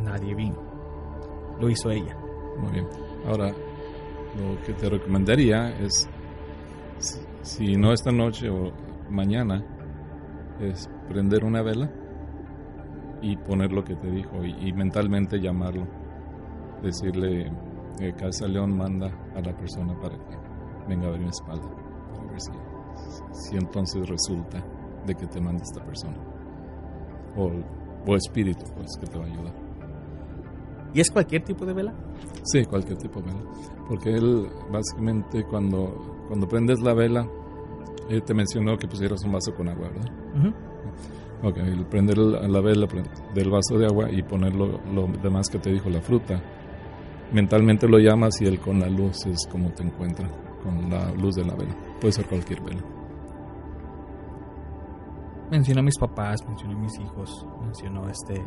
nadie 0.04 0.36
vino. 0.36 0.58
Lo 1.60 1.70
hizo 1.70 1.92
ella. 1.92 2.16
Muy 2.58 2.72
bien. 2.72 2.88
Ahora, 3.26 3.50
lo 3.50 4.62
que 4.66 4.74
te 4.74 4.90
recomendaría 4.90 5.78
es, 5.80 6.10
si 7.42 7.76
no 7.76 7.92
esta 7.92 8.12
noche 8.12 8.50
o 8.50 8.72
mañana, 9.10 9.64
es 10.60 10.90
prender 11.08 11.44
una 11.44 11.62
vela 11.62 11.92
y 13.22 13.36
poner 13.38 13.72
lo 13.72 13.84
que 13.84 13.96
te 13.96 14.10
dijo 14.10 14.44
y, 14.44 14.70
y 14.70 14.74
mentalmente 14.74 15.40
llamarlo. 15.40 15.88
Decirle 16.82 17.52
que 17.98 18.14
Casa 18.14 18.48
León 18.48 18.78
manda 18.78 19.08
a 19.36 19.42
la 19.42 19.54
persona 19.58 19.94
para 20.00 20.18
que 20.18 20.39
venga 20.90 21.08
a 21.08 21.12
ver 21.12 21.20
mi 21.20 21.30
espalda, 21.30 21.70
para 22.12 22.32
ver 22.32 22.42
si, 23.32 23.56
entonces 23.56 24.10
resulta 24.10 24.62
de 25.06 25.16
que 25.16 25.28
te 25.28 25.40
manda 25.40 25.64
esta 25.64 25.86
persona. 25.86 26.18
O, 27.38 27.52
o 28.06 28.16
espíritu, 28.16 28.66
pues, 28.76 28.98
que 29.00 29.06
te 29.06 29.18
va 29.18 29.26
a 29.26 29.28
ayudar. 29.28 29.54
¿Y 30.94 31.00
es 31.00 31.12
cualquier 31.12 31.44
tipo 31.44 31.66
de 31.66 31.74
vela? 31.74 31.94
Sí, 32.44 32.66
cualquier 32.66 32.98
tipo 32.98 33.22
de 33.22 33.28
vela. 33.28 33.40
Porque 33.88 34.10
él, 34.10 34.50
básicamente, 34.72 35.44
cuando, 35.46 36.26
cuando 36.28 36.48
prendes 36.48 36.80
la 36.82 36.94
vela, 36.94 37.28
él 38.10 38.24
te 38.24 38.34
mencionó 38.34 38.78
que 38.78 38.88
pusieras 38.88 39.24
un 39.24 39.32
vaso 39.32 39.54
con 39.54 39.70
agua, 39.70 39.90
¿verdad? 39.90 40.54
Ok, 41.44 41.58
el 41.58 41.86
prender 41.86 42.18
la 42.18 42.60
vela 42.60 42.88
del 43.34 43.50
vaso 43.50 43.78
de 43.78 43.86
agua 43.86 44.12
y 44.12 44.24
poner 44.24 44.56
lo, 44.56 44.82
lo, 44.92 45.08
demás 45.22 45.48
que 45.50 45.60
te 45.60 45.72
dijo, 45.72 45.90
la 45.90 46.02
fruta. 46.02 46.42
Mentalmente 47.32 47.88
lo 47.88 48.00
llamas 48.00 48.42
y 48.42 48.46
él 48.46 48.60
con 48.60 48.80
la 48.80 48.90
luz 48.90 49.28
es 49.28 49.48
como 49.48 49.70
te 49.70 49.84
encuentra 49.84 50.28
con 50.64 50.90
la 50.90 51.12
luz 51.12 51.36
de 51.36 51.46
la 51.46 51.56
vela. 51.56 51.76
Puede 52.00 52.14
ser 52.14 52.28
cualquier 52.28 52.62
vela. 52.62 52.84
Mencionó 55.52 55.80
a 55.80 55.84
mis 55.84 55.98
papás, 55.98 56.46
mencionó 56.48 56.78
a 56.78 56.82
mis 56.82 57.00
hijos, 57.00 57.46
mencionó 57.62 58.08
este 58.08 58.44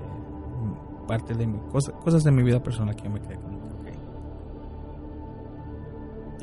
parte 1.06 1.34
de 1.34 1.46
mi 1.46 1.58
cosa, 1.70 1.92
cosas 1.92 2.22
de 2.24 2.30
mi 2.30 2.42
vida 2.42 2.62
personal 2.62 2.94
que 2.94 3.04
yo 3.04 3.10
me 3.10 3.20
quedé 3.20 3.36
okay. 3.80 3.94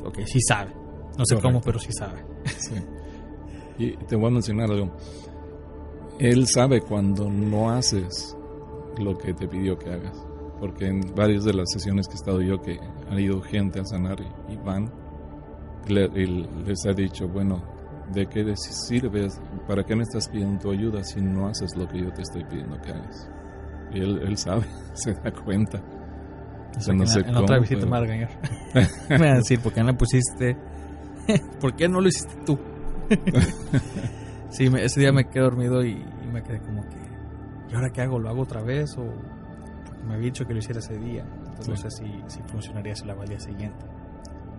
ok 0.06 0.28
sí 0.28 0.40
sabe 0.42 0.74
no 1.18 1.26
sé 1.26 1.40
cómo 1.40 1.62
pero 1.62 1.80
sí 1.80 1.92
sabe 1.92 2.26
sí. 2.46 2.76
y 3.78 3.92
te 4.06 4.16
voy 4.16 4.28
a 4.28 4.32
mencionar 4.32 4.70
algo 4.70 4.92
él 6.20 6.48
sabe 6.48 6.82
cuando 6.82 7.30
no 7.30 7.72
haces 7.72 8.36
lo 8.98 9.18
que 9.18 9.34
te 9.34 9.48
pidió 9.48 9.78
que 9.78 9.92
hagas 9.92 10.26
porque 10.60 10.88
en 10.88 11.16
varias 11.16 11.46
de 11.46 11.54
las 11.54 11.72
sesiones 11.72 12.08
que 12.08 12.14
he 12.14 12.18
estado 12.18 12.42
yo 12.42 12.62
que 12.62 12.80
ha 13.10 13.20
ido 13.20 13.42
gente 13.42 13.80
a 13.80 13.86
sanar 13.86 14.18
y 14.50 14.58
van 14.58 14.92
les 15.88 16.86
ha 16.86 16.94
dicho, 16.94 17.28
bueno, 17.28 17.64
¿de 18.14 18.26
qué 18.28 18.54
sirves? 18.56 19.40
¿Para 19.68 19.84
qué 19.84 19.96
me 19.96 20.04
estás 20.04 20.28
pidiendo 20.28 20.60
tu 20.60 20.72
ayuda 20.72 21.04
si 21.04 21.22
no 21.22 21.48
haces 21.48 21.76
lo 21.76 21.88
que 21.88 22.00
yo 22.00 22.12
te 22.12 22.22
estoy 22.22 22.44
pidiendo 22.46 22.80
que 22.82 22.92
hagas? 22.92 23.30
Y 23.92 24.00
él, 24.00 24.22
él 24.24 24.38
sabe, 24.38 24.66
se 24.94 25.14
da 25.14 25.32
cuenta. 25.32 25.82
no 26.94 27.06
sé 27.06 27.22
en, 27.22 27.36
otra 27.36 27.60
visita 27.60 27.86
me 27.86 27.92
va 27.92 27.98
a 27.98 28.02
regañar. 28.02 28.30
me 29.10 29.18
va 29.18 29.34
a 29.34 29.36
decir, 29.36 29.60
¿por 29.60 29.74
qué 29.74 29.82
no 29.82 29.88
le 29.88 29.94
pusiste? 29.94 30.58
¿Por 31.60 31.76
qué 31.76 31.88
no 31.88 32.02
lo 32.02 32.08
hiciste 32.08 32.36
tú? 32.46 32.58
sí, 34.50 34.66
ese 34.66 35.00
día 35.00 35.12
me 35.12 35.26
quedé 35.26 35.44
dormido 35.44 35.84
y, 35.84 35.96
me 36.32 36.44
quedé 36.44 36.60
como 36.60 36.84
que, 36.84 36.98
¿y 37.72 37.76
ahora 37.76 37.90
qué 37.90 38.02
hago? 38.02 38.20
¿Lo 38.20 38.30
hago 38.30 38.42
otra 38.44 38.62
vez? 38.62 38.96
O 38.98 39.04
me 40.06 40.14
había 40.14 40.26
dicho 40.26 40.46
que 40.46 40.54
lo 40.54 40.60
hiciera 40.60 40.80
ese 40.80 40.98
día. 40.98 41.24
Entonces 41.24 41.70
no 41.70 41.76
sé 41.76 41.90
si, 41.90 42.24
si 42.28 42.42
funcionaría 42.44 42.96
si 42.96 43.06
lo 43.06 43.14
hago 43.14 43.24
al 43.24 43.30
día 43.30 43.40
siguiente. 43.40 43.86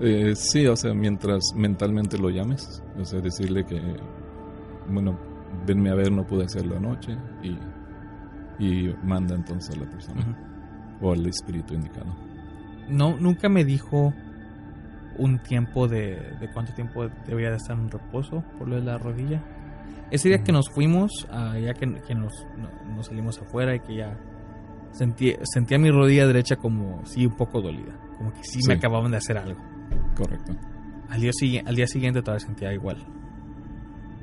Eh, 0.00 0.34
sí, 0.34 0.66
o 0.66 0.76
sea, 0.76 0.94
mientras 0.94 1.52
mentalmente 1.54 2.16
lo 2.18 2.30
llames, 2.30 2.82
o 2.98 3.04
sea, 3.04 3.20
decirle 3.20 3.64
que, 3.64 3.80
bueno, 4.88 5.18
venme 5.66 5.90
a 5.90 5.94
ver, 5.94 6.10
no 6.10 6.26
pude 6.26 6.44
hacerlo 6.44 6.76
anoche 6.76 7.16
y, 7.42 7.58
y 8.64 8.94
manda 9.02 9.34
entonces 9.34 9.76
a 9.76 9.80
la 9.80 9.90
persona 9.90 10.36
o 11.00 11.12
al 11.12 11.26
espíritu 11.26 11.74
indicado. 11.74 12.14
No, 12.88 13.16
nunca 13.18 13.48
me 13.48 13.64
dijo 13.64 14.12
un 15.18 15.38
tiempo 15.38 15.86
de, 15.86 16.16
de 16.40 16.50
cuánto 16.52 16.72
tiempo 16.72 17.06
debería 17.26 17.50
de 17.50 17.56
estar 17.56 17.78
en 17.78 17.90
reposo 17.90 18.42
por 18.58 18.68
lo 18.68 18.76
de 18.76 18.82
la 18.82 18.98
rodilla. 18.98 19.42
Ese 20.10 20.28
día 20.28 20.42
que 20.42 20.50
nos 20.50 20.68
fuimos, 20.70 21.28
uh, 21.30 21.58
ya 21.58 21.74
que, 21.74 22.00
que 22.06 22.14
nos, 22.14 22.46
nos, 22.96 23.06
salimos 23.06 23.38
afuera 23.38 23.76
y 23.76 23.80
que 23.80 23.96
ya 23.96 24.18
sentí, 24.92 25.34
sentía 25.42 25.78
mi 25.78 25.90
rodilla 25.90 26.26
derecha 26.26 26.56
como 26.56 27.04
sí 27.04 27.26
un 27.26 27.36
poco 27.36 27.60
dolida, 27.60 27.96
como 28.16 28.32
que 28.32 28.42
sí, 28.42 28.60
me 28.66 28.74
acababan 28.74 29.10
de 29.10 29.18
hacer 29.18 29.38
algo. 29.38 29.60
Correcto. 30.16 30.52
Al 31.08 31.20
día, 31.20 31.32
al 31.64 31.74
día 31.74 31.86
siguiente 31.86 32.22
todavía 32.22 32.46
sentía 32.46 32.72
igual. 32.72 33.04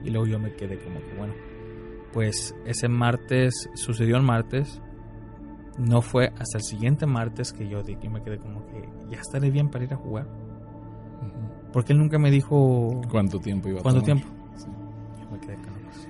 Y 0.03 0.09
luego 0.09 0.27
yo 0.27 0.39
me 0.39 0.53
quedé 0.55 0.77
como 0.79 0.99
que 0.99 1.13
bueno, 1.17 1.33
pues 2.13 2.55
ese 2.65 2.87
martes 2.87 3.69
sucedió 3.75 4.17
el 4.17 4.23
martes. 4.23 4.81
No 5.77 6.01
fue 6.01 6.29
hasta 6.39 6.57
el 6.57 6.63
siguiente 6.63 7.05
martes 7.05 7.53
que 7.53 7.67
yo, 7.67 7.81
yo 7.83 8.09
me 8.09 8.23
quedé 8.23 8.39
como 8.39 8.65
que 8.65 8.89
ya 9.11 9.19
estaré 9.19 9.51
bien 9.51 9.69
para 9.69 9.83
ir 9.83 9.93
a 9.93 9.97
jugar. 9.97 10.27
Porque 11.71 11.93
él 11.93 11.99
nunca 11.99 12.17
me 12.17 12.31
dijo... 12.31 13.01
¿Cuánto 13.11 13.39
tiempo 13.39 13.69
iba 13.69 13.79
a 13.79 13.83
¿Cuánto 13.83 14.01
tiempo? 14.01 14.27
Yo 15.19 15.29
me 15.29 15.39
quedé 15.39 15.57
pues, 15.57 16.09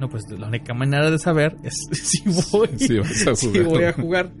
No, 0.00 0.08
pues 0.08 0.24
la 0.30 0.48
única 0.48 0.74
manera 0.74 1.10
de 1.10 1.18
saber 1.18 1.56
es 1.62 1.74
si 1.92 2.22
voy, 2.50 2.68
si 2.78 3.62
voy 3.62 3.84
a 3.84 3.92
jugar. 3.92 4.32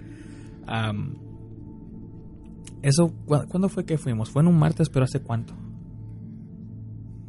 Eso, 2.82 3.14
¿cuándo 3.26 3.68
fue 3.68 3.84
que 3.84 3.98
fuimos? 3.98 4.30
Fue 4.30 4.42
en 4.42 4.48
un 4.48 4.58
martes, 4.58 4.88
pero 4.88 5.04
¿hace 5.04 5.20
cuánto? 5.20 5.54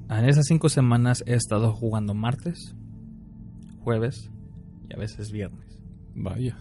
En 0.09 0.25
esas 0.25 0.45
cinco 0.45 0.69
semanas 0.69 1.23
he 1.25 1.33
estado 1.33 1.73
jugando 1.73 2.13
martes, 2.13 2.75
jueves 3.79 4.31
y 4.89 4.93
a 4.93 4.97
veces 4.97 5.31
viernes. 5.31 5.81
Vaya. 6.15 6.57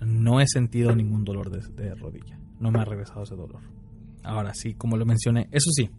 No 0.00 0.40
he 0.40 0.46
sentido 0.46 0.94
ningún 0.94 1.24
dolor 1.24 1.50
de 1.50 1.94
rodilla. 1.94 2.38
No 2.58 2.70
me 2.70 2.80
ha 2.80 2.84
regresado 2.84 3.22
ese 3.22 3.34
dolor. 3.34 3.60
Ahora 4.22 4.54
sí, 4.54 4.74
como 4.74 4.96
lo 4.96 5.06
mencioné, 5.06 5.48
eso 5.50 5.70
sí. 5.72 5.90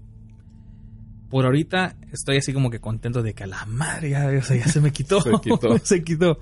Por 1.30 1.46
ahorita 1.46 1.96
estoy 2.12 2.38
así 2.38 2.54
como 2.54 2.70
que 2.70 2.80
contento 2.80 3.24
de 3.24 3.34
que 3.34 3.46
a 3.46 3.48
la 3.48 3.66
madre 3.66 4.10
ya, 4.12 4.42
se 4.42 4.82
me 4.82 4.92
quitó. 4.92 5.22
se 5.22 5.32
quitó. 5.42 5.78
se 5.84 6.04
quitó. 6.04 6.40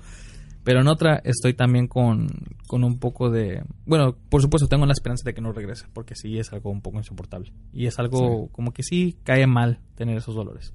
Pero 0.62 0.80
en 0.80 0.88
otra 0.88 1.20
estoy 1.24 1.54
también 1.54 1.88
con, 1.88 2.28
con 2.66 2.84
un 2.84 2.98
poco 2.98 3.30
de... 3.30 3.62
Bueno, 3.86 4.16
por 4.28 4.42
supuesto 4.42 4.68
tengo 4.68 4.84
la 4.84 4.92
esperanza 4.92 5.24
de 5.24 5.32
que 5.32 5.40
no 5.40 5.52
regrese, 5.52 5.86
porque 5.92 6.14
sí 6.14 6.38
es 6.38 6.52
algo 6.52 6.70
un 6.70 6.82
poco 6.82 6.98
insoportable. 6.98 7.52
Y 7.72 7.86
es 7.86 7.98
algo 7.98 8.48
como 8.48 8.72
que 8.72 8.82
sí 8.82 9.18
cae 9.24 9.46
mal 9.46 9.80
tener 9.94 10.18
esos 10.18 10.34
dolores. 10.34 10.74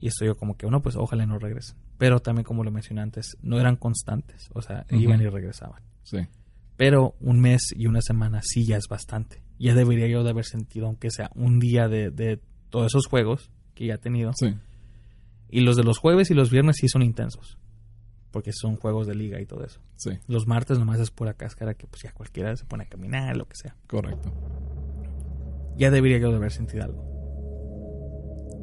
Y 0.00 0.08
estoy 0.08 0.28
yo 0.28 0.36
como 0.36 0.56
que, 0.56 0.66
bueno, 0.66 0.82
pues 0.82 0.96
ojalá 0.96 1.26
no 1.26 1.38
regrese. 1.38 1.74
Pero 1.98 2.20
también 2.20 2.44
como 2.44 2.62
lo 2.62 2.70
mencioné 2.70 3.00
antes, 3.00 3.36
no 3.42 3.58
eran 3.58 3.76
constantes. 3.76 4.50
O 4.52 4.62
sea, 4.62 4.86
iban 4.90 5.20
y 5.20 5.26
regresaban. 5.26 5.82
Sí. 6.02 6.18
Pero 6.76 7.16
un 7.20 7.40
mes 7.40 7.72
y 7.74 7.86
una 7.86 8.02
semana 8.02 8.40
sí 8.42 8.66
ya 8.66 8.76
es 8.76 8.86
bastante. 8.88 9.42
Ya 9.58 9.74
debería 9.74 10.06
yo 10.08 10.22
de 10.22 10.30
haber 10.30 10.44
sentido, 10.44 10.86
aunque 10.86 11.10
sea 11.10 11.30
un 11.34 11.58
día 11.58 11.88
de, 11.88 12.10
de 12.10 12.40
todos 12.70 12.86
esos 12.86 13.06
juegos 13.06 13.50
que 13.74 13.86
ya 13.86 13.94
he 13.94 13.98
tenido. 13.98 14.32
Sí. 14.34 14.54
Y 15.48 15.60
los 15.60 15.76
de 15.76 15.84
los 15.84 15.98
jueves 15.98 16.30
y 16.30 16.34
los 16.34 16.50
viernes 16.50 16.76
sí 16.80 16.88
son 16.88 17.02
intensos. 17.02 17.58
Porque 18.34 18.52
son 18.52 18.76
juegos 18.76 19.06
de 19.06 19.14
liga 19.14 19.40
y 19.40 19.46
todo 19.46 19.64
eso. 19.64 19.80
Sí. 19.96 20.10
Los 20.26 20.46
martes 20.46 20.78
nomás 20.78 21.00
es 21.00 21.10
pura 21.10 21.34
cáscara 21.34 21.74
que 21.74 21.86
pues 21.86 22.02
ya 22.02 22.12
cualquiera 22.12 22.54
se 22.56 22.64
pone 22.64 22.84
a 22.84 22.88
caminar, 22.88 23.36
lo 23.36 23.46
que 23.46 23.56
sea. 23.56 23.76
Correcto. 23.86 24.30
Ya 25.76 25.90
debería 25.90 26.18
yo 26.18 26.30
de 26.30 26.36
haber 26.36 26.52
sentido 26.52 26.84
algo. 26.84 27.02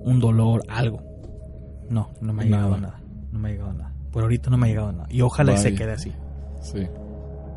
Un 0.04 0.20
dolor, 0.20 0.62
algo. 0.68 1.02
No, 1.90 2.12
no 2.22 2.34
me 2.34 2.44
ha 2.44 2.46
llegado 2.46 2.78
nada. 2.78 3.02
No 3.32 3.40
me 3.40 3.50
ha 3.50 3.52
llegado 3.54 3.74
nada. 3.74 3.96
Por 4.12 4.24
ahorita 4.24 4.50
no 4.50 4.58
me 4.58 4.68
ha 4.68 4.70
llegado 4.70 4.92
nada. 4.92 5.08
Y 5.10 5.22
ojalá 5.22 5.58
se 5.58 5.74
quede 5.74 5.94
así. 5.94 6.12
Sí 6.62 6.88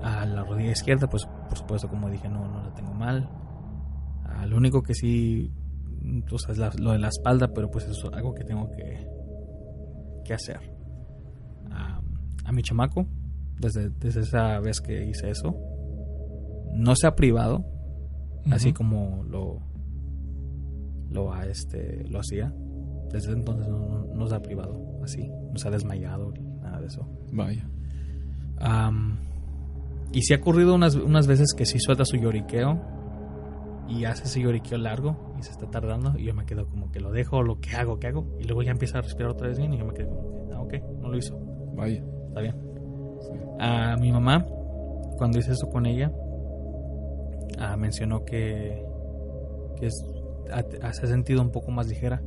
a 0.05 0.27
la 0.27 0.45
rodilla 0.45 0.73
izquierda, 0.73 1.09
pues 1.09 1.27
por 1.49 1.59
supuesto, 1.59 1.89
como 1.89 2.11
dije, 2.11 2.29
no, 2.29 2.47
no 2.47 2.63
la 2.63 2.75
tengo 2.75 2.93
mal. 2.93 3.29
A 4.25 4.47
lo 4.47 4.57
único 4.57 4.83
que 4.83 4.95
sí, 4.95 5.51
o 6.31 6.39
sea, 6.39 6.53
es 6.69 6.79
lo 6.79 6.93
de 6.93 6.99
la 6.99 7.09
espalda, 7.09 7.49
pero 7.55 7.71
pues 7.71 7.87
eso 7.87 8.09
es 8.09 8.15
algo 8.15 8.35
que 8.35 8.45
tengo 8.45 8.71
que, 8.71 9.09
que 10.25 10.35
hacer. 10.35 10.74
A 12.45 12.53
mi 12.53 12.63
chamaco, 12.63 13.07
desde, 13.59 13.91
desde 13.91 14.21
esa 14.21 14.61
vez 14.61 14.81
que 14.81 15.05
hice 15.05 15.31
eso, 15.31 15.57
no 16.75 16.97
se 16.97 17.07
ha 17.07 17.15
privado, 17.15 17.65
así 18.51 18.73
como 18.73 19.25
lo, 19.25 19.61
lo, 21.11 21.43
este, 21.43 22.05
lo 22.09 22.21
hacía. 22.21 22.53
Desde 23.11 23.33
entonces 23.33 23.69
no, 23.69 24.07
no, 24.07 24.27
se 24.27 24.35
ha 24.35 24.43
privado, 24.43 25.01
así, 25.03 25.29
no 25.29 25.57
se 25.57 25.69
ha 25.69 25.71
desmayado 25.71 26.33
ni 26.33 26.43
nada 26.61 26.81
de 26.81 26.87
eso. 26.87 27.09
Vaya. 27.33 27.69
Y 30.13 30.23
si 30.23 30.35
ha 30.35 30.37
ocurrido 30.37 30.75
unas, 30.75 30.95
unas 30.97 31.27
veces 31.27 31.55
que 31.57 31.67
sí 31.67 31.79
suelta 31.79 32.05
su 32.05 32.17
lloriqueo 32.17 32.81
y 33.89 34.05
hace 34.05 34.25
ese 34.25 34.41
lloriqueo 34.41 34.79
largo 34.79 35.35
y 35.39 35.43
se 35.43 35.51
está 35.51 35.71
tardando 35.71 36.19
y 36.19 36.25
yo 36.25 36.35
me 36.35 36.47
quedo 36.47 36.67
como 36.67 36.91
que 36.91 37.01
lo 37.01 37.13
dejo, 37.13 37.43
lo 37.43 37.61
que 37.61 37.77
hago, 37.77 37.99
¿qué 37.99 38.09
hago? 38.09 38.37
Y 38.41 38.45
luego 38.45 38.63
ya 38.63 38.71
empieza 38.71 38.99
a 38.99 39.03
respirar 39.03 39.31
otra 39.31 39.49
vez 39.49 39.59
bien 39.59 39.75
y 39.75 39.79
yo 39.79 39.85
me 39.85 39.95
quedo 39.95 40.11
como 40.11 40.47
que, 40.47 40.53
ah, 40.55 40.61
ok, 40.61 40.75
no 41.01 41.09
lo 41.09 41.19
hizo. 41.19 41.39
Vaya. 41.75 42.03
Está 42.35 42.41
bien. 42.41 42.57
A 43.61 43.97
mi 43.97 44.11
mamá, 44.11 44.45
cuando 45.17 45.39
hice 45.39 45.53
eso 45.53 45.69
con 45.69 45.87
ella, 45.87 46.11
ah, 47.61 47.77
mencionó 47.77 48.25
que, 48.25 48.85
que 49.79 49.89
se 49.89 50.83
ha 50.83 50.93
sentido 51.07 51.41
un 51.43 51.51
poco 51.53 51.71
más 51.71 51.87
ligera 51.87 52.21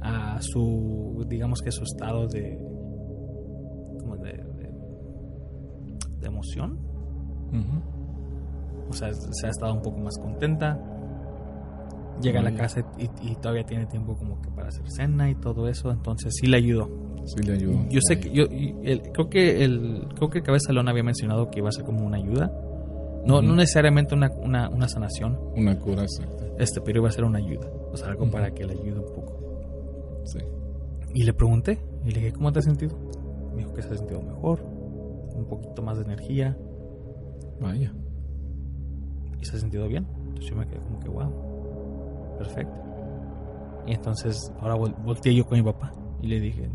a 0.00 0.38
su, 0.42 1.24
digamos 1.26 1.62
que 1.62 1.72
su 1.72 1.82
estado 1.82 2.28
de, 2.28 2.58
como 4.00 4.16
de 4.18 4.48
de 6.20 6.26
emoción. 6.26 6.78
O 8.88 8.92
sea, 8.92 9.12
se 9.12 9.46
ha 9.46 9.50
estado 9.50 9.72
un 9.72 9.82
poco 9.82 9.98
más 9.98 10.18
contenta. 10.18 10.78
Llega 12.20 12.40
a 12.40 12.42
la 12.42 12.54
casa 12.54 12.84
y, 12.98 13.34
todavía 13.36 13.64
tiene 13.64 13.86
tiempo 13.86 14.14
como 14.16 14.42
que 14.42 14.50
para 14.50 14.68
hacer 14.68 14.90
cena 14.90 15.30
y 15.30 15.36
todo 15.36 15.68
eso, 15.68 15.90
entonces 15.90 16.34
sí 16.38 16.48
le 16.48 16.56
ayudó. 16.56 17.07
Sí 17.28 17.42
le 17.42 17.52
ayudó. 17.52 17.86
Yo 17.90 18.00
sé 18.00 18.18
que 18.18 18.30
yo 18.30 18.46
creo 18.48 19.28
que 19.28 19.62
el 19.62 20.06
creo 20.16 20.30
que 20.30 20.42
Cabeza 20.42 20.72
León 20.72 20.88
había 20.88 21.02
mencionado 21.02 21.50
que 21.50 21.58
iba 21.58 21.68
a 21.68 21.72
ser 21.72 21.84
como 21.84 22.06
una 22.06 22.16
ayuda. 22.16 22.50
No, 23.26 23.42
no 23.42 23.54
necesariamente 23.54 24.14
una, 24.14 24.30
una, 24.40 24.70
una, 24.70 24.88
sanación. 24.88 25.38
Una 25.54 25.78
cura, 25.78 26.02
exacto. 26.02 26.44
Este, 26.58 26.80
pero 26.80 27.00
iba 27.00 27.08
a 27.08 27.12
ser 27.12 27.24
una 27.24 27.38
ayuda. 27.38 27.68
O 27.92 27.96
sea, 27.96 28.08
algo 28.08 28.30
para 28.30 28.52
que 28.52 28.64
le 28.64 28.72
ayude 28.72 29.00
un 29.00 29.14
poco. 29.14 30.22
Sí. 30.24 30.38
Y 31.12 31.24
le 31.24 31.34
pregunté, 31.34 31.78
y 32.04 32.10
le 32.10 32.20
dije, 32.20 32.32
¿cómo 32.32 32.50
te 32.52 32.60
has 32.60 32.64
sentido? 32.64 32.96
Me 33.52 33.58
dijo 33.58 33.74
que 33.74 33.82
se 33.82 33.88
ha 33.88 33.96
sentido 33.96 34.22
mejor, 34.22 34.62
un 35.34 35.44
poquito 35.46 35.82
más 35.82 35.98
de 35.98 36.04
energía. 36.04 36.56
Vaya. 37.60 37.92
Y 39.38 39.44
se 39.44 39.56
ha 39.56 39.60
sentido 39.60 39.86
bien. 39.88 40.06
Entonces 40.28 40.46
yo 40.46 40.56
me 40.56 40.66
quedé 40.66 40.80
como 40.80 41.00
que, 41.00 41.08
wow, 41.10 42.38
perfecto. 42.38 42.74
Y 43.86 43.92
entonces 43.92 44.52
ahora 44.60 44.74
volteé 44.74 45.34
yo 45.34 45.44
con 45.44 45.58
mi 45.58 45.64
papá 45.64 45.92
y 46.22 46.28
le 46.28 46.40
dije, 46.40 46.70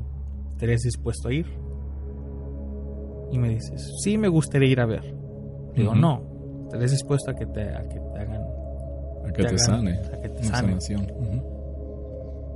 ¿estarías 0.54 0.82
dispuesto 0.82 1.30
a 1.30 1.34
ir? 1.34 1.46
Y 3.32 3.38
me 3.38 3.50
dices, 3.50 3.94
sí, 4.04 4.18
me 4.18 4.28
gustaría 4.28 4.70
ir 4.70 4.80
a 4.80 4.86
ver. 4.86 5.16
Digo, 5.76 5.96
no, 5.96 6.64
¿estarías 6.66 6.92
dispuesto 6.92 7.32
a 7.32 7.36
que 7.36 7.46
te, 7.46 7.64
a 7.64 7.82
que 7.88 8.00
te 8.00 8.20
hagan... 8.20 8.42
A 9.26 9.32
que 9.32 9.44
te, 9.44 9.58
sane. 9.58 9.94
A 9.94 10.22
que 10.22 10.30
te 10.30 10.44
sane. 10.44 10.78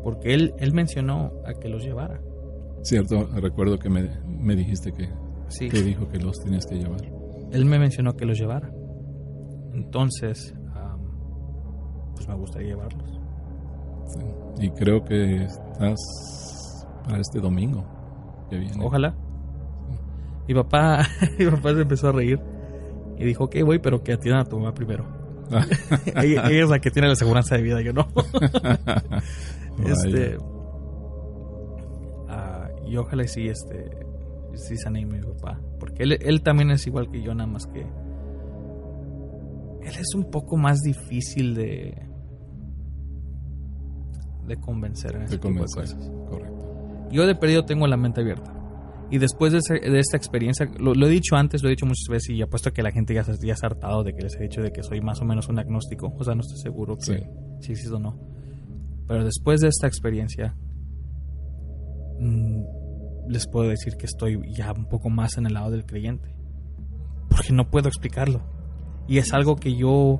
Porque 0.03 0.33
él, 0.33 0.53
él 0.59 0.73
mencionó 0.73 1.33
a 1.45 1.53
que 1.53 1.69
los 1.69 1.83
llevara. 1.83 2.19
Cierto, 2.83 3.27
recuerdo 3.35 3.79
que 3.79 3.89
me, 3.89 4.09
me 4.25 4.55
dijiste 4.55 4.91
que 4.91 5.09
que 5.59 5.81
dijo 5.81 6.07
que 6.09 6.19
los 6.19 6.37
tenías 6.39 6.65
que 6.65 6.75
llevar. 6.75 7.01
Él 7.51 7.65
me 7.65 7.79
mencionó 7.79 8.15
que 8.15 8.25
los 8.25 8.37
llevara. 8.37 8.71
Entonces, 9.73 10.53
pues 12.15 12.27
me 12.27 12.35
gustaría 12.35 12.69
llevarlos. 12.69 13.19
Y 14.59 14.69
creo 14.71 15.03
que 15.03 15.43
estás 15.43 15.97
para 17.07 17.21
este 17.21 17.39
domingo 17.39 17.85
que 18.49 18.57
viene. 18.57 18.83
Ojalá. 18.83 19.15
Mi 20.47 20.53
papá, 20.53 21.07
mi 21.39 21.45
papá 21.45 21.73
se 21.73 21.81
empezó 21.81 22.09
a 22.09 22.11
reír 22.11 22.39
y 23.17 23.25
dijo, 23.25 23.45
ok, 23.45 23.55
voy, 23.65 23.79
pero 23.79 24.03
que 24.03 24.13
atiendan 24.13 24.41
a 24.41 24.45
tu 24.45 24.59
mamá 24.59 24.73
primero. 24.73 25.05
ella, 26.21 26.49
es 26.49 26.69
la 26.69 26.79
que 26.79 26.91
tiene 26.91 27.07
la 27.07 27.15
seguridad 27.15 27.45
de 27.49 27.61
vida, 27.61 27.81
yo 27.81 27.93
no. 27.93 28.07
este, 29.85 30.37
ah, 32.27 32.69
y 32.85 32.97
ojalá 32.97 33.23
y 33.23 33.27
sí, 33.27 33.47
este, 33.47 33.89
sí 34.55 34.77
sané 34.77 35.03
a 35.03 35.07
mi 35.07 35.19
papá. 35.19 35.59
Porque 35.79 36.03
él, 36.03 36.17
él 36.21 36.41
también 36.41 36.71
es 36.71 36.85
igual 36.85 37.09
que 37.09 37.21
yo, 37.21 37.33
nada 37.33 37.49
más 37.49 37.65
que... 37.67 37.81
Él 37.81 39.95
es 39.95 40.13
un 40.15 40.29
poco 40.29 40.57
más 40.57 40.81
difícil 40.81 41.55
de... 41.55 42.05
De 44.45 44.57
convencer 44.57 45.15
en 45.15 45.21
ese 45.23 45.37
De 45.37 45.39
tipo 45.39 45.53
de 45.53 45.59
cosas. 45.59 46.11
Yo 47.11 47.25
de 47.25 47.35
perdido 47.35 47.65
tengo 47.65 47.87
la 47.87 47.97
mente 47.97 48.21
abierta. 48.21 48.53
Y 49.09 49.19
después 49.19 49.53
de, 49.53 49.59
ese- 49.59 49.79
de 49.89 49.99
esta 49.99 50.17
experiencia, 50.17 50.69
lo, 50.77 50.93
lo 50.93 51.07
he 51.07 51.09
dicho 51.09 51.35
antes, 51.37 51.63
lo 51.63 51.69
he 51.69 51.71
dicho 51.71 51.85
muchas 51.85 52.07
veces 52.09 52.31
y 52.31 52.41
apuesto 52.41 52.71
que 52.73 52.83
la 52.83 52.91
gente 52.91 53.13
ya 53.13 53.23
se, 53.23 53.33
ya 53.45 53.55
se 53.55 53.65
ha 53.65 53.69
hartado 53.69 54.03
de 54.03 54.13
que 54.13 54.21
les 54.23 54.35
he 54.35 54.43
dicho 54.43 54.61
de 54.61 54.71
que 54.73 54.83
soy 54.83 54.99
más 54.99 55.21
o 55.21 55.25
menos 55.25 55.47
un 55.47 55.59
agnóstico. 55.59 56.13
O 56.17 56.23
sea, 56.25 56.35
no 56.35 56.41
estoy 56.41 56.57
seguro 56.57 56.97
que 56.97 57.03
Sí. 57.05 57.23
si 57.61 57.71
existe 57.71 57.95
o 57.95 57.99
no. 57.99 58.19
Pero 59.07 59.23
después 59.23 59.61
de 59.61 59.69
esta 59.69 59.87
experiencia, 59.87 60.57
mm, 62.19 63.29
les 63.29 63.47
puedo 63.47 63.69
decir 63.69 63.95
que 63.97 64.05
estoy 64.05 64.39
ya 64.53 64.73
un 64.73 64.85
poco 64.89 65.09
más 65.09 65.37
en 65.37 65.45
el 65.45 65.53
lado 65.53 65.71
del 65.71 65.85
creyente. 65.85 66.35
Porque 67.29 67.53
no 67.53 67.69
puedo 67.69 67.87
explicarlo. 67.87 68.41
Y 69.07 69.19
es 69.19 69.33
algo 69.33 69.55
que 69.55 69.73
yo, 69.75 70.19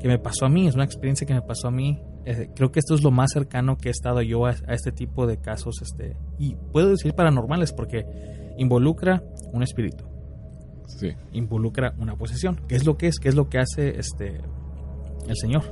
que 0.00 0.08
me 0.08 0.18
pasó 0.18 0.46
a 0.46 0.48
mí, 0.48 0.66
es 0.66 0.74
una 0.74 0.84
experiencia 0.84 1.26
que 1.26 1.34
me 1.34 1.42
pasó 1.42 1.68
a 1.68 1.70
mí. 1.70 2.00
Eh, 2.26 2.50
creo 2.54 2.70
que 2.70 2.80
esto 2.80 2.94
es 2.94 3.02
lo 3.02 3.10
más 3.10 3.30
cercano 3.32 3.76
que 3.76 3.88
he 3.88 3.90
estado 3.92 4.20
yo 4.22 4.46
a, 4.46 4.50
a 4.50 4.74
este 4.74 4.92
tipo 4.92 5.26
de 5.26 5.38
casos. 5.38 5.80
Este, 5.82 6.16
y 6.38 6.54
puedo 6.72 6.90
decir 6.90 7.14
paranormales 7.14 7.72
porque 7.72 8.04
involucra 8.58 9.22
un 9.52 9.62
espíritu 9.62 10.04
Sí. 10.86 11.12
involucra 11.32 11.94
una 11.98 12.16
posesión. 12.16 12.60
¿Qué 12.68 12.74
es 12.76 12.84
lo 12.84 12.96
que 12.98 13.06
es? 13.06 13.18
¿Qué 13.18 13.28
es 13.28 13.34
lo 13.36 13.48
que 13.48 13.58
hace 13.58 13.98
este 13.98 14.40
el 15.28 15.36
Señor? 15.36 15.62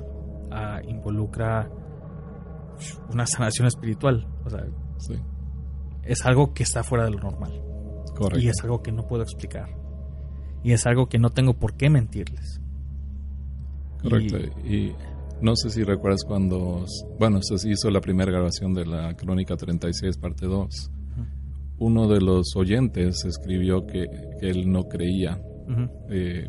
Ah, 0.51 0.81
involucra 0.87 1.69
una 3.13 3.27
sanación 3.27 3.67
espiritual. 3.67 4.27
O 4.47 4.51
sea, 4.51 4.65
Sí. 4.99 5.15
es 6.05 6.25
algo 6.25 6.55
que 6.55 6.63
está 6.63 6.83
fuera 6.85 7.05
de 7.05 7.11
lo 7.11 7.19
normal. 7.19 7.61
Correcto. 8.17 8.39
Y 8.39 8.49
es 8.49 8.57
algo 8.63 8.81
que 8.83 8.93
no 8.93 9.07
puedo 9.07 9.23
explicar. 9.23 9.69
Y 10.63 10.73
es 10.73 10.87
algo 10.87 11.09
que 11.09 11.19
no 11.19 11.31
tengo 11.31 11.55
por 11.55 11.75
qué 11.75 11.91
mentirles. 11.91 12.61
Correcto. 14.03 14.39
Y- 14.65 14.75
Y 14.75 14.97
no 15.41 15.57
sé 15.57 15.71
si 15.71 15.85
recuerdas 15.85 16.25
cuando, 16.25 16.85
bueno, 17.19 17.41
se 17.43 17.69
hizo 17.69 17.91
la 17.91 18.01
primera 18.01 18.31
grabación 18.33 18.75
de 18.75 18.87
la 18.87 19.15
Crónica 19.15 19.57
36, 19.57 20.17
parte 20.19 20.47
2. 20.47 20.91
Uno 21.81 22.09
de 22.09 22.21
los 22.21 22.57
oyentes 22.57 23.25
escribió 23.25 23.87
que, 23.87 24.07
que 24.41 24.51
él 24.51 24.71
no 24.71 24.89
creía 24.89 25.41
eh, 26.11 26.49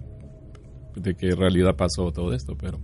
de 0.95 1.15
que 1.15 1.27
en 1.27 1.37
realidad 1.37 1.75
pasó 1.75 2.11
todo 2.11 2.33
esto, 2.33 2.55
pero 2.57 2.79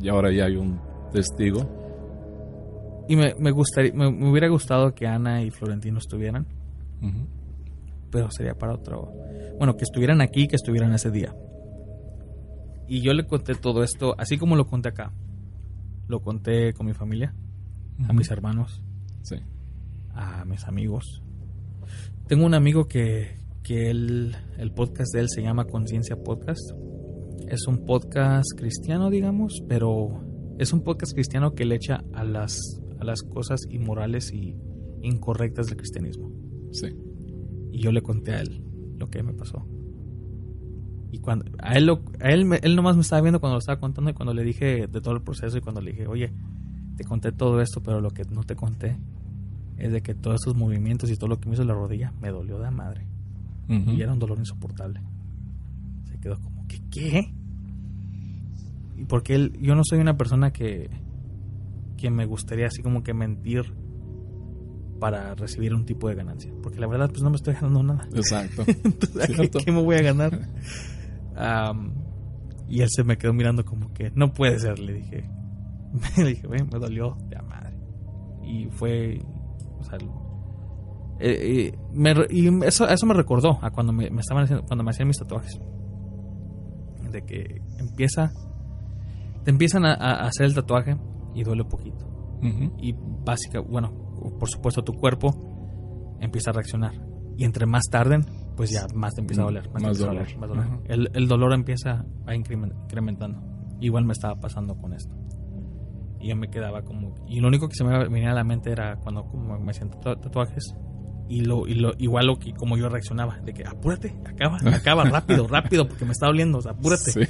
y 0.00 0.08
ahora 0.08 0.32
ya 0.32 0.44
hay 0.44 0.56
un 0.56 0.80
testigo. 1.12 3.04
Y 3.08 3.16
me, 3.16 3.34
me 3.38 3.50
gustaría, 3.50 3.92
me, 3.92 4.10
me 4.10 4.30
hubiera 4.30 4.48
gustado 4.48 4.94
que 4.94 5.06
Ana 5.06 5.42
y 5.42 5.50
Florentino 5.50 5.98
estuvieran, 5.98 6.46
pero 8.10 8.30
sería 8.30 8.54
para 8.54 8.74
otro. 8.74 9.12
Bueno, 9.58 9.76
que 9.76 9.84
estuvieran 9.84 10.20
aquí, 10.20 10.46
que 10.48 10.56
estuvieran 10.56 10.92
ese 10.92 11.10
día. 11.10 11.34
Y 12.88 13.00
yo 13.02 13.12
le 13.14 13.26
conté 13.26 13.54
todo 13.54 13.82
esto, 13.82 14.14
así 14.18 14.38
como 14.38 14.56
lo 14.56 14.66
conté 14.66 14.88
acá. 14.90 15.12
Lo 16.08 16.20
conté 16.20 16.72
con 16.72 16.86
mi 16.86 16.94
familia, 16.94 17.34
a 18.08 18.12
mis 18.12 18.30
hermanos, 18.30 18.82
Sí. 19.22 19.36
a 20.14 20.44
mis 20.44 20.64
amigos. 20.66 21.22
Tengo 22.28 22.46
un 22.46 22.54
amigo 22.54 22.86
que, 22.86 23.36
que 23.62 23.90
él, 23.90 24.36
el 24.58 24.70
podcast 24.72 25.12
de 25.14 25.20
él 25.20 25.28
se 25.28 25.42
llama 25.42 25.64
Conciencia 25.64 26.16
Podcast. 26.16 26.60
Es 27.48 27.66
un 27.66 27.84
podcast 27.84 28.46
cristiano, 28.56 29.10
digamos, 29.10 29.62
pero 29.68 30.24
es 30.58 30.72
un 30.72 30.82
podcast 30.82 31.12
cristiano 31.12 31.54
que 31.54 31.64
le 31.64 31.74
echa 31.76 32.04
a 32.12 32.24
las, 32.24 32.80
a 33.00 33.04
las 33.04 33.22
cosas 33.22 33.60
inmorales 33.70 34.32
y 34.32 34.56
incorrectas 35.02 35.66
del 35.66 35.76
cristianismo. 35.76 36.30
Sí. 36.72 36.88
Y 37.72 37.80
yo 37.80 37.90
le 37.92 38.02
conté 38.02 38.32
a 38.32 38.40
él 38.40 38.62
lo 38.96 39.08
que 39.08 39.22
me 39.22 39.32
pasó. 39.34 39.66
Y 41.12 41.18
cuando 41.20 41.44
a 41.60 41.74
él, 41.74 41.86
lo- 41.86 42.02
a 42.20 42.30
él, 42.30 42.46
él 42.62 42.76
nomás 42.76 42.96
me 42.96 43.02
estaba 43.02 43.22
viendo 43.22 43.40
cuando 43.40 43.54
lo 43.54 43.58
estaba 43.60 43.78
contando 43.80 44.10
y 44.10 44.14
cuando 44.14 44.34
le 44.34 44.42
dije 44.44 44.86
de 44.86 45.00
todo 45.00 45.14
el 45.14 45.22
proceso 45.22 45.56
y 45.56 45.60
cuando 45.60 45.80
le 45.80 45.92
dije, 45.92 46.06
oye, 46.06 46.32
te 46.96 47.04
conté 47.04 47.32
todo 47.32 47.60
esto, 47.60 47.82
pero 47.82 48.00
lo 48.00 48.10
que 48.10 48.24
no 48.24 48.42
te 48.44 48.56
conté 48.56 48.96
es 49.78 49.92
de 49.92 50.02
que 50.02 50.14
todos 50.14 50.36
estos 50.40 50.56
movimientos 50.56 51.10
y 51.10 51.16
todo 51.16 51.28
lo 51.28 51.38
que 51.38 51.48
me 51.48 51.54
hizo 51.54 51.64
la 51.64 51.74
rodilla 51.74 52.12
me 52.20 52.30
dolió 52.30 52.58
de 52.58 52.70
madre. 52.70 53.06
Y 53.68 54.00
era 54.00 54.12
un 54.12 54.18
dolor 54.20 54.38
insoportable. 54.38 55.00
Se 56.04 56.18
quedó 56.18 56.40
como, 56.40 56.66
¿qué? 56.68 56.80
¿Qué? 56.90 57.32
Y 58.96 59.04
porque 59.04 59.34
él, 59.34 59.52
yo 59.60 59.74
no 59.74 59.82
soy 59.84 59.98
una 59.98 60.16
persona 60.16 60.52
que, 60.52 60.88
que 61.96 62.10
me 62.10 62.26
gustaría 62.26 62.66
así 62.68 62.80
como 62.82 63.02
que 63.02 63.12
mentir 63.12 63.74
para 65.00 65.34
recibir 65.34 65.74
un 65.74 65.84
tipo 65.84 66.08
de 66.08 66.14
ganancia. 66.14 66.50
Porque 66.62 66.78
la 66.80 66.86
verdad, 66.86 67.10
pues 67.10 67.22
no 67.22 67.30
me 67.30 67.36
estoy 67.36 67.54
ganando 67.54 67.82
nada. 67.82 68.08
Exacto. 68.14 68.64
Entonces, 68.84 69.22
¿a 69.22 69.26
¿qué, 69.26 69.34
Cierto. 69.34 69.58
qué 69.64 69.72
me 69.72 69.82
voy 69.82 69.96
a 69.96 70.02
ganar? 70.02 70.48
Am, 71.36 71.94
y 72.68 72.80
él 72.80 72.88
se 72.90 73.04
me 73.04 73.16
quedó 73.16 73.32
mirando 73.32 73.64
como 73.64 73.92
que, 73.92 74.10
no 74.14 74.32
puede 74.32 74.58
ser, 74.58 74.78
le 74.78 74.94
dije. 74.94 75.30
le 76.16 76.24
dije, 76.24 76.46
"Güey, 76.46 76.62
me 76.62 76.78
dolió 76.78 77.16
de 77.28 77.36
a 77.36 77.42
madre. 77.42 77.76
Y 78.42 78.66
fue, 78.70 79.20
o 79.78 79.84
sea, 79.84 79.98
eh, 81.18 81.70
eh, 81.72 81.78
me 81.92 82.12
y 82.30 82.48
eso, 82.64 82.86
eso 82.88 83.06
me 83.06 83.14
recordó 83.14 83.58
a 83.62 83.70
cuando 83.70 83.92
me, 83.92 84.10
me 84.10 84.20
estaban 84.20 84.44
haciendo, 84.44 84.64
cuando 84.66 84.84
me 84.84 84.90
hacían 84.90 85.08
mis 85.08 85.18
tatuajes. 85.18 85.58
De 87.10 87.22
que 87.24 87.62
empieza, 87.78 88.32
te 89.44 89.50
empiezan 89.50 89.84
a, 89.86 89.94
a 89.94 90.26
hacer 90.26 90.46
el 90.46 90.54
tatuaje 90.54 90.96
y 91.34 91.44
duele 91.44 91.64
poquito 91.64 92.06
Ujú. 92.42 92.74
y 92.78 92.94
básica, 93.24 93.60
bueno, 93.60 93.92
por 94.38 94.48
supuesto 94.48 94.82
tu 94.82 94.92
cuerpo 94.92 96.16
empieza 96.20 96.50
a 96.50 96.54
reaccionar. 96.54 96.92
Y 97.36 97.44
entre 97.44 97.66
más 97.66 97.84
tarden, 97.90 98.24
pues 98.56 98.70
ya 98.70 98.86
más 98.94 99.14
te 99.14 99.20
empieza 99.20 99.42
a 99.42 99.44
doler. 99.46 99.64
Más, 99.70 99.82
Más 99.82 99.82
empieza 100.00 100.04
a 100.04 100.08
dolor. 100.08 100.22
doler, 100.24 100.38
más 100.38 100.48
dolor. 100.48 100.66
El, 100.88 101.10
el 101.12 101.28
dolor 101.28 101.52
empieza 101.52 102.04
a 102.26 102.34
incremen- 102.34 102.74
incrementando. 102.84 103.42
Igual 103.80 104.04
me 104.06 104.12
estaba 104.12 104.36
pasando 104.40 104.74
con 104.76 104.94
esto. 104.94 105.14
Y 106.18 106.28
yo 106.30 106.36
me 106.36 106.48
quedaba 106.48 106.82
como... 106.82 107.14
Y 107.28 107.40
lo 107.40 107.48
único 107.48 107.68
que 107.68 107.74
se 107.74 107.84
me 107.84 108.08
venía 108.08 108.30
a 108.30 108.34
la 108.34 108.42
mente 108.44 108.70
era 108.72 108.96
cuando 108.96 109.24
como 109.26 109.58
me 109.58 109.70
hacían 109.70 109.90
tatu- 109.90 110.18
tatuajes. 110.20 110.74
Y 111.28 111.40
lo, 111.44 111.66
y 111.66 111.74
lo 111.74 111.92
igual 111.98 112.26
lo 112.28 112.38
que 112.38 112.54
como 112.54 112.76
yo 112.78 112.88
reaccionaba. 112.88 113.38
De 113.40 113.52
que 113.52 113.64
apúrate, 113.66 114.14
acaba, 114.24 114.58
acaba, 114.74 115.04
rápido, 115.04 115.46
rápido, 115.50 115.86
porque 115.86 116.04
me 116.06 116.12
está 116.12 116.26
doliendo. 116.26 116.58
O 116.58 116.62
sea, 116.62 116.72
apúrate. 116.72 117.10
Sí. 117.12 117.20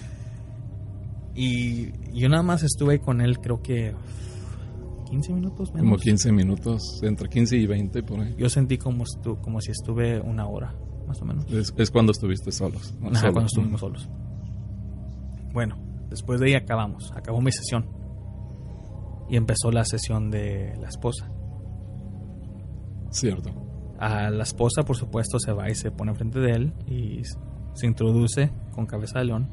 Y 1.35 1.93
yo 2.19 2.29
nada 2.29 2.43
más 2.43 2.63
estuve 2.63 3.01
con 3.01 3.21
él 3.21 3.39
creo 3.41 3.61
que 3.63 3.95
15 5.17 5.33
minutos 5.35 5.73
menos. 5.73 5.85
Como 5.85 5.97
15 5.97 6.33
minutos, 6.33 7.01
entre 7.03 7.29
15 7.29 7.57
y 7.57 7.67
20 7.67 8.03
por 8.03 8.21
ahí. 8.21 8.35
Yo 8.39 8.49
sentí 8.49 8.79
como, 8.79 9.05
estu- 9.05 9.41
como 9.41 9.61
si 9.61 9.71
estuve 9.73 10.21
una 10.21 10.47
hora, 10.47 10.75
más 11.07 11.21
o 11.23 11.25
menos. 11.25 11.51
Es, 11.53 11.73
es 11.77 11.91
cuando 11.91 12.13
estuviste 12.13 12.51
solos. 12.53 12.95
Ajá, 13.03 13.15
Solo. 13.21 13.33
cuando 13.33 13.47
estuvimos 13.47 13.81
solos. 13.81 14.09
Bueno, 15.53 15.77
después 16.11 16.41
de 16.41 16.47
ahí 16.49 16.55
acabamos. 16.55 17.13
Acabó 17.15 17.41
mi 17.41 17.53
sesión. 17.53 17.87
Y 19.29 19.37
empezó 19.37 19.71
la 19.73 19.85
sesión 19.85 20.31
de 20.31 20.77
la 20.81 20.89
esposa. 20.89 21.31
Cierto. 23.11 23.51
A 23.99 24.31
la 24.31 24.43
esposa, 24.43 24.83
por 24.83 24.97
supuesto, 24.97 25.39
se 25.39 25.53
va 25.53 25.71
y 25.71 25.75
se 25.75 25.91
pone 25.91 26.11
enfrente 26.13 26.39
de 26.39 26.53
él 26.53 26.73
y 26.87 27.23
se 27.75 27.87
introduce 27.87 28.51
con 28.73 28.87
cabeza 28.87 29.19
de 29.21 29.25
león. 29.27 29.49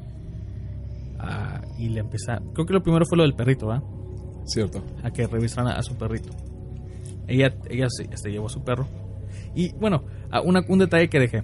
Ah, 1.18 1.62
y 1.78 1.88
le 1.88 2.00
empieza. 2.00 2.40
Creo 2.52 2.66
que 2.66 2.74
lo 2.74 2.82
primero 2.82 3.06
fue 3.06 3.16
lo 3.16 3.22
del 3.24 3.34
perrito, 3.34 3.66
¿verdad? 3.68 3.82
Cierto. 4.46 4.82
a 5.02 5.10
que 5.10 5.26
revisaran 5.26 5.68
a, 5.72 5.76
a 5.78 5.82
su 5.82 5.94
perrito. 5.96 6.30
Ella, 7.26 7.54
ella 7.70 7.86
se, 7.88 8.08
se 8.16 8.30
llevó 8.30 8.46
a 8.46 8.50
su 8.50 8.62
perro. 8.62 8.86
Y 9.54 9.72
bueno, 9.74 10.04
a 10.30 10.40
una- 10.40 10.62
un 10.68 10.78
detalle 10.78 11.08
que 11.08 11.18
dejé. 11.18 11.42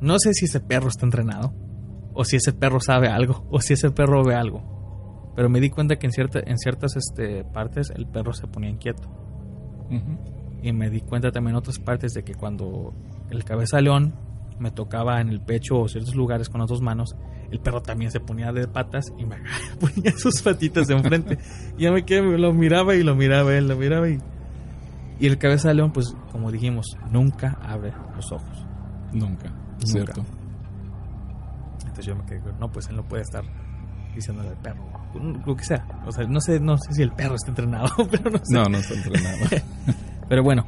No 0.00 0.18
sé 0.18 0.32
si 0.34 0.46
ese 0.46 0.60
perro 0.60 0.88
está 0.88 1.06
entrenado, 1.06 1.52
o 2.14 2.24
si 2.24 2.36
ese 2.36 2.52
perro 2.52 2.80
sabe 2.80 3.08
algo, 3.08 3.46
o 3.50 3.60
si 3.60 3.74
ese 3.74 3.90
perro 3.90 4.24
ve 4.24 4.34
algo. 4.34 5.32
Pero 5.36 5.48
me 5.48 5.60
di 5.60 5.70
cuenta 5.70 5.96
que 5.96 6.06
en, 6.06 6.12
cierta, 6.12 6.40
en 6.44 6.58
ciertas 6.58 6.96
este, 6.96 7.44
partes 7.44 7.90
el 7.94 8.06
perro 8.06 8.32
se 8.32 8.46
ponía 8.48 8.68
inquieto. 8.70 9.08
Y 10.62 10.72
me 10.72 10.90
di 10.90 11.00
cuenta 11.00 11.30
también 11.30 11.52
en 11.54 11.58
otras 11.58 11.78
partes 11.78 12.12
de 12.14 12.22
que 12.24 12.34
cuando 12.34 12.94
el 13.30 13.44
cabeza 13.44 13.80
león 13.80 14.14
me 14.58 14.70
tocaba 14.70 15.20
en 15.20 15.28
el 15.28 15.40
pecho 15.40 15.78
o 15.80 15.88
ciertos 15.88 16.14
lugares 16.14 16.48
con 16.48 16.60
las 16.60 16.68
dos 16.70 16.80
manos, 16.82 17.14
el 17.52 17.60
perro 17.60 17.82
también 17.82 18.10
se 18.10 18.18
ponía 18.18 18.50
de 18.50 18.66
patas 18.66 19.12
y 19.18 19.24
me 19.24 19.36
ponía 19.80 20.12
sus 20.16 20.40
patitas 20.42 20.88
de 20.88 20.94
enfrente. 20.94 21.38
y 21.76 21.82
ya 21.82 21.92
me 21.92 22.04
quedé, 22.04 22.22
lo 22.38 22.52
miraba 22.52 22.94
y 22.94 23.02
lo 23.02 23.14
miraba 23.14 23.54
él, 23.54 23.68
lo 23.68 23.76
miraba 23.76 24.08
y... 24.08 24.18
Y 25.20 25.26
el 25.26 25.38
cabeza 25.38 25.68
de 25.68 25.74
león, 25.74 25.92
pues 25.92 26.16
como 26.32 26.50
dijimos, 26.50 26.96
nunca 27.10 27.56
abre 27.62 27.92
los 28.16 28.32
ojos. 28.32 28.66
Nunca. 29.12 29.52
Cierto. 29.84 30.24
Entonces 31.80 32.06
yo 32.06 32.16
me 32.16 32.24
quedé, 32.24 32.40
no, 32.58 32.72
pues 32.72 32.88
él 32.88 32.96
no 32.96 33.04
puede 33.04 33.22
estar 33.22 33.44
diciéndole 34.14 34.48
al 34.48 34.56
perro, 34.56 34.82
lo 35.46 35.54
que 35.54 35.64
sea. 35.64 35.86
O 36.06 36.10
sea, 36.10 36.26
no 36.26 36.40
sé, 36.40 36.58
no 36.58 36.76
sé 36.78 36.92
si 36.94 37.02
el 37.02 37.12
perro 37.12 37.36
está 37.36 37.50
entrenado, 37.50 37.88
pero 38.10 38.30
no 38.30 38.38
sé. 38.38 38.54
No, 38.54 38.64
no 38.64 38.78
está 38.78 38.94
entrenado. 38.94 39.38
Pero 40.28 40.42
bueno, 40.42 40.64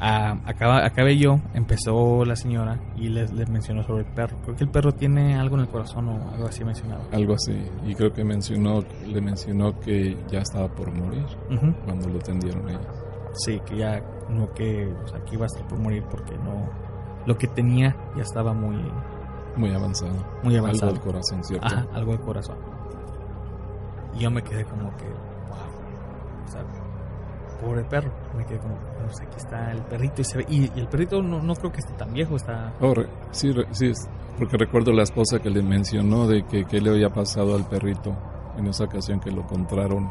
ah, 0.00 0.38
acaba, 0.46 0.84
acabé 0.84 1.16
yo, 1.18 1.38
empezó 1.54 2.24
la 2.24 2.36
señora 2.36 2.78
y 2.96 3.08
les, 3.08 3.32
les 3.32 3.48
mencionó 3.48 3.82
sobre 3.82 4.00
el 4.00 4.06
perro. 4.14 4.36
Creo 4.44 4.56
que 4.56 4.64
el 4.64 4.70
perro 4.70 4.92
tiene 4.92 5.36
algo 5.38 5.56
en 5.56 5.62
el 5.62 5.68
corazón 5.68 6.08
o 6.08 6.30
algo 6.32 6.46
así 6.46 6.64
mencionado. 6.64 7.02
Algo 7.12 7.34
así. 7.34 7.52
Y 7.86 7.94
creo 7.94 8.12
que 8.12 8.24
mencionó, 8.24 8.82
le 9.06 9.20
mencionó 9.20 9.78
que 9.80 10.16
ya 10.30 10.40
estaba 10.40 10.68
por 10.68 10.92
morir 10.92 11.24
cuando 11.84 12.08
lo 12.08 12.18
atendieron 12.18 12.68
ellos. 12.68 12.86
Sí, 13.34 13.60
que 13.66 13.76
ya 13.78 14.00
no 14.28 14.52
que, 14.52 14.86
o 14.86 15.08
sea, 15.08 15.20
que 15.24 15.34
iba 15.34 15.44
a 15.44 15.46
estar 15.46 15.66
por 15.66 15.78
morir 15.78 16.04
porque 16.10 16.36
no, 16.38 16.68
lo 17.26 17.36
que 17.36 17.48
tenía 17.48 17.96
ya 18.16 18.22
estaba 18.22 18.52
muy, 18.52 18.76
Muy 19.56 19.72
avanzado. 19.74 20.14
muy 20.42 20.56
avanzado. 20.56 20.92
Algo 20.92 21.02
del 21.02 21.12
corazón, 21.12 21.42
¿cierto? 21.44 21.66
Ajá, 21.66 21.86
algo 21.94 22.12
de 22.12 22.18
corazón. 22.20 22.56
Y 24.14 24.20
yo 24.20 24.30
me 24.30 24.42
quedé 24.42 24.64
como 24.64 24.96
que, 24.96 25.04
wow, 25.48 26.44
o 26.44 26.48
sea, 26.48 26.64
pobre 27.64 27.84
perro. 27.84 28.12
Me 28.36 28.44
quedé 28.44 28.58
como, 28.58 28.74
pues 29.02 29.20
aquí 29.20 29.36
está 29.36 29.70
el 29.72 29.82
perrito 29.82 30.20
y 30.20 30.24
se 30.24 30.38
ve, 30.38 30.46
y, 30.48 30.70
y 30.76 30.80
el 30.80 30.88
perrito 30.88 31.22
no, 31.22 31.40
no 31.42 31.54
creo 31.54 31.72
que 31.72 31.78
esté 31.80 31.92
tan 31.94 32.12
viejo, 32.12 32.36
está, 32.36 32.72
Oh, 32.80 32.94
re- 32.94 33.08
sí, 33.30 33.50
re- 33.52 33.66
sí, 33.72 33.86
es- 33.88 34.08
porque 34.38 34.56
recuerdo 34.56 34.92
la 34.92 35.02
esposa 35.04 35.38
que 35.40 35.48
le 35.50 35.62
mencionó 35.62 36.26
de 36.26 36.44
que 36.44 36.64
qué 36.64 36.80
le 36.80 36.90
había 36.90 37.10
pasado 37.10 37.54
al 37.54 37.64
perrito 37.64 38.14
en 38.56 38.66
esa 38.66 38.84
ocasión 38.84 39.20
que 39.20 39.30
lo 39.30 39.42
encontraron 39.42 40.08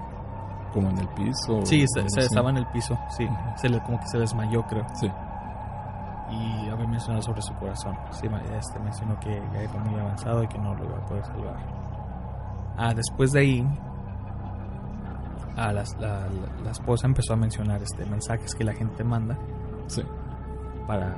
como 0.73 0.89
en 0.89 0.97
el 0.97 1.07
piso. 1.09 1.65
sí, 1.65 1.85
se, 1.87 2.09
se- 2.09 2.21
estaba 2.21 2.49
en 2.49 2.57
el 2.57 2.65
piso, 2.67 2.97
sí, 3.17 3.27
se 3.57 3.69
le, 3.69 3.81
como 3.83 3.99
que 3.99 4.07
se 4.07 4.17
desmayó 4.19 4.63
creo. 4.63 4.85
Sí, 4.99 5.09
y 6.31 6.69
había 6.69 6.87
mencionado 6.87 7.21
sobre 7.21 7.41
su 7.43 7.53
corazón. 7.55 7.95
Sí, 8.11 8.27
este 8.57 8.79
mencionó 8.79 9.19
que 9.19 9.41
ya 9.53 9.63
iba 9.63 9.73
muy 9.83 9.99
avanzado 9.99 10.41
y 10.43 10.47
que 10.47 10.57
no 10.57 10.73
lo 10.73 10.83
iba 10.85 10.97
a 10.97 11.05
poder 11.05 11.25
salvar. 11.25 11.55
Ah, 12.77 12.93
después 12.95 13.31
de 13.33 13.39
ahí, 13.41 13.67
ah, 15.55 15.71
las- 15.73 15.95
la, 15.99 16.27
la- 16.63 16.71
esposa 16.71 17.07
empezó 17.07 17.33
a 17.33 17.35
mencionar 17.37 17.81
este 17.83 18.05
mensajes 18.05 18.53
que 18.55 18.63
la 18.63 18.73
gente 18.73 19.03
manda 19.03 19.37
sí. 19.87 20.01
para 20.87 21.15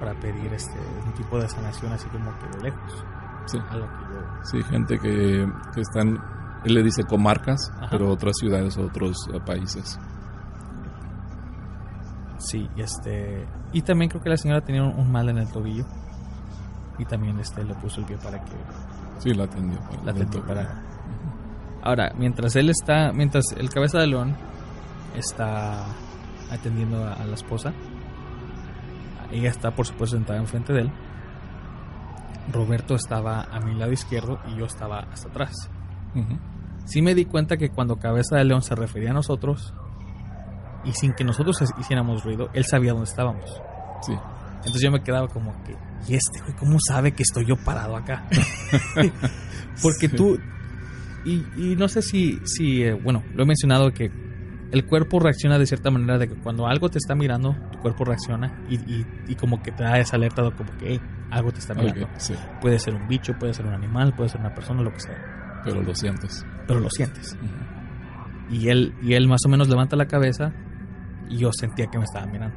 para 0.00 0.14
pedir 0.20 0.52
este 0.52 0.78
un 1.06 1.12
tipo 1.12 1.38
de 1.38 1.48
sanación 1.48 1.92
así 1.92 2.08
como 2.08 2.30
que 2.38 2.56
de 2.58 2.62
lejos. 2.64 3.04
Sí, 3.46 3.58
A 3.70 3.76
lo 3.76 3.86
que 3.86 4.04
yo 4.14 4.20
sí, 4.44 4.62
gente 4.64 4.98
que, 4.98 5.46
que 5.74 5.80
están, 5.80 6.16
él 6.64 6.74
le 6.74 6.82
dice 6.82 7.02
comarcas, 7.04 7.70
Ajá. 7.76 7.88
pero 7.90 8.08
otras 8.08 8.36
ciudades, 8.38 8.76
otros 8.78 9.16
eh, 9.32 9.40
países. 9.44 9.98
sí, 12.38 12.68
y 12.76 12.82
este 12.82 13.46
y 13.72 13.82
también 13.82 14.10
creo 14.10 14.22
que 14.22 14.30
la 14.30 14.36
señora 14.36 14.60
tenía 14.60 14.82
un, 14.82 14.98
un 14.98 15.10
mal 15.10 15.28
en 15.28 15.38
el 15.38 15.48
tobillo 15.48 15.84
y 16.98 17.04
también 17.04 17.38
este 17.38 17.64
le 17.64 17.74
puso 17.74 18.00
el 18.00 18.06
pie 18.06 18.16
para 18.18 18.42
que 18.44 18.52
Sí, 19.18 19.32
la 19.34 19.44
atendió. 19.44 19.78
la 20.04 20.10
atendió 20.10 20.44
para 20.44 20.82
Ahora, 21.82 22.12
mientras 22.16 22.54
él 22.56 22.70
está, 22.70 23.12
mientras 23.12 23.44
el 23.56 23.68
cabeza 23.70 23.98
de 23.98 24.06
león 24.06 24.36
está 25.16 25.84
atendiendo 26.50 27.04
a, 27.04 27.14
a 27.14 27.24
la 27.26 27.34
esposa, 27.34 27.72
ella 29.30 29.50
está 29.50 29.70
por 29.74 29.86
supuesto 29.86 30.16
sentada 30.16 30.38
enfrente 30.38 30.72
de 30.72 30.82
él. 30.82 30.92
Roberto 32.52 32.94
estaba 32.94 33.42
a 33.42 33.60
mi 33.60 33.74
lado 33.74 33.92
izquierdo 33.92 34.38
y 34.48 34.56
yo 34.58 34.66
estaba 34.66 35.00
hasta 35.12 35.28
atrás. 35.28 35.52
Ujú. 36.14 36.38
Sí 36.84 37.00
me 37.00 37.14
di 37.14 37.24
cuenta 37.24 37.56
que 37.56 37.70
cuando 37.70 37.96
cabeza 37.96 38.36
de 38.36 38.44
león 38.44 38.62
se 38.62 38.74
refería 38.74 39.10
a 39.10 39.14
nosotros 39.14 39.72
y 40.84 40.92
sin 40.92 41.12
que 41.14 41.24
nosotros 41.24 41.62
hiciéramos 41.78 42.24
ruido, 42.24 42.48
él 42.52 42.64
sabía 42.64 42.90
dónde 42.92 43.08
estábamos. 43.08 43.44
Sí, 44.02 44.12
Entonces 44.56 44.82
yo 44.82 44.90
me 44.90 45.02
quedaba 45.02 45.28
como 45.28 45.52
que, 45.62 45.76
¿y 46.08 46.14
este 46.16 46.40
güey 46.40 46.54
cómo 46.56 46.76
sabe 46.80 47.12
que 47.12 47.22
estoy 47.22 47.46
yo 47.46 47.54
parado 47.64 47.96
acá? 47.96 48.24
Porque 49.82 50.08
Sí. 50.08 50.16
tú, 50.16 50.38
y, 51.24 51.44
y 51.56 51.76
no 51.76 51.88
sé 51.88 52.02
si, 52.02 52.40
si 52.44 52.82
eh, 52.82 52.92
bueno, 52.94 53.22
lo 53.34 53.42
he 53.44 53.46
mencionado 53.46 53.92
que 53.92 54.10
el 54.72 54.84
cuerpo 54.86 55.18
reacciona 55.20 55.58
de 55.58 55.66
cierta 55.66 55.90
manera 55.90 56.18
de 56.18 56.28
que 56.28 56.34
cuando 56.34 56.66
algo 56.66 56.88
te 56.88 56.98
está 56.98 57.14
mirando, 57.14 57.54
tu 57.70 57.78
cuerpo 57.78 58.04
reacciona 58.04 58.64
y, 58.70 58.76
y, 58.76 59.06
y 59.28 59.34
como 59.34 59.62
que 59.62 59.70
te 59.70 59.84
da 59.84 59.98
esa 59.98 60.16
alerta 60.16 60.42
de 60.42 60.50
como 60.52 60.76
que 60.78 60.92
"Hey, 60.92 61.00
algo 61.30 61.52
te 61.52 61.58
está 61.60 61.74
mirando. 61.74 62.08
sí, 62.16 62.34
Puede 62.60 62.78
ser 62.78 62.94
un 62.94 63.06
bicho, 63.06 63.34
puede 63.38 63.52
ser 63.54 63.66
un 63.66 63.74
animal, 63.74 64.14
puede 64.14 64.30
ser 64.30 64.40
una 64.40 64.54
persona, 64.54 64.80
lo 64.82 64.92
que 64.92 65.00
sea, 65.00 65.60
pero 65.64 65.82
lo 65.82 65.94
sientes. 65.94 66.44
pero 66.66 66.80
lo 66.80 66.88
sientes. 66.90 67.36
Y 68.50 68.68
él, 68.68 68.94
y 69.02 69.14
él 69.14 69.28
más 69.28 69.40
o 69.46 69.48
menos 69.48 69.68
levanta 69.68 69.96
la 69.96 70.06
cabeza 70.06 70.52
y 71.28 71.38
yo 71.38 71.50
sentía 71.52 71.86
que 71.86 71.98
me 71.98 72.04
estaba 72.04 72.26
mirando. 72.26 72.56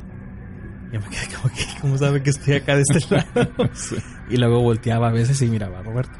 Yo 0.91 0.99
me 0.99 1.07
quedé 1.07 1.35
como 1.35 1.53
que, 1.53 1.63
¿cómo 1.81 1.97
sabe 1.97 2.21
que 2.23 2.29
estoy 2.31 2.53
acá 2.55 2.75
de 2.75 2.83
este 2.89 3.15
lado? 3.15 3.51
Sí. 3.73 3.95
Y 4.29 4.37
luego 4.37 4.61
volteaba 4.61 5.09
a 5.09 5.11
veces 5.11 5.41
y 5.41 5.47
miraba 5.49 5.79
a 5.79 5.83
Roberto. 5.83 6.17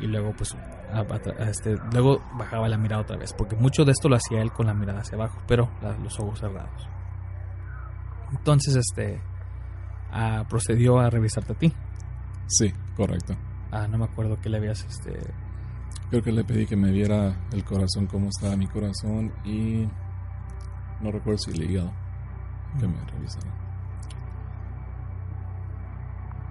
Y 0.00 0.06
luego, 0.06 0.32
pues, 0.36 0.56
a- 0.94 1.00
a- 1.00 1.42
a 1.44 1.48
este, 1.50 1.76
luego 1.92 2.20
bajaba 2.38 2.68
la 2.68 2.76
mirada 2.78 3.02
otra 3.02 3.16
vez. 3.16 3.32
Porque 3.32 3.56
mucho 3.56 3.84
de 3.84 3.92
esto 3.92 4.08
lo 4.08 4.16
hacía 4.16 4.40
él 4.42 4.52
con 4.52 4.66
la 4.66 4.74
mirada 4.74 5.00
hacia 5.00 5.16
abajo, 5.16 5.38
pero 5.46 5.68
la- 5.82 5.96
los 5.98 6.18
ojos 6.20 6.38
cerrados. 6.40 6.88
Entonces, 8.32 8.76
este, 8.76 9.20
ah, 10.12 10.44
procedió 10.48 10.98
a 10.98 11.10
revisarte 11.10 11.52
a 11.52 11.56
ti. 11.56 11.72
Sí, 12.46 12.72
correcto. 12.96 13.34
Ah, 13.70 13.86
no 13.88 13.98
me 13.98 14.04
acuerdo 14.04 14.40
que 14.40 14.48
le 14.48 14.58
habías, 14.58 14.84
este, 14.84 15.12
Creo 16.10 16.22
que 16.22 16.30
le 16.32 16.44
pedí 16.44 16.66
que 16.66 16.76
me 16.76 16.92
viera 16.92 17.34
el 17.52 17.64
corazón, 17.64 18.06
cómo 18.06 18.28
estaba 18.28 18.54
mi 18.56 18.66
corazón 18.68 19.32
y 19.44 19.88
no 21.00 21.10
recuerdo 21.10 21.38
si 21.38 21.50
el 21.52 21.70
hígado 21.70 21.90
que 22.78 22.86
me 22.86 22.94
revisara. 23.06 23.50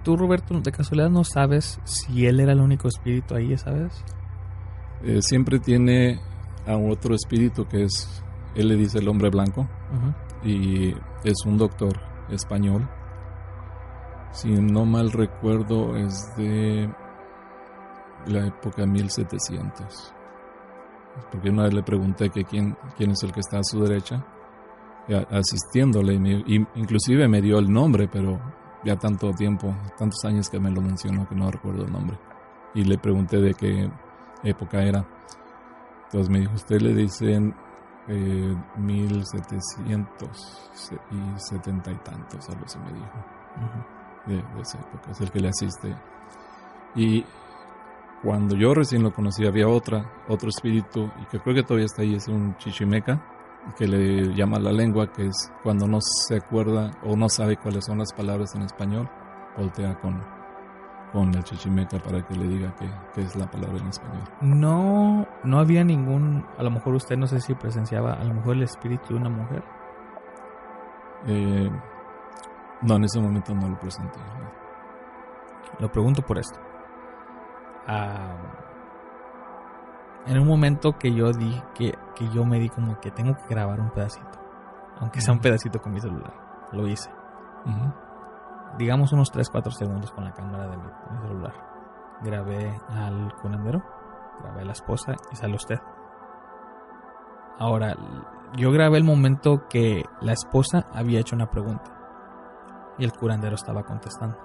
tú, 0.02 0.16
Roberto, 0.18 0.60
de 0.60 0.70
casualidad 0.70 1.08
no 1.08 1.24
sabes 1.24 1.80
si 1.84 2.26
él 2.26 2.40
era 2.40 2.52
el 2.52 2.60
único 2.60 2.88
espíritu 2.88 3.36
ahí, 3.36 3.56
¿sabes? 3.56 4.04
Eh, 5.04 5.20
siempre 5.22 5.58
tiene 5.58 6.20
a 6.66 6.76
otro 6.76 7.14
espíritu 7.14 7.66
que 7.66 7.84
es, 7.84 8.22
él 8.54 8.68
le 8.68 8.76
dice 8.76 8.98
el 8.98 9.08
hombre 9.08 9.28
blanco 9.30 9.68
y 10.42 10.92
es 11.24 11.34
un 11.46 11.58
doctor 11.58 12.00
español. 12.30 12.88
Si 14.32 14.48
no 14.50 14.84
mal 14.84 15.12
recuerdo 15.12 15.96
es 15.96 16.14
de 16.36 16.88
la 18.26 18.46
época 18.46 18.86
1700. 18.86 20.12
Porque 21.30 21.50
una 21.50 21.64
vez 21.64 21.74
le 21.74 21.82
pregunté 21.82 22.30
que 22.30 22.44
quién, 22.44 22.76
quién 22.96 23.10
es 23.12 23.22
el 23.22 23.32
que 23.32 23.40
está 23.40 23.58
a 23.58 23.64
su 23.64 23.80
derecha, 23.80 24.24
a- 25.08 25.36
asistiéndole, 25.36 26.14
y 26.14 26.18
me- 26.18 26.44
y 26.46 26.66
inclusive 26.74 27.28
me 27.28 27.40
dio 27.40 27.58
el 27.58 27.70
nombre, 27.72 28.08
pero 28.08 28.40
ya 28.84 28.96
tanto 28.96 29.30
tiempo, 29.32 29.74
tantos 29.96 30.24
años 30.24 30.48
que 30.48 30.58
me 30.58 30.70
lo 30.70 30.80
mencionó 30.80 31.28
que 31.28 31.34
no 31.36 31.50
recuerdo 31.50 31.84
el 31.84 31.92
nombre. 31.92 32.18
Y 32.74 32.82
le 32.84 32.98
pregunté 32.98 33.36
de 33.40 33.54
qué 33.54 33.88
época 34.44 34.82
era. 34.82 35.04
Entonces 36.04 36.30
me 36.30 36.40
dijo, 36.40 36.54
usted 36.54 36.80
le 36.80 36.94
dicen 36.94 37.54
eh, 38.08 38.56
1700 38.76 40.70
se- 40.74 40.94
y 40.94 41.40
setenta 41.40 41.90
y 41.90 41.96
tantos, 41.96 42.48
algo 42.50 42.64
así 42.64 42.78
me 42.78 42.92
dijo 42.92 43.24
de, 44.26 44.36
de 44.54 44.60
esa 44.62 44.78
época, 44.78 45.10
es 45.10 45.20
el 45.20 45.30
que 45.30 45.40
le 45.40 45.48
asiste. 45.48 45.94
Y 46.94 47.24
cuando 48.22 48.54
yo 48.56 48.72
recién 48.74 49.02
lo 49.02 49.12
conocí 49.12 49.46
había 49.46 49.68
otra, 49.68 50.10
otro 50.28 50.48
espíritu, 50.48 51.10
y 51.20 51.26
que 51.26 51.40
creo 51.40 51.54
que 51.54 51.62
todavía 51.62 51.86
está 51.86 52.02
ahí, 52.02 52.14
es 52.14 52.28
un 52.28 52.56
chichimeca, 52.58 53.22
que 53.76 53.86
le 53.86 54.34
llama 54.34 54.58
la 54.58 54.72
lengua, 54.72 55.10
que 55.10 55.26
es 55.26 55.50
cuando 55.62 55.86
no 55.86 55.98
se 56.00 56.36
acuerda 56.36 56.90
o 57.02 57.16
no 57.16 57.28
sabe 57.28 57.56
cuáles 57.56 57.84
son 57.86 57.98
las 57.98 58.12
palabras 58.12 58.54
en 58.54 58.62
español, 58.62 59.08
voltea 59.56 59.98
con, 60.00 60.20
con 61.14 61.32
el 61.32 61.44
chichimeca 61.44 62.00
para 62.00 62.26
que 62.26 62.34
le 62.34 62.48
diga 62.48 62.74
qué, 62.74 62.90
qué 63.14 63.20
es 63.20 63.36
la 63.36 63.48
palabra 63.48 63.78
en 63.78 63.86
español. 63.86 64.24
No, 64.40 65.24
no 65.44 65.60
había 65.60 65.84
ningún, 65.84 66.44
a 66.58 66.62
lo 66.64 66.72
mejor 66.72 66.94
usted 66.94 67.16
no 67.16 67.28
sé 67.28 67.38
si 67.40 67.54
presenciaba, 67.54 68.14
a 68.14 68.24
lo 68.24 68.34
mejor 68.34 68.56
el 68.56 68.64
espíritu 68.64 69.14
de 69.14 69.20
una 69.20 69.30
mujer. 69.30 69.62
Eh, 71.28 71.70
no, 72.82 72.96
en 72.96 73.04
ese 73.04 73.20
momento 73.20 73.54
no 73.54 73.68
lo 73.68 73.78
presenté. 73.78 74.18
Lo 75.78 75.90
pregunto 75.92 76.20
por 76.22 76.36
esto. 76.36 76.58
Ah, 77.86 78.34
en 80.26 80.36
un 80.40 80.48
momento 80.48 80.98
que 80.98 81.14
yo 81.14 81.30
di 81.30 81.62
que, 81.76 81.94
que 82.16 82.28
yo 82.30 82.44
me 82.44 82.58
di 82.58 82.68
como 82.70 82.98
que 82.98 83.12
tengo 83.12 83.36
que 83.36 83.46
grabar 83.48 83.80
un 83.80 83.90
pedacito, 83.90 84.40
aunque 84.98 85.20
sea 85.20 85.32
un 85.32 85.40
pedacito 85.40 85.80
con 85.80 85.92
mi 85.92 86.00
celular, 86.00 86.34
lo 86.72 86.88
hice. 86.88 87.08
Digamos 88.78 89.12
unos 89.12 89.32
3-4 89.32 89.70
segundos 89.70 90.10
con 90.12 90.24
la 90.24 90.32
cámara 90.32 90.68
de 90.68 90.76
mi, 90.76 90.84
celular. 91.22 91.54
Grabé 92.22 92.80
al 92.88 93.32
curandero, 93.40 93.82
grabé 94.40 94.62
a 94.62 94.64
la 94.64 94.72
esposa 94.72 95.14
y 95.30 95.36
sale 95.36 95.54
usted. 95.54 95.78
Ahora, 97.58 97.96
yo 98.56 98.72
grabé 98.72 98.98
el 98.98 99.04
momento 99.04 99.68
que 99.68 100.04
la 100.20 100.32
esposa 100.32 100.86
había 100.92 101.20
hecho 101.20 101.36
una 101.36 101.50
pregunta 101.50 101.94
y 102.98 103.04
el 103.04 103.12
curandero 103.12 103.54
estaba 103.54 103.82
contestando. 103.84 104.36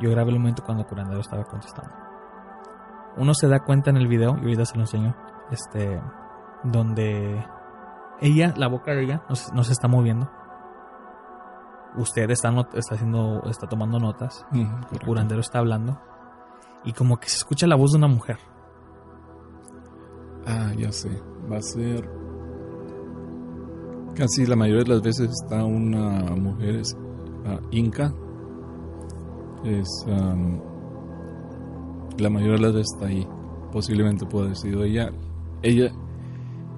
Yo 0.00 0.10
grabé 0.10 0.30
el 0.30 0.38
momento 0.38 0.62
cuando 0.64 0.82
el 0.82 0.88
curandero 0.88 1.20
estaba 1.20 1.44
contestando. 1.44 1.92
Uno 3.16 3.34
se 3.34 3.48
da 3.48 3.64
cuenta 3.64 3.90
en 3.90 3.96
el 3.96 4.06
video, 4.06 4.36
y 4.36 4.42
ahorita 4.42 4.64
se 4.64 4.76
lo 4.76 4.82
enseño, 4.82 5.16
este, 5.50 6.00
donde 6.62 7.44
ella, 8.20 8.54
la 8.56 8.68
boca 8.68 8.92
de 8.92 9.02
ella, 9.02 9.22
no 9.28 9.34
se, 9.34 9.52
no 9.52 9.64
se 9.64 9.72
está 9.72 9.88
moviendo. 9.88 10.30
Usted 11.96 12.30
está, 12.30 12.50
está 12.74 12.94
haciendo, 12.94 13.42
está 13.48 13.66
tomando 13.66 13.98
notas. 13.98 14.44
El 14.52 15.00
curandero 15.00 15.40
está 15.40 15.58
hablando. 15.58 15.98
Y 16.84 16.92
como 16.92 17.18
que 17.18 17.28
se 17.28 17.38
escucha 17.38 17.66
la 17.66 17.76
voz 17.76 17.92
de 17.92 17.98
una 17.98 18.08
mujer. 18.08 18.38
Ah, 20.46 20.72
ya 20.76 20.92
sé. 20.92 21.10
Va 21.50 21.58
a 21.58 21.62
ser. 21.62 22.08
Casi 24.14 24.46
la 24.46 24.56
mayoría 24.56 24.84
de 24.84 24.90
las 24.90 25.02
veces 25.02 25.30
está 25.30 25.64
una 25.64 26.34
mujer 26.34 26.76
es, 26.76 26.96
ah, 27.46 27.60
inca. 27.70 28.12
Es. 29.64 29.88
am, 30.08 30.60
la 32.18 32.30
mayoría 32.30 32.56
de 32.56 32.62
las 32.62 32.72
veces 32.72 32.92
está 32.94 33.06
ahí. 33.06 33.26
Posiblemente 33.72 34.26
puede 34.26 34.46
haber 34.46 34.56
sido 34.56 34.84
ella. 34.84 35.10
Ella. 35.62 35.92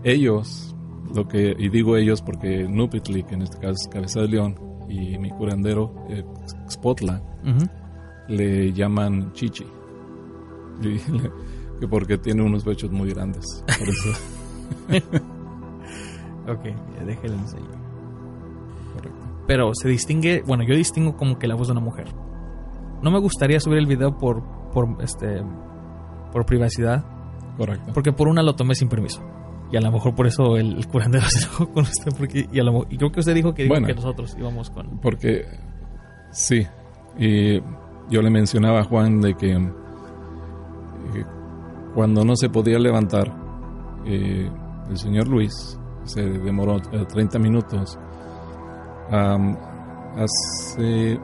ellos, 0.02 0.74
lo 1.14 1.28
que, 1.28 1.54
y 1.58 1.68
digo 1.68 1.96
ellos 1.96 2.22
porque 2.22 2.66
Nupitli, 2.68 3.22
que 3.22 3.34
en 3.34 3.42
este 3.42 3.58
caso 3.58 3.72
es 3.72 3.88
Cabeza 3.88 4.20
de 4.20 4.28
León, 4.28 4.69
y 4.90 5.18
mi 5.18 5.30
curandero, 5.30 5.94
eh, 6.08 6.24
Spotla, 6.68 7.22
le 8.28 8.72
llaman 8.72 9.32
Chichi. 9.32 9.64
que 11.80 11.88
porque 11.88 12.18
tiene 12.18 12.42
unos 12.42 12.64
pechos 12.64 12.90
muy 12.90 13.10
grandes. 13.10 13.44
Por 13.66 13.88
eso. 13.88 14.10
ok, 16.48 16.64
déjale 17.06 17.34
enseño. 17.34 17.70
Correcto. 18.94 19.44
Pero 19.46 19.70
se 19.74 19.88
distingue, 19.88 20.42
bueno, 20.46 20.64
yo 20.64 20.74
distingo 20.74 21.16
como 21.16 21.38
que 21.38 21.46
la 21.46 21.54
voz 21.54 21.68
de 21.68 21.72
una 21.72 21.80
mujer. 21.80 22.08
No 23.02 23.10
me 23.10 23.18
gustaría 23.18 23.60
subir 23.60 23.78
el 23.78 23.86
video 23.86 24.18
por, 24.18 24.42
por 24.72 25.02
este, 25.02 25.42
por 26.32 26.44
privacidad. 26.44 27.04
Correcto. 27.56 27.92
Porque 27.94 28.12
por 28.12 28.28
una 28.28 28.42
lo 28.42 28.54
tomé 28.54 28.74
sin 28.74 28.88
permiso. 28.88 29.22
Y 29.72 29.76
a 29.76 29.80
lo 29.80 29.92
mejor 29.92 30.14
por 30.14 30.26
eso 30.26 30.56
el, 30.56 30.86
curandero 30.86 31.24
se 31.28 31.46
enojó 31.46 31.72
con 31.72 31.82
usted. 31.84 32.12
Porque, 32.16 32.48
y, 32.52 32.58
a 32.58 32.64
lo, 32.64 32.86
y 32.90 32.96
creo 32.96 33.12
que 33.12 33.20
usted 33.20 33.34
dijo 33.34 33.54
que, 33.54 33.68
que 33.68 33.94
nosotros 33.94 34.36
íbamos 34.38 34.70
con. 34.70 34.98
Porque, 34.98 35.46
sí. 36.32 36.66
Y 37.18 37.60
yo 38.10 38.22
le 38.22 38.30
mencionaba 38.30 38.80
a 38.80 38.84
Juan 38.84 39.20
de 39.20 39.34
que 39.34 39.56
cuando 41.94 42.24
no 42.24 42.36
se 42.36 42.48
podía 42.48 42.78
levantar, 42.78 43.32
eh, 44.06 44.50
el 44.88 44.96
señor 44.96 45.28
Luis 45.28 45.78
se 46.04 46.22
demoró 46.22 46.80
30 46.80 47.36
eh, 47.36 47.40
minutos. 47.40 47.98
hace 50.16 51.20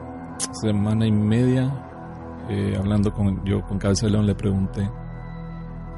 semana 0.61 1.07
y 1.07 1.11
media, 1.11 2.45
eh, 2.49 2.75
hablando 2.77 3.11
con 3.11 3.43
yo 3.43 3.61
con 3.61 3.79
Cabeza 3.79 4.07
León, 4.07 4.25
le 4.25 4.35
pregunté 4.35 4.89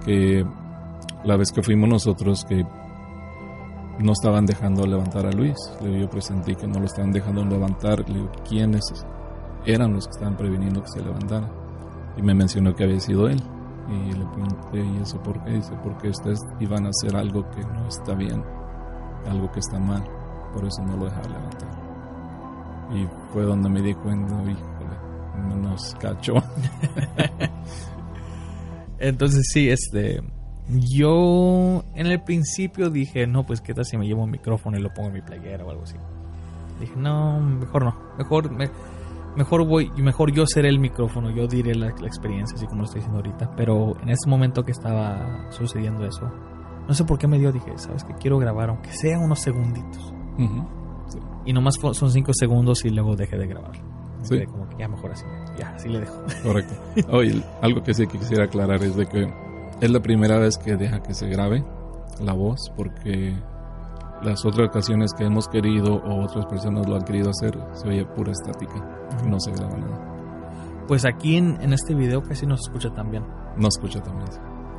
que 0.05 0.45
la 1.23 1.37
vez 1.37 1.51
que 1.51 1.61
fuimos 1.61 1.89
nosotros, 1.89 2.45
que 2.45 2.65
no 3.99 4.13
estaban 4.13 4.45
dejando 4.45 4.85
levantar 4.85 5.25
a 5.25 5.31
Luis. 5.31 5.57
Yo 5.81 6.09
presentí 6.09 6.55
que 6.55 6.67
no 6.67 6.79
lo 6.79 6.85
estaban 6.85 7.11
dejando 7.11 7.43
levantar. 7.45 8.07
Le 8.09 8.19
digo, 8.19 8.31
¿quiénes 8.47 8.83
eran 9.65 9.93
los 9.93 10.05
que 10.05 10.11
estaban 10.11 10.37
previniendo 10.37 10.81
que 10.81 10.89
se 10.89 11.01
levantara? 11.01 11.49
Y 12.17 12.21
me 12.21 12.33
mencionó 12.33 12.75
que 12.75 12.85
había 12.85 12.99
sido 12.99 13.27
él. 13.27 13.41
Y 13.89 14.13
le 14.13 14.25
pregunté, 14.25 14.85
¿y 14.85 15.01
eso 15.01 15.21
por 15.21 15.43
qué? 15.43 15.51
Dice, 15.51 15.73
porque 15.83 16.09
ustedes 16.09 16.39
iban 16.59 16.85
a 16.85 16.89
hacer 16.89 17.15
algo 17.15 17.49
que 17.49 17.61
no 17.61 17.87
está 17.87 18.13
bien, 18.13 18.43
algo 19.27 19.51
que 19.51 19.59
está 19.59 19.79
mal, 19.79 20.03
por 20.53 20.63
eso 20.63 20.83
no 20.83 20.95
lo 20.95 21.05
dejaron 21.05 21.33
levantar. 21.33 21.69
Y 22.93 23.07
fue 23.33 23.43
donde 23.43 23.67
me 23.67 23.81
di 23.81 23.95
cuenta, 23.95 24.35
híjole, 24.43 25.59
nos 25.59 25.95
cachó. 25.95 26.35
Entonces 28.99 29.43
sí, 29.51 29.69
este, 29.69 30.21
yo 30.69 31.83
en 31.95 32.07
el 32.07 32.21
principio 32.21 32.89
dije, 32.89 33.25
no, 33.25 33.45
pues 33.45 33.61
qué 33.61 33.73
tal 33.73 33.85
si 33.85 33.97
me 33.97 34.05
llevo 34.05 34.23
un 34.23 34.31
micrófono 34.31 34.77
y 34.77 34.81
lo 34.81 34.93
pongo 34.93 35.07
en 35.09 35.15
mi 35.15 35.21
playera 35.21 35.65
o 35.65 35.71
algo 35.71 35.83
así. 35.83 35.95
Dije, 36.79 36.93
no, 36.95 37.39
mejor 37.39 37.83
no, 37.83 37.95
mejor 38.17 38.51
me, 38.51 38.69
mejor 39.35 39.65
voy, 39.65 39.91
mejor 39.97 40.31
yo 40.31 40.45
seré 40.45 40.69
el 40.69 40.79
micrófono, 40.79 41.31
yo 41.31 41.47
diré 41.47 41.75
la, 41.75 41.89
experiencia, 41.89 42.55
así 42.55 42.67
como 42.67 42.81
lo 42.81 42.85
estoy 42.85 42.99
diciendo 42.99 43.17
ahorita. 43.17 43.55
Pero 43.55 43.99
en 44.01 44.09
ese 44.09 44.29
momento 44.29 44.63
que 44.63 44.71
estaba 44.71 45.49
sucediendo 45.51 46.05
eso, 46.05 46.31
no 46.87 46.93
sé 46.93 47.03
por 47.03 47.17
qué 47.17 47.27
me 47.27 47.39
dio, 47.39 47.51
dije, 47.51 47.71
sabes 47.77 48.03
que 48.03 48.13
quiero 48.13 48.37
grabar, 48.37 48.69
aunque 48.69 48.91
sean 48.91 49.21
unos 49.21 49.39
segunditos. 49.39 50.13
Y 51.45 51.51
nomás 51.51 51.75
son 51.75 52.11
cinco 52.11 52.31
segundos 52.33 52.85
y 52.85 52.89
luego 52.91 53.15
dejé 53.15 53.37
de 53.37 53.47
grabar. 53.47 53.73
Sí. 54.21 54.45
Como 54.45 54.69
que 54.69 54.77
ya 54.77 54.87
mejor 54.87 55.11
así, 55.11 55.25
ya, 55.57 55.69
así 55.69 55.89
le 55.89 56.01
dejo. 56.01 56.15
Correcto. 56.43 56.73
Oye, 57.11 57.41
algo 57.61 57.81
que 57.83 57.93
sí 57.93 58.05
que 58.07 58.17
quisiera 58.17 58.45
aclarar 58.45 58.83
es 58.83 58.95
de 58.95 59.05
que 59.05 59.48
es 59.81 59.91
la 59.91 59.99
primera 60.01 60.37
vez 60.37 60.57
que 60.57 60.75
deja 60.75 61.01
que 61.01 61.13
se 61.13 61.27
grabe 61.27 61.65
la 62.21 62.33
voz 62.33 62.71
porque 62.75 63.35
las 64.21 64.45
otras 64.45 64.69
ocasiones 64.69 65.13
que 65.13 65.23
hemos 65.23 65.47
querido 65.47 65.95
o 65.95 66.23
otras 66.23 66.45
personas 66.45 66.87
lo 66.87 66.95
han 66.95 67.03
querido 67.03 67.29
hacer, 67.29 67.57
se 67.73 67.87
oye 67.87 68.05
pura 68.05 68.31
estática, 68.31 69.07
no 69.25 69.39
se 69.39 69.51
graba 69.51 69.77
nada. 69.77 70.85
Pues 70.87 71.05
aquí 71.05 71.37
en, 71.37 71.71
este 71.71 71.93
video 71.93 72.21
casi 72.23 72.45
no 72.45 72.57
se 72.57 72.63
escucha 72.69 72.89
tan 72.89 73.11
bien. 73.11 73.23
No 73.57 73.67
escucha 73.67 74.01
tan 74.01 74.17
bien. 74.17 74.29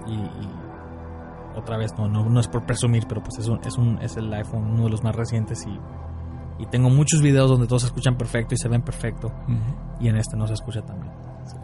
Y, 0.07 1.59
otra 1.59 1.77
vez, 1.77 1.93
no, 1.99 2.09
no, 2.09 2.29
no, 2.29 2.41
es 2.41 2.49
por 2.49 2.65
presumir, 2.65 3.07
pero 3.09 3.23
pues 3.23 3.39
es, 3.39 3.49
un, 3.49 3.61
es, 3.65 3.77
un, 3.77 3.99
es 4.01 4.17
el 4.17 4.33
iPhone, 4.33 4.73
uno 4.73 4.85
de 4.85 4.91
los 4.91 5.03
más 5.03 5.15
recientes 5.15 5.67
y, 5.67 6.63
y 6.63 6.67
tengo 6.67 6.91
muchos 6.91 7.23
videos 7.23 7.51
donde 7.51 7.67
todos 7.67 7.83
se 7.83 7.89
escuchan 7.89 8.17
perfecto 8.17 8.55
y 8.55 8.59
se 8.59 8.69
ven 8.69 8.83
perfecto. 8.83 9.33
Y 10.01 10.09
en 10.09 10.17
este 10.17 10.37
no 10.37 10.47
se 10.47 10.55
escucha 10.55 10.83
tan 10.83 11.01
bien. 11.01 11.13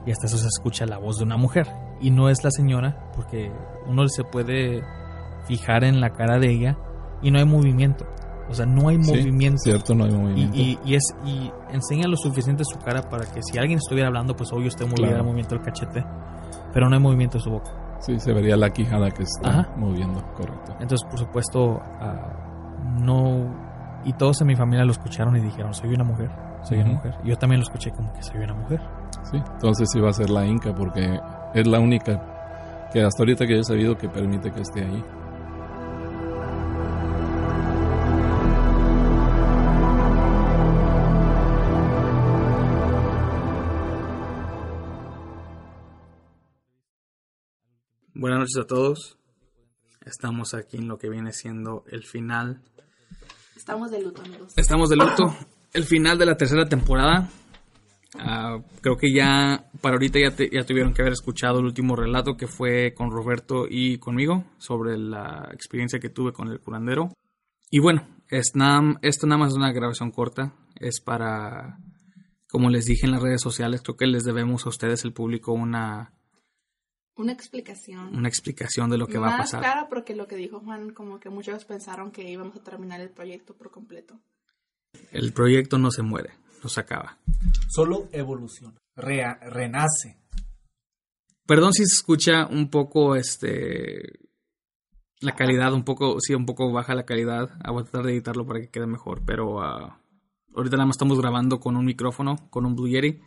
Y 0.06 0.10
hasta 0.10 0.26
eso 0.26 0.38
se 0.38 0.48
escucha 0.48 0.86
la 0.86 0.98
voz 0.98 1.18
de 1.18 1.24
una 1.24 1.36
mujer. 1.36 1.66
Y 2.00 2.10
no 2.10 2.28
es 2.28 2.44
la 2.44 2.50
señora, 2.50 3.10
porque 3.14 3.50
uno 3.86 4.06
se 4.08 4.24
puede 4.24 4.82
fijar 5.46 5.84
en 5.84 6.00
la 6.00 6.10
cara 6.10 6.38
de 6.38 6.50
ella 6.50 6.78
y 7.22 7.30
no 7.30 7.38
hay 7.38 7.44
movimiento. 7.44 8.06
O 8.48 8.54
sea, 8.54 8.66
no 8.66 8.88
hay 8.88 8.98
movimiento. 8.98 9.58
Cierto, 9.58 9.94
no 9.94 10.04
hay 10.04 10.12
movimiento. 10.12 10.56
Y, 10.56 10.78
y, 10.84 10.94
es, 10.94 11.02
y 11.24 11.50
enseña 11.70 12.06
lo 12.06 12.16
suficiente 12.16 12.64
su 12.64 12.78
cara 12.78 13.02
para 13.02 13.24
que 13.26 13.42
si 13.42 13.58
alguien 13.58 13.78
estuviera 13.78 14.08
hablando, 14.08 14.36
pues 14.36 14.52
obvio 14.52 14.68
usted 14.68 14.86
moviera 14.86 15.18
el 15.18 15.24
movimiento 15.24 15.56
del 15.56 15.64
cachete, 15.64 16.04
pero 16.72 16.88
no 16.88 16.96
hay 16.96 17.02
movimiento 17.02 17.38
de 17.38 17.44
su 17.44 17.50
boca. 17.50 17.70
Sí, 18.00 18.18
se 18.20 18.32
vería 18.32 18.56
la 18.56 18.70
quijada 18.70 19.10
que 19.10 19.22
está 19.22 19.72
moviendo, 19.76 20.22
correcto. 20.34 20.76
Entonces, 20.80 21.06
por 21.08 21.18
supuesto, 21.18 21.80
ah, 22.00 22.76
no. 23.00 24.02
Y 24.04 24.12
todos 24.12 24.40
en 24.42 24.46
mi 24.48 24.54
familia 24.54 24.84
lo 24.84 24.92
escucharon 24.92 25.36
y 25.36 25.40
dijeron: 25.40 25.74
Soy 25.74 25.92
una 25.94 26.04
mujer, 26.04 26.30
soy 26.62 26.78
una 26.78 26.92
mujer. 26.92 27.16
Y 27.24 27.30
yo 27.30 27.36
también 27.36 27.60
lo 27.60 27.64
escuché 27.64 27.90
como 27.90 28.12
que 28.12 28.22
soy 28.22 28.40
una 28.40 28.54
mujer. 28.54 28.80
Sí, 29.24 29.38
entonces 29.54 29.88
sí 29.90 29.98
va 29.98 30.10
a 30.10 30.12
ser 30.12 30.30
la 30.30 30.46
Inca 30.46 30.72
porque 30.72 31.18
es 31.56 31.66
la 31.66 31.80
única 31.80 32.90
que 32.92 33.00
hasta 33.00 33.22
ahorita 33.22 33.46
que 33.46 33.58
he 33.58 33.64
sabido 33.64 33.96
que 33.96 34.10
permite 34.10 34.52
que 34.52 34.60
esté 34.60 34.84
ahí. 34.84 35.02
Buenas 48.12 48.40
noches 48.40 48.58
a 48.58 48.66
todos. 48.66 49.18
Estamos 50.04 50.52
aquí 50.52 50.76
en 50.76 50.88
lo 50.88 50.98
que 50.98 51.08
viene 51.08 51.32
siendo 51.32 51.84
el 51.90 52.04
final. 52.04 52.60
Estamos 53.56 53.90
de 53.90 54.02
luto, 54.02 54.20
amigos. 54.20 54.52
Estamos 54.56 54.90
de 54.90 54.96
luto. 54.96 55.34
El 55.72 55.84
final 55.84 56.18
de 56.18 56.26
la 56.26 56.36
tercera 56.36 56.66
temporada. 56.66 57.30
Ah, 58.14 58.58
creo 58.80 58.96
que 58.96 59.12
ya, 59.12 59.68
para 59.80 59.96
ahorita 59.96 60.18
ya, 60.18 60.34
ya 60.50 60.64
tuvieron 60.64 60.94
que 60.94 61.02
haber 61.02 61.12
escuchado 61.12 61.58
el 61.58 61.66
último 61.66 61.96
relato 61.96 62.36
que 62.36 62.46
fue 62.46 62.94
con 62.94 63.10
Roberto 63.10 63.66
y 63.68 63.98
conmigo 63.98 64.44
sobre 64.58 64.96
la 64.96 65.50
experiencia 65.52 65.98
que 65.98 66.08
tuve 66.08 66.32
con 66.32 66.48
el 66.48 66.60
curandero. 66.60 67.12
Y 67.70 67.80
bueno, 67.80 68.06
es 68.28 68.52
esto 69.02 69.26
nada 69.26 69.38
más 69.38 69.52
es 69.52 69.56
una 69.56 69.72
grabación 69.72 70.10
corta. 70.10 70.54
Es 70.78 71.00
para, 71.00 71.78
como 72.48 72.70
les 72.70 72.86
dije 72.86 73.06
en 73.06 73.12
las 73.12 73.22
redes 73.22 73.40
sociales, 73.40 73.82
creo 73.82 73.96
que 73.96 74.06
les 74.06 74.24
debemos 74.24 74.66
a 74.66 74.68
ustedes, 74.68 75.04
el 75.04 75.12
público, 75.12 75.52
una 75.52 76.12
una 77.16 77.32
explicación. 77.32 78.14
Una 78.14 78.28
explicación 78.28 78.90
de 78.90 78.98
lo 78.98 79.06
que 79.06 79.16
va 79.18 79.34
a 79.34 79.38
pasar. 79.38 79.60
Claro, 79.60 79.88
porque 79.88 80.14
lo 80.14 80.26
que 80.26 80.36
dijo 80.36 80.60
Juan, 80.60 80.90
como 80.90 81.18
que 81.18 81.30
muchos 81.30 81.64
pensaron 81.64 82.10
que 82.10 82.28
íbamos 82.30 82.56
a 82.56 82.62
terminar 82.62 83.00
el 83.00 83.08
proyecto 83.08 83.54
por 83.54 83.70
completo. 83.70 84.20
El 85.12 85.32
proyecto 85.32 85.78
no 85.78 85.90
se 85.90 86.02
muere, 86.02 86.34
no 86.66 86.68
se 86.68 86.80
acaba. 86.80 87.16
Solo 87.68 88.08
evoluciona, 88.10 88.76
renace. 88.96 90.18
Perdón 91.46 91.72
si 91.72 91.86
se 91.86 91.94
escucha 91.94 92.46
un 92.46 92.70
poco 92.70 93.14
este 93.14 94.18
la 95.20 95.36
calidad, 95.36 95.72
un 95.72 95.84
poco, 95.84 96.20
sí, 96.20 96.34
un 96.34 96.44
poco 96.44 96.72
baja 96.72 96.96
la 96.96 97.06
calidad. 97.06 97.50
Ah, 97.62 97.70
voy 97.70 97.82
a 97.82 97.84
tratar 97.84 98.04
de 98.04 98.12
editarlo 98.14 98.44
para 98.44 98.60
que 98.60 98.68
quede 98.68 98.88
mejor, 98.88 99.22
pero 99.24 99.62
ah, 99.62 100.00
ahorita 100.56 100.76
nada 100.76 100.86
más 100.86 100.96
estamos 100.96 101.20
grabando 101.20 101.60
con 101.60 101.76
un 101.76 101.84
micrófono, 101.84 102.50
con 102.50 102.66
un 102.66 102.74
Blue 102.74 102.88
Yeti. 102.88 103.20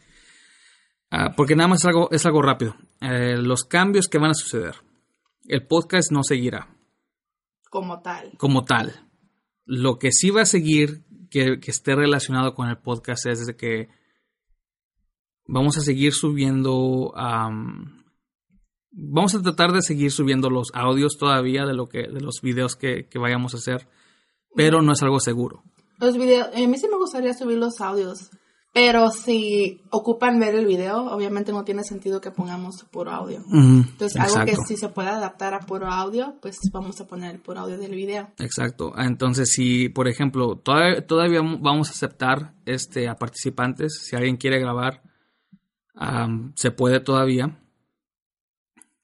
Ah, 1.12 1.34
porque 1.36 1.56
nada 1.56 1.70
más 1.70 1.80
es 1.80 1.86
algo, 1.86 2.12
es 2.12 2.26
algo 2.26 2.42
rápido. 2.42 2.76
Eh, 3.00 3.38
los 3.38 3.64
cambios 3.64 4.10
que 4.10 4.20
van 4.20 4.32
a 4.32 4.36
suceder. 4.36 4.76
El 5.48 5.66
podcast 5.66 6.12
no 6.12 6.24
seguirá. 6.24 6.68
Como 7.70 8.02
tal. 8.02 8.34
Como 8.38 8.66
tal. 8.66 9.10
Lo 9.64 9.98
que 9.98 10.12
sí 10.12 10.30
va 10.30 10.42
a 10.42 10.46
seguir, 10.46 11.06
que, 11.30 11.60
esté 11.68 11.96
relacionado 11.96 12.54
con 12.54 12.70
el 12.70 12.78
podcast, 12.78 13.26
es 13.26 13.46
de 13.46 13.56
que 13.56 13.90
vamos 15.46 15.78
a 15.78 15.82
seguir 15.82 16.14
subiendo. 16.14 17.14
vamos 18.92 19.36
a 19.36 19.42
tratar 19.42 19.72
de 19.72 19.82
seguir 19.82 20.12
subiendo 20.12 20.50
los 20.50 20.72
audios 20.74 21.18
todavía 21.18 21.66
de 21.66 21.74
lo 21.74 21.88
que, 21.88 22.04
de 22.04 22.22
los 22.22 22.42
videos 22.42 22.76
que, 22.76 23.08
que 23.08 23.20
vayamos 23.20 23.54
a 23.54 23.58
hacer. 23.58 23.88
Pero 24.56 24.82
no 24.82 24.94
es 24.94 25.04
algo 25.04 25.20
seguro. 25.20 25.64
Los 26.00 26.18
videos, 26.18 26.48
a 26.56 26.68
mí 26.68 26.78
sí 26.78 26.88
me 26.90 26.98
gustaría 26.98 27.34
subir 27.34 27.58
los 27.58 27.82
audios. 27.82 28.32
Pero 28.72 29.10
si 29.10 29.82
ocupan 29.90 30.40
ver 30.40 30.54
el 30.54 30.68
video, 30.68 31.08
obviamente 31.12 31.52
no 31.52 31.64
tiene 31.64 31.84
sentido 31.84 32.22
que 32.22 32.30
pongamos 32.30 32.86
puro 32.92 33.12
audio. 33.12 33.44
Entonces, 33.52 34.16
algo 34.16 34.46
que 34.46 34.56
si 34.68 34.78
se 34.78 34.90
puede 34.90 35.10
adaptar 35.10 35.56
a 35.56 35.60
puro 35.60 35.88
audio, 35.88 36.36
pues 36.40 36.58
vamos 36.72 37.02
a 37.02 37.08
poner 37.08 37.36
el 37.36 37.42
puro 37.42 37.62
audio 37.62 37.80
del 37.80 37.96
video. 37.96 38.30
Exacto. 38.38 38.94
Ah, 38.96 39.06
entonces, 39.06 39.52
si, 39.52 39.90
por 39.90 40.08
ejemplo, 40.08 40.56
todavía, 40.58 41.42
vamos 41.42 41.90
a 41.90 41.94
aceptar 41.94 42.54
este, 42.66 43.10
a 43.10 43.16
participantes, 43.16 44.02
si 44.04 44.16
alguien 44.16 44.38
quiere 44.38 44.60
grabar, 44.60 45.02
se 46.54 46.70
puede 46.70 47.00
todavía. 47.00 47.60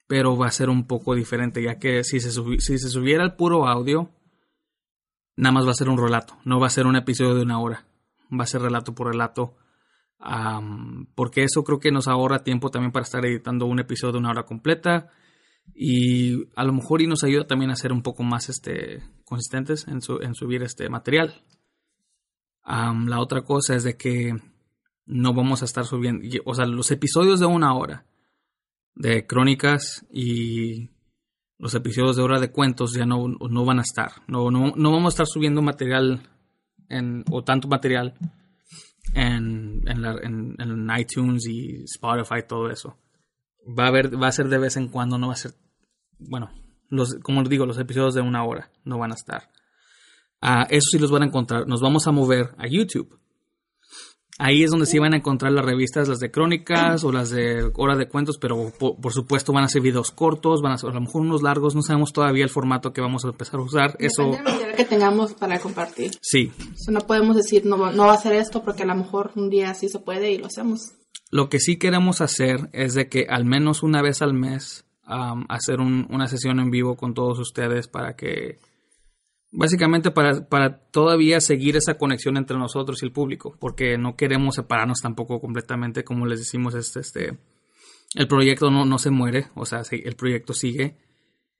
pero 0.06 0.36
va 0.36 0.46
a 0.46 0.52
ser 0.52 0.70
un 0.70 0.86
poco 0.86 1.14
diferente, 1.14 1.62
ya 1.62 1.78
que 1.78 2.04
si 2.04 2.20
se, 2.20 2.30
si 2.30 2.78
se 2.78 2.88
subiera 2.88 3.24
el 3.24 3.34
puro 3.34 3.66
audio, 3.66 4.10
nada 5.36 5.52
más 5.52 5.66
va 5.66 5.72
a 5.72 5.74
ser 5.74 5.88
un 5.88 5.98
relato, 5.98 6.36
no 6.44 6.60
va 6.60 6.68
a 6.68 6.70
ser 6.70 6.86
un 6.86 6.96
episodio 6.96 7.34
de 7.34 7.42
una 7.42 7.58
hora, 7.60 7.84
va 8.32 8.44
a 8.44 8.46
ser 8.46 8.62
relato 8.62 8.94
por 8.94 9.08
relato, 9.08 9.56
porque 11.14 11.44
eso 11.44 11.62
creo 11.64 11.78
que 11.78 11.90
nos 11.90 12.08
ahorra 12.08 12.44
tiempo 12.44 12.70
también 12.70 12.92
para 12.92 13.04
estar 13.04 13.24
editando 13.24 13.66
un 13.66 13.78
episodio 13.78 14.12
de 14.12 14.18
una 14.18 14.30
hora 14.30 14.44
completa 14.44 15.10
y 15.74 16.48
a 16.54 16.64
lo 16.64 16.72
mejor 16.72 17.02
y 17.02 17.06
nos 17.06 17.24
ayuda 17.24 17.46
también 17.46 17.70
a 17.70 17.76
ser 17.76 17.92
un 17.92 18.02
poco 18.02 18.22
más 18.22 18.48
este, 18.48 19.02
consistentes 19.24 19.86
en, 19.88 20.00
subir 20.00 20.62
este 20.62 20.88
material. 20.88 21.42
la 22.64 23.20
otra 23.20 23.42
cosa 23.42 23.74
es 23.74 23.84
de 23.84 23.96
que 23.96 24.34
no 25.06 25.34
vamos 25.34 25.62
a 25.62 25.66
estar 25.66 25.84
subiendo, 25.84 26.26
o 26.44 26.54
sea, 26.54 26.66
los 26.66 26.90
episodios 26.90 27.40
de 27.40 27.46
una 27.46 27.74
hora 27.74 28.06
de 28.94 29.26
crónicas 29.26 30.06
y 30.10 30.90
los 31.58 31.74
episodios 31.74 32.16
de 32.16 32.22
hora 32.22 32.40
de 32.40 32.50
cuentos 32.50 32.92
ya 32.94 33.06
no, 33.06 33.28
no 33.28 33.64
van 33.64 33.78
a 33.78 33.82
estar. 33.82 34.10
No, 34.26 34.50
no, 34.50 34.72
no, 34.74 34.90
vamos 34.90 35.12
a 35.12 35.14
estar 35.14 35.26
subiendo 35.26 35.62
material 35.62 36.28
en, 36.88 37.24
o 37.30 37.42
tanto 37.44 37.68
material 37.68 38.14
en, 39.14 39.82
en, 39.86 40.56
en, 40.58 40.88
iTunes 40.98 41.46
y 41.46 41.84
Spotify, 41.84 42.42
todo 42.46 42.70
eso. 42.70 42.98
Va 43.66 43.84
a, 43.84 43.88
haber, 43.88 44.20
va 44.20 44.28
a 44.28 44.32
ser 44.32 44.48
de 44.48 44.58
vez 44.58 44.76
en 44.76 44.88
cuando, 44.88 45.18
no 45.18 45.28
va 45.28 45.34
a 45.34 45.36
ser, 45.36 45.52
bueno, 46.18 46.50
los, 46.88 47.16
como 47.16 47.40
les 47.40 47.50
digo, 47.50 47.66
los 47.66 47.78
episodios 47.78 48.14
de 48.14 48.20
una 48.20 48.44
hora 48.44 48.70
no 48.84 48.98
van 48.98 49.12
a 49.12 49.16
estar. 49.16 49.50
Uh, 50.42 50.66
eso 50.68 50.90
sí 50.90 50.98
los 50.98 51.10
van 51.10 51.22
a 51.22 51.26
encontrar. 51.26 51.66
Nos 51.66 51.80
vamos 51.80 52.06
a 52.06 52.12
mover 52.12 52.54
a 52.58 52.68
YouTube. 52.68 53.18
Ahí 54.38 54.62
es 54.62 54.70
donde 54.70 54.86
sí 54.86 54.98
van 54.98 55.14
a 55.14 55.16
encontrar 55.16 55.52
las 55.52 55.64
revistas, 55.64 56.08
las 56.08 56.18
de 56.18 56.30
crónicas 56.30 57.04
o 57.04 57.12
las 57.12 57.30
de 57.30 57.70
hora 57.74 57.96
de 57.96 58.06
cuentos, 58.06 58.36
pero 58.38 58.70
por, 58.78 59.12
supuesto 59.12 59.52
van 59.52 59.64
a 59.64 59.68
ser 59.68 59.80
videos 59.80 60.10
cortos, 60.10 60.60
van 60.60 60.72
a 60.72 60.78
ser 60.78 60.90
a 60.90 60.94
lo 60.94 61.00
mejor 61.00 61.22
unos 61.22 61.42
largos, 61.42 61.74
no 61.74 61.82
sabemos 61.82 62.12
todavía 62.12 62.44
el 62.44 62.50
formato 62.50 62.92
que 62.92 63.00
vamos 63.00 63.24
a 63.24 63.28
empezar 63.28 63.60
a 63.60 63.62
usar. 63.62 63.92
Depende 63.92 64.06
Eso 64.06 64.76
que 64.76 64.84
tengamos 64.84 65.32
para 65.32 65.58
compartir. 65.58 66.12
Sí. 66.20 66.52
no 66.88 67.00
podemos 67.00 67.36
decir 67.36 67.64
no, 67.64 67.92
no 67.92 68.06
va 68.06 68.12
a 68.12 68.18
ser 68.18 68.34
esto 68.34 68.62
porque 68.62 68.82
a 68.82 68.86
lo 68.86 68.94
mejor 68.94 69.32
un 69.36 69.48
día 69.48 69.72
sí 69.74 69.88
se 69.88 70.00
puede 70.00 70.30
y 70.32 70.38
lo 70.38 70.46
hacemos. 70.46 70.92
Lo 71.30 71.48
que 71.48 71.58
sí 71.58 71.78
queremos 71.78 72.20
hacer 72.20 72.68
es 72.72 72.94
de 72.94 73.08
que 73.08 73.26
al 73.28 73.44
menos 73.44 73.82
una 73.82 74.02
vez 74.02 74.22
al 74.22 74.34
mes 74.34 74.84
hacer 75.06 75.80
una 75.80 76.26
sesión 76.26 76.58
en 76.58 76.70
vivo 76.70 76.96
con 76.96 77.14
todos 77.14 77.38
ustedes 77.38 77.86
para 77.86 78.16
que 78.16 78.58
Básicamente 79.52 80.10
para, 80.10 80.48
para, 80.48 80.78
todavía 80.90 81.40
seguir 81.40 81.76
esa 81.76 81.96
conexión 81.96 82.36
entre 82.36 82.58
nosotros 82.58 83.02
y 83.02 83.06
el 83.06 83.12
público, 83.12 83.56
porque 83.60 83.96
no 83.96 84.16
queremos 84.16 84.56
separarnos 84.56 85.00
tampoco 85.00 85.40
completamente, 85.40 86.04
como 86.04 86.26
les 86.26 86.40
decimos, 86.40 86.74
este, 86.74 87.00
este, 87.00 87.38
el 88.14 88.28
proyecto 88.28 88.70
no, 88.70 88.84
no 88.84 88.98
se 88.98 89.10
muere, 89.10 89.48
o 89.54 89.64
sea, 89.64 89.82
el 89.90 90.16
proyecto 90.16 90.52
sigue 90.52 90.98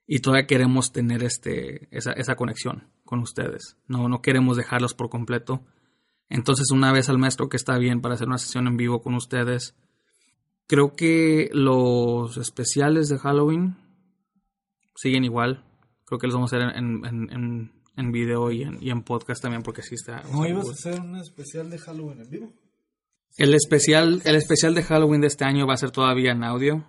y 0.07 0.18
todavía 0.18 0.47
queremos 0.47 0.93
tener 0.93 1.22
este, 1.22 1.89
esa, 1.97 2.12
esa 2.12 2.34
conexión 2.34 2.91
con 3.05 3.20
ustedes, 3.20 3.78
no, 3.87 4.09
no 4.09 4.20
queremos 4.20 4.57
dejarlos 4.57 4.95
por 4.95 5.09
completo. 5.09 5.64
Entonces 6.28 6.72
una 6.72 6.93
vez 6.93 7.09
al 7.09 7.18
mes 7.18 7.37
creo 7.37 7.49
que 7.49 7.57
está 7.57 7.78
bien 7.78 8.01
para 8.01 8.14
hacer 8.14 8.26
una 8.26 8.39
sesión 8.39 8.66
en 8.66 8.76
vivo 8.76 9.01
con 9.01 9.14
ustedes. 9.14 9.76
Creo 10.66 10.97
que 10.97 11.49
los 11.53 12.37
especiales 12.37 13.09
de 13.09 13.18
Halloween 13.18 13.76
siguen 14.97 15.22
igual. 15.22 15.64
Creo 16.05 16.18
que 16.18 16.26
los 16.26 16.34
vamos 16.34 16.53
a 16.53 16.57
hacer 16.57 16.76
en 16.76 17.05
en 17.05 17.76
video 18.12 18.51
y 18.53 18.62
en, 18.62 18.78
y 18.82 18.90
en 18.90 19.03
podcast 19.03 19.42
también 19.42 19.62
porque 19.62 19.82
sí 19.82 19.94
está. 19.94 20.22
¿No 20.30 20.47
ibas 20.47 20.68
a 20.68 20.72
hacer 20.72 21.01
un 21.01 21.16
especial 21.16 21.70
de 21.70 21.78
Halloween 21.78 22.20
en 22.20 22.30
vivo? 22.30 22.53
El 23.36 23.55
especial, 23.55 24.22
el 24.24 24.36
especial 24.36 24.74
de 24.74 24.82
Halloween 24.82 25.20
de 25.20 25.26
este 25.26 25.44
año 25.44 25.66
va 25.66 25.74
a 25.74 25.78
ser 25.78 25.90
todavía 25.90 26.32
en 26.32 26.42
audio. 26.42 26.86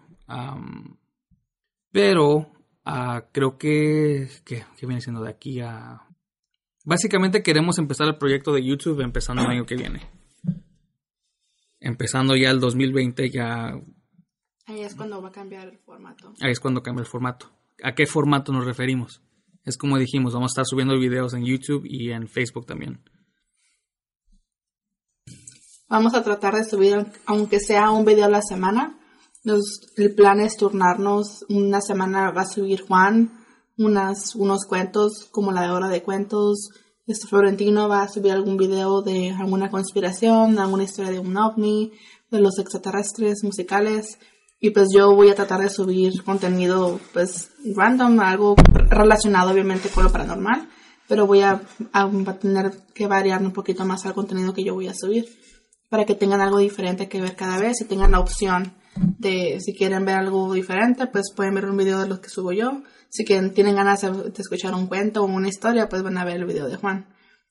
pero 1.91 2.51
uh, 2.85 3.21
creo 3.31 3.57
que, 3.57 4.29
que, 4.45 4.63
viene 4.81 5.01
siendo 5.01 5.21
de 5.21 5.29
aquí 5.29 5.59
a... 5.59 6.01
Básicamente 6.85 7.43
queremos 7.43 7.77
empezar 7.79 8.07
el 8.07 8.17
proyecto 8.17 8.53
de 8.53 8.63
YouTube 8.63 9.01
empezando 9.01 9.43
el 9.43 9.49
año 9.49 9.65
que 9.65 9.75
viene. 9.75 10.09
Empezando 11.81 12.35
ya 12.35 12.49
el 12.49 12.61
2020 12.61 13.29
ya... 13.29 13.73
Ahí 14.65 14.81
es 14.81 14.95
cuando 14.95 15.21
va 15.21 15.29
a 15.29 15.31
cambiar 15.31 15.67
el 15.67 15.77
formato. 15.79 16.33
Ahí 16.39 16.51
es 16.51 16.59
cuando 16.61 16.81
cambia 16.81 17.01
el 17.01 17.07
formato. 17.07 17.51
¿A 17.83 17.93
qué 17.93 18.05
formato 18.05 18.53
nos 18.53 18.65
referimos? 18.65 19.21
Es 19.67 19.77
como 19.77 19.97
dijimos, 19.97 20.33
vamos 20.33 20.51
a 20.51 20.53
estar 20.53 20.65
subiendo 20.65 20.97
videos 20.97 21.33
en 21.33 21.43
YouTube 21.43 21.83
y 21.83 22.11
en 22.11 22.29
Facebook 22.29 22.65
también. 22.65 23.03
Vamos 25.89 26.13
a 26.13 26.23
tratar 26.23 26.55
de 26.55 26.63
subir, 26.63 27.05
aunque 27.25 27.59
sea 27.59 27.91
un 27.91 28.05
video 28.05 28.27
a 28.27 28.29
la 28.29 28.41
semana. 28.41 28.97
el 29.43 30.15
plan 30.15 30.39
es 30.39 30.55
turnarnos. 30.55 31.43
Una 31.49 31.81
semana 31.81 32.31
va 32.31 32.43
a 32.43 32.47
subir 32.47 32.85
Juan 32.87 33.29
unas, 33.77 34.35
unos 34.35 34.65
cuentos, 34.65 35.27
como 35.31 35.51
la 35.51 35.63
de 35.63 35.71
hora 35.71 35.89
de 35.89 36.01
cuentos. 36.01 36.69
Este 37.05 37.27
Florentino 37.27 37.89
va 37.89 38.03
a 38.03 38.09
subir 38.09 38.31
algún 38.31 38.55
video 38.55 39.01
de 39.01 39.31
alguna 39.31 39.69
conspiración, 39.69 40.59
alguna 40.59 40.83
historia 40.83 41.11
de 41.11 41.19
un 41.19 41.35
ovni, 41.35 41.91
de 42.31 42.39
los 42.39 42.57
extraterrestres 42.57 43.43
musicales. 43.43 44.17
Y 44.59 44.71
pues 44.71 44.87
yo 44.93 45.13
voy 45.13 45.29
a 45.29 45.35
tratar 45.35 45.61
de 45.61 45.69
subir 45.69 46.23
contenido 46.23 46.99
pues 47.13 47.51
random, 47.75 48.19
algo 48.21 48.55
relacionado 48.89 49.51
obviamente 49.51 49.89
con 49.89 50.03
lo 50.03 50.11
paranormal, 50.11 50.67
pero 51.07 51.27
voy 51.27 51.41
a, 51.41 51.61
tener 52.39 52.71
que 52.93 53.07
variar 53.07 53.41
un 53.41 53.53
poquito 53.53 53.85
más 53.85 54.05
al 54.05 54.13
contenido 54.13 54.53
que 54.53 54.63
yo 54.63 54.73
voy 54.73 54.87
a 54.87 54.95
subir 54.95 55.25
para 55.89 56.05
que 56.05 56.15
tengan 56.15 56.41
algo 56.41 56.57
diferente 56.57 57.07
que 57.07 57.21
ver 57.21 57.35
cada 57.35 57.59
vez 57.59 57.81
y 57.81 57.85
tengan 57.85 58.11
la 58.11 58.19
opción 58.19 58.73
de 58.95 59.59
si 59.61 59.75
quieren 59.75 60.05
ver 60.05 60.15
algo 60.15 60.51
diferente, 60.53 61.05
pues 61.07 61.31
pueden 61.35 61.53
ver 61.53 61.65
un 61.65 61.77
video 61.77 61.99
de 61.99 62.07
los 62.07 62.19
que 62.19 62.29
subo 62.29 62.51
yo. 62.51 62.81
Si 63.09 63.23
quieren, 63.23 63.53
tienen 63.53 63.75
ganas 63.75 64.01
de, 64.01 64.11
de 64.11 64.41
escuchar 64.41 64.73
un 64.73 64.87
cuento 64.87 65.21
o 65.21 65.27
una 65.27 65.47
historia, 65.47 65.87
pues 65.87 66.01
van 66.03 66.17
a 66.17 66.25
ver 66.25 66.37
el 66.37 66.45
video 66.45 66.67
de 66.67 66.75
Juan. 66.75 67.07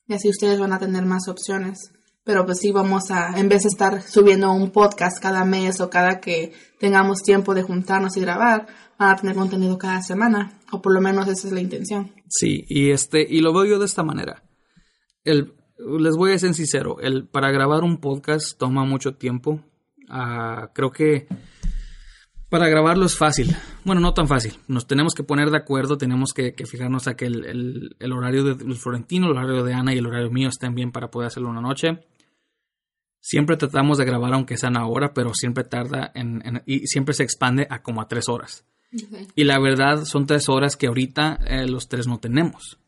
Y 0.07 0.13
así 0.13 0.29
ustedes 0.29 0.59
van 0.59 0.73
a 0.73 0.79
tener 0.79 1.05
más 1.05 1.27
opciones 1.29 1.91
pero 2.27 2.45
pues 2.45 2.59
sí 2.59 2.73
vamos 2.73 3.09
a, 3.09 3.39
en 3.39 3.47
vez 3.47 3.63
de 3.63 3.69
estar 3.69 4.01
subiendo 4.01 4.51
un 4.51 4.71
podcast 4.71 5.17
cada 5.21 5.45
mes 5.45 5.79
o 5.79 5.89
cada 5.89 6.19
que 6.19 6.51
tengamos 6.77 7.23
tiempo 7.23 7.55
de 7.55 7.63
juntarnos 7.63 8.17
y 8.17 8.19
grabar, 8.19 8.67
van 8.99 9.11
a 9.11 9.15
tener 9.15 9.33
contenido 9.33 9.77
cada 9.77 10.01
semana, 10.01 10.59
o 10.73 10.81
por 10.81 10.93
lo 10.93 10.99
menos 10.99 11.25
esa 11.29 11.47
es 11.47 11.53
la 11.53 11.61
intención. 11.61 12.11
Sí, 12.27 12.65
y 12.67 12.91
este, 12.91 13.25
y 13.27 13.39
lo 13.39 13.53
veo 13.53 13.63
yo 13.63 13.79
de 13.79 13.85
esta 13.85 14.03
manera. 14.03 14.43
El, 15.23 15.53
les 15.77 16.17
voy 16.17 16.33
a 16.33 16.37
ser 16.37 16.53
sincero, 16.53 16.97
el, 16.99 17.25
para 17.29 17.49
grabar 17.49 17.83
un 17.85 17.95
podcast 17.95 18.57
toma 18.57 18.83
mucho 18.83 19.15
tiempo. 19.15 19.61
Ah, 20.09 20.71
creo 20.73 20.91
que 20.91 21.29
para 22.49 22.67
grabarlo 22.67 23.05
es 23.05 23.15
fácil. 23.15 23.55
Bueno, 23.85 24.01
no 24.01 24.13
tan 24.13 24.27
fácil. 24.27 24.55
Nos 24.67 24.85
tenemos 24.85 25.13
que 25.13 25.23
poner 25.23 25.49
de 25.49 25.57
acuerdo, 25.57 25.97
tenemos 25.97 26.33
que, 26.33 26.53
fijarnos 26.69 27.07
a 27.07 27.15
que 27.15 27.27
el, 27.27 27.95
el, 27.97 28.11
horario 28.11 28.43
de 28.43 28.75
Florentino, 28.75 29.27
el 29.27 29.37
horario 29.37 29.63
de 29.63 29.73
Ana 29.73 29.93
y 29.93 29.99
el 29.99 30.07
horario 30.07 30.29
mío 30.29 30.49
estén 30.49 30.75
bien 30.75 30.91
para 30.91 31.09
poder 31.09 31.27
hacerlo 31.27 31.49
una 31.49 31.61
noche. 31.61 31.99
Siempre 33.27 33.57
tratamos 33.57 33.97
de 33.97 34.05
grabar 34.05 34.33
aunque 34.33 34.55
sea 34.55 34.69
una 34.69 34.87
hora, 34.87 35.13
pero 35.13 35.33
siempre 35.33 35.65
tarda 35.65 36.13
en, 36.15 36.63
y 36.65 36.87
siempre 36.87 37.13
se 37.13 37.23
expande 37.23 37.67
a 37.69 37.81
como 37.81 37.99
a 37.99 38.07
tres 38.07 38.29
horas. 38.29 38.63
Y 39.35 39.43
la 39.43 39.59
verdad 39.59 40.05
son 40.05 40.25
tres 40.25 40.47
horas 40.47 40.77
que 40.77 40.87
ahorita 40.87 41.37
eh, 41.45 41.67
los 41.67 41.89
tres 41.89 42.07
no 42.07 42.19
tenemos. 42.19 42.79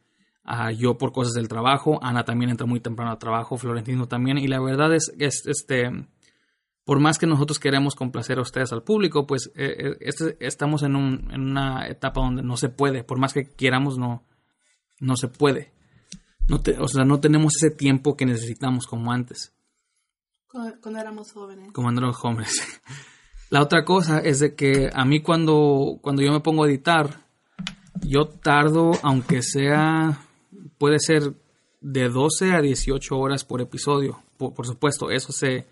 Ah, 0.45 0.71
yo 0.71 0.97
por 0.97 1.11
cosas 1.11 1.33
del 1.33 1.49
trabajo, 1.49 1.99
Ana 2.01 2.23
también 2.23 2.51
entra 2.51 2.65
muy 2.65 2.79
temprano 2.79 3.11
al 3.11 3.17
trabajo, 3.17 3.57
Florentino 3.57 4.07
también, 4.07 4.37
y 4.37 4.47
la 4.47 4.61
verdad 4.61 4.95
es 4.95 5.11
que 5.19 5.25
este, 5.25 5.91
por 6.85 7.01
más 7.01 7.19
que 7.19 7.27
nosotros 7.27 7.59
queremos 7.59 7.93
complacer 7.93 8.37
a 8.37 8.43
ustedes, 8.43 8.71
al 8.71 8.83
público, 8.83 9.27
pues 9.27 9.51
eh, 9.57 9.75
eh, 9.77 9.97
este, 9.99 10.37
estamos 10.39 10.83
en, 10.83 10.95
un, 10.95 11.29
en, 11.33 11.41
una 11.41 11.85
etapa 11.85 12.21
donde 12.21 12.43
no 12.43 12.55
se 12.55 12.69
puede, 12.69 13.03
por 13.03 13.19
más 13.19 13.33
que 13.33 13.43
queramos, 13.43 13.97
no, 13.97 14.23
no 15.01 15.17
se 15.17 15.27
puede. 15.27 15.73
No 16.47 16.61
o 16.79 16.87
sea, 16.87 17.03
no 17.03 17.19
tenemos 17.19 17.57
ese 17.57 17.75
tiempo 17.75 18.15
que 18.15 18.25
necesitamos 18.25 18.87
como 18.87 19.11
antes. 19.11 19.51
Cuando 20.49 20.99
éramos 20.99 21.31
jóvenes. 21.31 21.71
Cuando 21.73 22.01
éramos 22.01 22.17
jóvenes. 22.17 22.81
La 23.49 23.61
otra 23.61 23.85
cosa 23.85 24.19
es 24.19 24.39
de 24.39 24.55
que 24.55 24.89
a 24.93 25.05
mí 25.05 25.21
cuando, 25.21 25.99
cuando 26.01 26.21
yo 26.21 26.31
me 26.31 26.39
pongo 26.39 26.63
a 26.63 26.67
editar, 26.67 27.25
yo 28.01 28.27
tardo, 28.27 28.91
aunque 29.01 29.41
sea, 29.41 30.21
puede 30.77 30.99
ser 30.99 31.33
de 31.81 32.09
12 32.09 32.53
a 32.53 32.61
18 32.61 33.17
horas 33.17 33.43
por 33.43 33.61
episodio. 33.61 34.21
Por, 34.37 34.65
supuesto, 34.65 35.09
eso 35.11 35.31
se, 35.31 35.67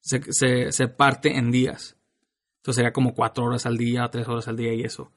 se, 0.00 0.72
se, 0.72 0.88
parte 0.88 1.36
en 1.36 1.50
días. 1.50 1.96
Entonces 2.58 2.76
sería 2.76 2.92
como 2.92 3.14
4 3.14 3.44
horas 3.44 3.66
al 3.66 3.76
día, 3.76 4.08
3 4.10 4.28
horas 4.28 4.48
al 4.48 4.56
día 4.56 4.72
y 4.72 4.82
eso. 4.82 5.10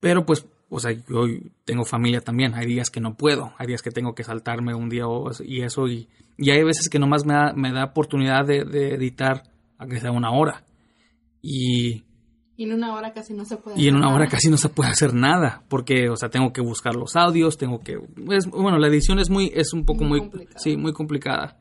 Pero 0.00 0.26
pues 0.26 0.46
o 0.74 0.80
sea, 0.80 0.92
yo 0.92 1.26
tengo 1.66 1.84
familia 1.84 2.22
también, 2.22 2.54
hay 2.54 2.66
días 2.66 2.88
que 2.88 3.00
no 3.00 3.14
puedo, 3.14 3.52
hay 3.58 3.66
días 3.66 3.82
que 3.82 3.90
tengo 3.90 4.14
que 4.14 4.24
saltarme 4.24 4.74
un 4.74 4.88
día 4.88 5.04
y 5.44 5.60
eso, 5.60 5.86
y, 5.86 6.08
y 6.38 6.50
hay 6.50 6.64
veces 6.64 6.88
que 6.88 6.98
nomás 6.98 7.26
me 7.26 7.34
da, 7.34 7.52
me 7.54 7.72
da 7.72 7.84
oportunidad 7.84 8.46
de, 8.46 8.94
editar, 8.94 9.42
aunque 9.76 10.00
sea 10.00 10.12
una 10.12 10.30
hora. 10.30 10.64
Y, 11.42 12.04
y 12.56 12.64
en 12.64 12.72
una 12.72 12.94
hora 12.94 13.12
casi 13.12 13.34
no 13.34 13.44
se 13.44 13.56
puede 13.56 13.78
Y 13.78 13.88
en 13.88 13.96
una 13.96 14.14
hora 14.14 14.28
casi 14.28 14.48
no 14.48 14.56
se 14.56 14.70
puede 14.70 14.88
hacer 14.88 15.12
nada, 15.12 15.62
porque, 15.68 16.08
o 16.08 16.16
sea, 16.16 16.30
tengo 16.30 16.54
que 16.54 16.62
buscar 16.62 16.94
los 16.96 17.16
audios, 17.16 17.58
tengo 17.58 17.80
que... 17.80 17.98
bueno, 18.16 18.78
la 18.78 18.88
edición 18.88 19.18
es 19.18 19.28
muy, 19.28 19.52
es 19.54 19.74
un 19.74 19.84
poco 19.84 20.04
muy... 20.04 20.30
sí, 20.56 20.78
muy 20.78 20.94
complicada. 20.94 21.60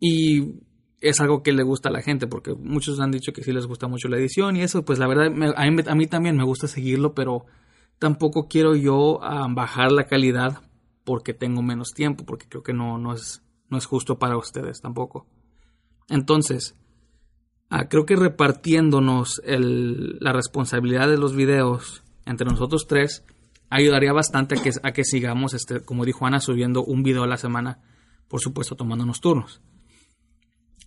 Y 0.00 0.62
es 1.02 1.20
algo 1.20 1.42
que 1.42 1.52
le 1.52 1.62
gusta 1.62 1.90
a 1.90 1.92
la 1.92 2.00
gente, 2.00 2.26
porque 2.26 2.54
muchos 2.54 3.00
han 3.00 3.10
dicho 3.10 3.32
que 3.32 3.42
sí 3.42 3.52
les 3.52 3.66
gusta 3.66 3.86
mucho 3.86 4.08
la 4.08 4.16
edición 4.16 4.56
y 4.56 4.62
eso, 4.62 4.82
pues 4.82 4.98
la 4.98 5.06
verdad, 5.06 5.26
a, 5.26 5.70
mí, 5.70 5.82
a, 5.86 5.94
mí, 5.94 6.06
también 6.06 6.36
me 6.36 6.44
gusta 6.44 6.68
seguirlo, 6.68 7.14
pero 7.14 7.44
tampoco 7.98 8.48
quiero 8.48 8.74
yo 8.74 9.22
ah, 9.22 9.46
bajar 9.50 9.92
la 9.92 10.04
calidad 10.04 10.62
porque 11.04 11.34
tengo 11.34 11.62
menos 11.62 11.92
tiempo, 11.94 12.24
porque 12.24 12.48
creo 12.48 12.62
que 12.62 12.72
no, 12.72 12.98
no, 12.98 13.14
es, 13.14 13.42
no 13.68 13.78
es 13.78 13.86
justo 13.86 14.18
para 14.18 14.36
ustedes 14.36 14.80
tampoco. 14.80 15.26
Entonces, 16.08 16.74
ah, 17.70 17.88
creo 17.88 18.06
que 18.06 18.16
repartiéndonos 18.16 19.40
la 19.44 20.32
responsabilidad 20.32 21.08
de 21.08 21.18
los 21.18 21.34
videos 21.34 22.02
entre 22.24 22.46
nosotros 22.46 22.86
tres 22.88 23.24
ayudaría 23.70 24.12
bastante 24.12 24.58
a 24.58 24.62
que, 24.62 24.70
a 24.82 24.92
que 24.92 25.04
sigamos, 25.04 25.54
este, 25.54 25.80
como 25.80 26.04
dijo 26.04 26.26
Ana, 26.26 26.40
subiendo 26.40 26.84
un 26.84 27.02
video 27.02 27.24
a 27.24 27.28
la 27.28 27.36
semana, 27.36 27.80
por 28.28 28.40
supuesto 28.40 28.74
tomándonos 28.76 29.20
turnos. 29.20 29.60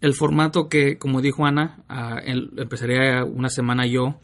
El 0.02 0.14
formato 0.14 0.70
que, 0.70 0.98
como 0.98 1.22
dijo 1.22 1.46
Ana, 1.46 1.84
ah, 1.90 2.20
empezaría 2.24 3.26
una 3.26 3.50
semana 3.50 3.86
yo, 3.86 4.20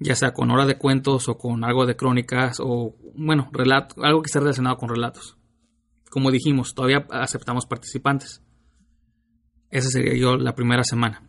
ya 0.00 0.14
sea 0.14 0.32
con 0.32 0.50
hora 0.50 0.66
de 0.66 0.78
cuentos 0.78 1.28
o 1.28 1.38
con 1.38 1.64
algo 1.64 1.86
de 1.86 1.96
crónicas 1.96 2.58
o, 2.60 2.96
bueno, 3.14 3.48
relato, 3.52 4.02
algo 4.02 4.22
que 4.22 4.26
esté 4.26 4.40
relacionado 4.40 4.76
con 4.76 4.88
relatos. 4.88 5.36
Como 6.10 6.30
dijimos, 6.30 6.74
todavía 6.74 7.06
aceptamos 7.10 7.66
participantes. 7.66 8.42
Esa 9.70 9.90
sería 9.90 10.14
yo 10.14 10.36
la 10.36 10.54
primera 10.54 10.84
semana. 10.84 11.22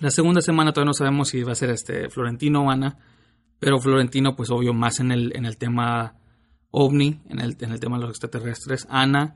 La 0.00 0.10
segunda 0.10 0.40
semana 0.40 0.72
todavía 0.72 0.90
no 0.90 0.94
sabemos 0.94 1.28
si 1.28 1.42
va 1.42 1.52
a 1.52 1.56
ser 1.56 1.70
este 1.70 2.08
Florentino 2.08 2.64
o 2.64 2.70
Ana, 2.70 2.98
pero 3.58 3.78
Florentino, 3.78 4.34
pues 4.36 4.50
obvio, 4.50 4.74
más 4.74 5.00
en 5.00 5.12
el, 5.12 5.32
en 5.36 5.46
el 5.46 5.56
tema 5.56 6.16
ovni, 6.70 7.20
en 7.28 7.40
el, 7.40 7.56
en 7.60 7.72
el 7.72 7.80
tema 7.80 7.96
de 7.96 8.02
los 8.02 8.10
extraterrestres. 8.10 8.86
Ana, 8.90 9.34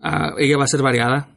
ah, 0.00 0.34
ella 0.38 0.56
va 0.56 0.64
a 0.64 0.68
ser 0.68 0.82
variada. 0.82 1.28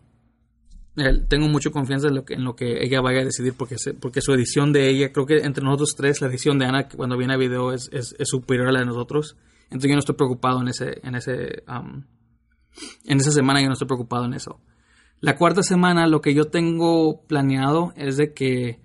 Tengo 1.28 1.48
mucha 1.48 1.72
confianza 1.72 2.08
en 2.08 2.16
lo, 2.16 2.26
que, 2.26 2.36
en 2.36 2.44
lo 2.44 2.56
que 2.56 2.84
ella 2.84 3.02
vaya 3.02 3.22
a 3.22 3.26
decidir 3.26 3.54
porque, 3.54 3.76
porque 4.00 4.22
su 4.22 4.32
edición 4.34 4.72
de 4.72 4.89
ella, 4.89 5.12
creo 5.12 5.26
que 5.26 5.38
entre 5.38 5.64
nosotros 5.64 5.96
tres, 5.98 6.22
la 6.22 6.28
edición 6.28 6.60
de 6.60 6.66
Ana 6.66 6.88
cuando 6.88 7.18
viene 7.18 7.34
a 7.34 7.38
video 7.38 7.74
es, 7.74 7.89
es, 7.91 8.16
superior 8.24 8.68
a 8.68 8.72
la 8.72 8.80
de 8.80 8.86
nosotros. 8.86 9.36
Entonces 9.66 9.89
yo 9.89 9.96
no 9.96 10.00
estoy 10.00 10.16
preocupado 10.16 10.62
en 10.62 10.68
ese, 10.68 11.00
en 11.04 11.16
ese, 11.16 11.64
en 13.06 13.18
esa 13.18 13.32
semana 13.32 13.62
yo 13.62 13.68
no 13.68 13.74
estoy 13.74 13.88
preocupado 13.88 14.26
en 14.26 14.34
eso. 14.34 14.62
La 15.20 15.36
cuarta 15.36 15.64
semana 15.64 16.06
lo 16.06 16.22
que 16.22 16.34
yo 16.34 16.46
tengo 16.46 17.26
planeado 17.26 17.94
es 17.96 18.18
de 18.18 18.34
que 18.34 18.82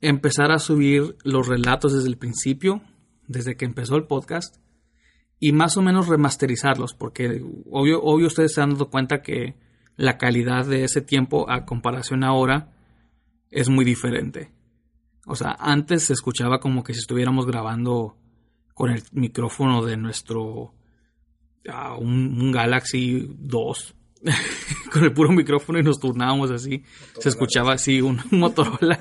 empezar 0.00 0.50
a 0.50 0.58
subir 0.58 1.16
los 1.24 1.46
relatos 1.46 1.94
desde 1.94 2.08
el 2.08 2.18
principio, 2.18 2.82
desde 3.26 3.56
que 3.56 3.64
empezó 3.64 3.96
el 3.96 4.06
podcast, 4.06 4.56
y 5.38 5.52
más 5.52 5.76
o 5.78 5.82
menos 5.82 6.08
remasterizarlos, 6.08 6.94
porque 6.94 7.42
obvio, 7.70 8.02
obvio 8.02 8.26
ustedes 8.26 8.52
se 8.52 8.60
han 8.60 8.70
dado 8.70 8.90
cuenta 8.90 9.22
que 9.22 9.54
la 10.00 10.16
calidad 10.16 10.64
de 10.64 10.84
ese 10.84 11.02
tiempo 11.02 11.50
a 11.50 11.66
comparación 11.66 12.24
ahora 12.24 12.72
es 13.50 13.68
muy 13.68 13.84
diferente. 13.84 14.50
O 15.26 15.36
sea, 15.36 15.54
antes 15.58 16.04
se 16.04 16.14
escuchaba 16.14 16.58
como 16.58 16.82
que 16.82 16.94
si 16.94 17.00
estuviéramos 17.00 17.44
grabando 17.44 18.16
con 18.72 18.90
el 18.90 19.02
micrófono 19.12 19.84
de 19.84 19.98
nuestro 19.98 20.72
ah, 21.68 21.96
un, 21.98 22.50
Galaxy 22.50 23.28
2 23.28 23.94
con 24.92 25.04
el 25.04 25.12
puro 25.12 25.32
micrófono 25.32 25.78
y 25.78 25.82
nos 25.82 26.00
turnábamos 26.00 26.50
así. 26.50 26.82
Se 27.18 27.28
escuchaba 27.28 27.74
así 27.74 28.00
un, 28.00 28.22
Motorola 28.30 28.98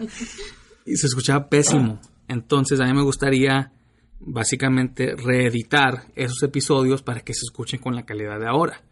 y 0.86 0.98
se 0.98 1.08
escuchaba 1.08 1.48
pésimo. 1.48 2.02
Entonces 2.28 2.82
a 2.82 2.86
mí 2.86 2.94
me 2.94 3.04
gustaría 3.04 3.72
básicamente 4.20 5.16
reeditar 5.16 6.08
esos 6.14 6.44
episodios 6.44 7.02
para 7.04 7.22
que 7.22 7.34
se 7.34 7.46
escuchen 7.46 7.80
con 7.80 7.96
la 7.96 8.06
calidad 8.06 8.38
de 8.38 8.50
ahora. 8.50 8.84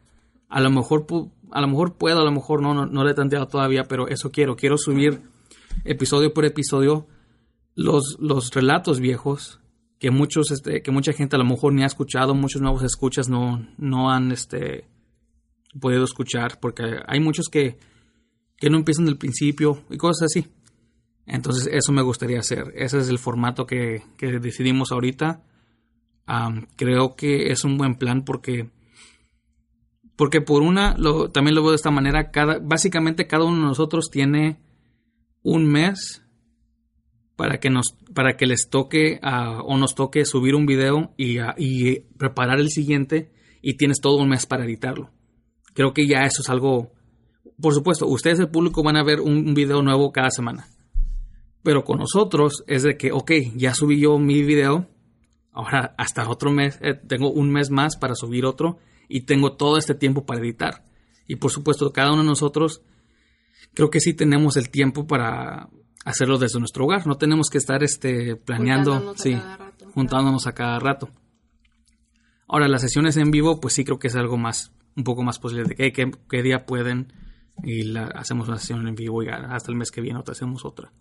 A 0.49 0.61
lo 0.61 0.69
mejor, 0.69 1.05
a 1.51 1.61
lo 1.61 1.67
mejor 1.67 1.97
puedo, 1.97 2.19
a 2.19 2.25
lo 2.25 2.31
mejor 2.31 2.61
no, 2.61 2.73
no, 2.73 2.85
no 2.85 3.03
le 3.03 3.11
he 3.11 3.15
tanteado 3.15 3.47
todavía, 3.47 3.83
pero 3.83 4.07
eso 4.07 4.31
quiero. 4.31 4.55
Quiero 4.55 4.77
subir 4.77 5.21
episodio 5.83 6.33
por 6.33 6.45
episodio 6.45 7.07
los, 7.75 8.17
los 8.19 8.51
relatos 8.51 8.99
viejos 8.99 9.59
que 9.99 10.11
muchos, 10.11 10.51
este, 10.51 10.81
que 10.81 10.91
mucha 10.91 11.11
gente 11.11 11.35
a 11.35 11.39
lo 11.39 11.45
mejor 11.45 11.73
ni 11.73 11.83
ha 11.83 11.87
escuchado, 11.87 12.35
muchos 12.35 12.61
nuevos 12.61 12.83
escuchas 12.83 13.29
no, 13.29 13.67
no 13.77 14.11
han, 14.11 14.31
este, 14.31 14.85
podido 15.79 16.03
escuchar, 16.03 16.59
porque 16.59 16.83
hay 17.07 17.19
muchos 17.19 17.47
que, 17.49 17.77
que 18.57 18.69
no 18.69 18.77
empiezan 18.77 19.05
del 19.05 19.17
principio 19.17 19.83
y 19.89 19.97
cosas 19.97 20.27
así. 20.31 20.47
Entonces 21.25 21.69
eso 21.71 21.91
me 21.91 22.01
gustaría 22.01 22.39
hacer. 22.39 22.71
Ese 22.75 22.99
es 22.99 23.09
el 23.09 23.19
formato 23.19 23.65
que, 23.65 24.03
que 24.17 24.39
decidimos 24.39 24.91
ahorita. 24.91 25.43
creo 26.75 27.15
que 27.15 27.51
es 27.51 27.63
un 27.63 27.77
buen 27.77 27.95
plan 27.95 28.23
porque 28.23 28.69
porque 30.18 30.41
por 30.41 30.61
una 30.61 30.97
también 31.32 31.55
lo 31.55 31.61
veo 31.61 31.72
de 31.72 31.78
esta 31.78 31.91
manera 31.91 32.32
cada 32.32 32.59
básicamente 32.59 33.26
cada 33.26 33.45
uno 33.45 33.55
de 33.55 33.68
nosotros 33.68 34.09
tiene 34.11 34.59
un 35.43 35.65
mes 35.65 36.24
para 37.38 37.59
que 37.61 37.70
nos 37.70 37.95
para 38.13 38.36
que 38.36 38.47
les 38.47 38.68
toque 38.70 39.22
o 39.63 39.78
nos 39.78 39.95
toque 39.95 40.26
subir 40.26 40.55
un 40.55 40.65
video 40.65 41.13
y, 41.15 41.38
y 41.57 42.01
preparar 42.18 42.59
el 42.59 42.70
siguiente 42.70 43.32
y 43.61 43.76
tienes 43.76 44.01
todo 44.01 44.18
un 44.18 44.28
mes 44.28 44.45
para 44.45 44.65
editarlo 44.65 45.11
Creo 45.78 45.93
que 45.93 46.07
ya 46.07 46.22
eso 46.22 46.41
es 46.41 46.49
algo... 46.49 46.91
Por 47.61 47.72
supuesto, 47.72 48.07
ustedes 48.07 48.39
el 48.39 48.49
público 48.49 48.82
van 48.82 48.97
a 48.97 49.03
ver 49.03 49.22
un, 49.22 49.53
video 49.53 49.84
nuevo 49.84 50.11
cada 50.11 50.32
semana. 50.32 50.65
Pero 51.61 51.84
con 51.84 51.99
nosotros 51.99 52.63
es 52.65 52.82
de 52.82 52.97
que, 52.97 53.11
ok, 53.11 53.32
ya 53.55 53.76
subí 53.76 53.99
yo 53.99 54.18
mi 54.18 54.41
video, 54.41 54.89
ahora 55.51 55.93
hasta 55.99 56.28
otro 56.28 56.51
mes, 56.51 56.80
eh, 56.82 56.95
tengo 56.95 57.30
un 57.30 57.51
mes 57.51 57.70
más 57.70 57.95
para 57.95 58.15
subir 58.15 58.47
otro 58.47 58.80
y 59.08 59.22
tengo 59.22 59.55
todo 59.55 59.78
este 59.78 59.95
tiempo 59.95 60.26
para 60.26 60.41
editar. 60.41 60.86
Y 61.28 61.38
por 61.38 61.51
supuesto, 61.51 61.91
cada 61.91 62.14
uno 62.14 62.22
de 62.22 62.30
nosotros 62.30 62.82
creo 63.74 63.89
que 63.89 63.99
sí 63.99 64.14
tenemos 64.14 64.58
el 64.58 64.70
tiempo 64.70 65.08
para 65.08 65.70
hacerlo 66.05 66.38
desde 66.38 66.60
nuestro 66.60 66.86
hogar. 66.86 67.05
No 67.05 67.18
tenemos 67.18 67.49
que 67.49 67.58
estar 67.58 67.84
este, 67.84 68.36
planeando, 68.36 69.14
sí, 69.16 69.38
juntándonos 69.93 70.47
a 70.47 70.53
cada 70.53 70.80
rato. 70.80 71.10
Ahora, 72.47 72.68
las 72.68 72.82
sesiones 72.82 73.18
en 73.18 73.30
vivo, 73.30 73.60
pues 73.60 73.74
sí 73.74 73.84
creo 73.84 73.99
que 73.99 74.08
es 74.08 74.16
algo 74.16 74.38
más 74.38 74.72
un 74.97 75.03
poco 75.03 75.24
más 75.24 75.38
posible 75.38 75.64
de 75.64 75.76
que, 75.76 76.12
qué 76.30 76.41
día 76.41 76.66
pueden 76.66 77.14
y 77.64 77.84
la, 77.84 78.05
hacemos 78.08 78.47
una 78.47 78.58
sesión 78.58 78.88
en 78.88 78.95
vivo 78.95 79.24
y 79.24 79.30
hasta 79.30 79.72
el 79.72 79.78
mes 79.78 79.91
que 79.91 80.01
viene 80.01 80.20
otra 80.20 80.32
hacemos 80.32 80.66
otra. 80.66 80.91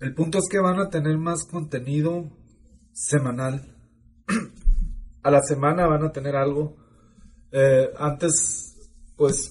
El 0.00 0.14
punto 0.14 0.38
es 0.38 0.44
que 0.50 0.58
van 0.58 0.78
a 0.78 0.88
tener 0.88 1.18
más 1.18 1.46
contenido 1.46 2.30
semanal. 2.92 3.75
A 5.26 5.30
la 5.30 5.42
semana 5.42 5.88
van 5.88 6.04
a 6.04 6.12
tener 6.12 6.36
algo. 6.36 6.76
Eh, 7.50 7.90
antes, 7.98 8.76
pues, 9.16 9.50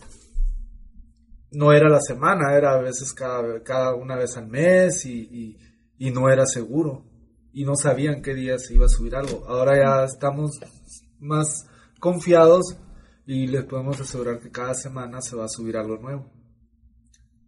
no 1.51 1.73
era 1.73 1.89
la 1.89 1.99
semana, 1.99 2.55
era 2.55 2.75
a 2.75 2.81
veces 2.81 3.13
cada, 3.13 3.61
cada 3.61 3.93
una 3.93 4.15
vez 4.15 4.37
al 4.37 4.47
mes 4.47 5.05
y, 5.05 5.57
y 5.97 6.11
no 6.11 6.29
era 6.29 6.45
seguro. 6.45 7.03
Y 7.51 7.65
no 7.65 7.75
sabían 7.75 8.21
qué 8.21 8.33
día 8.33 8.57
se 8.57 8.75
iba 8.75 8.85
a 8.85 8.89
subir 8.89 9.17
algo. 9.17 9.45
Ahora 9.49 9.75
ya 9.75 10.05
estamos 10.05 10.51
más 11.19 11.67
confiados 11.99 12.77
y 13.25 13.47
les 13.47 13.65
podemos 13.65 13.99
asegurar 13.99 14.39
que 14.39 14.51
cada 14.51 14.75
semana 14.75 15.19
se 15.19 15.35
va 15.35 15.43
a 15.43 15.49
subir 15.49 15.75
algo 15.75 15.97
nuevo. 15.97 16.31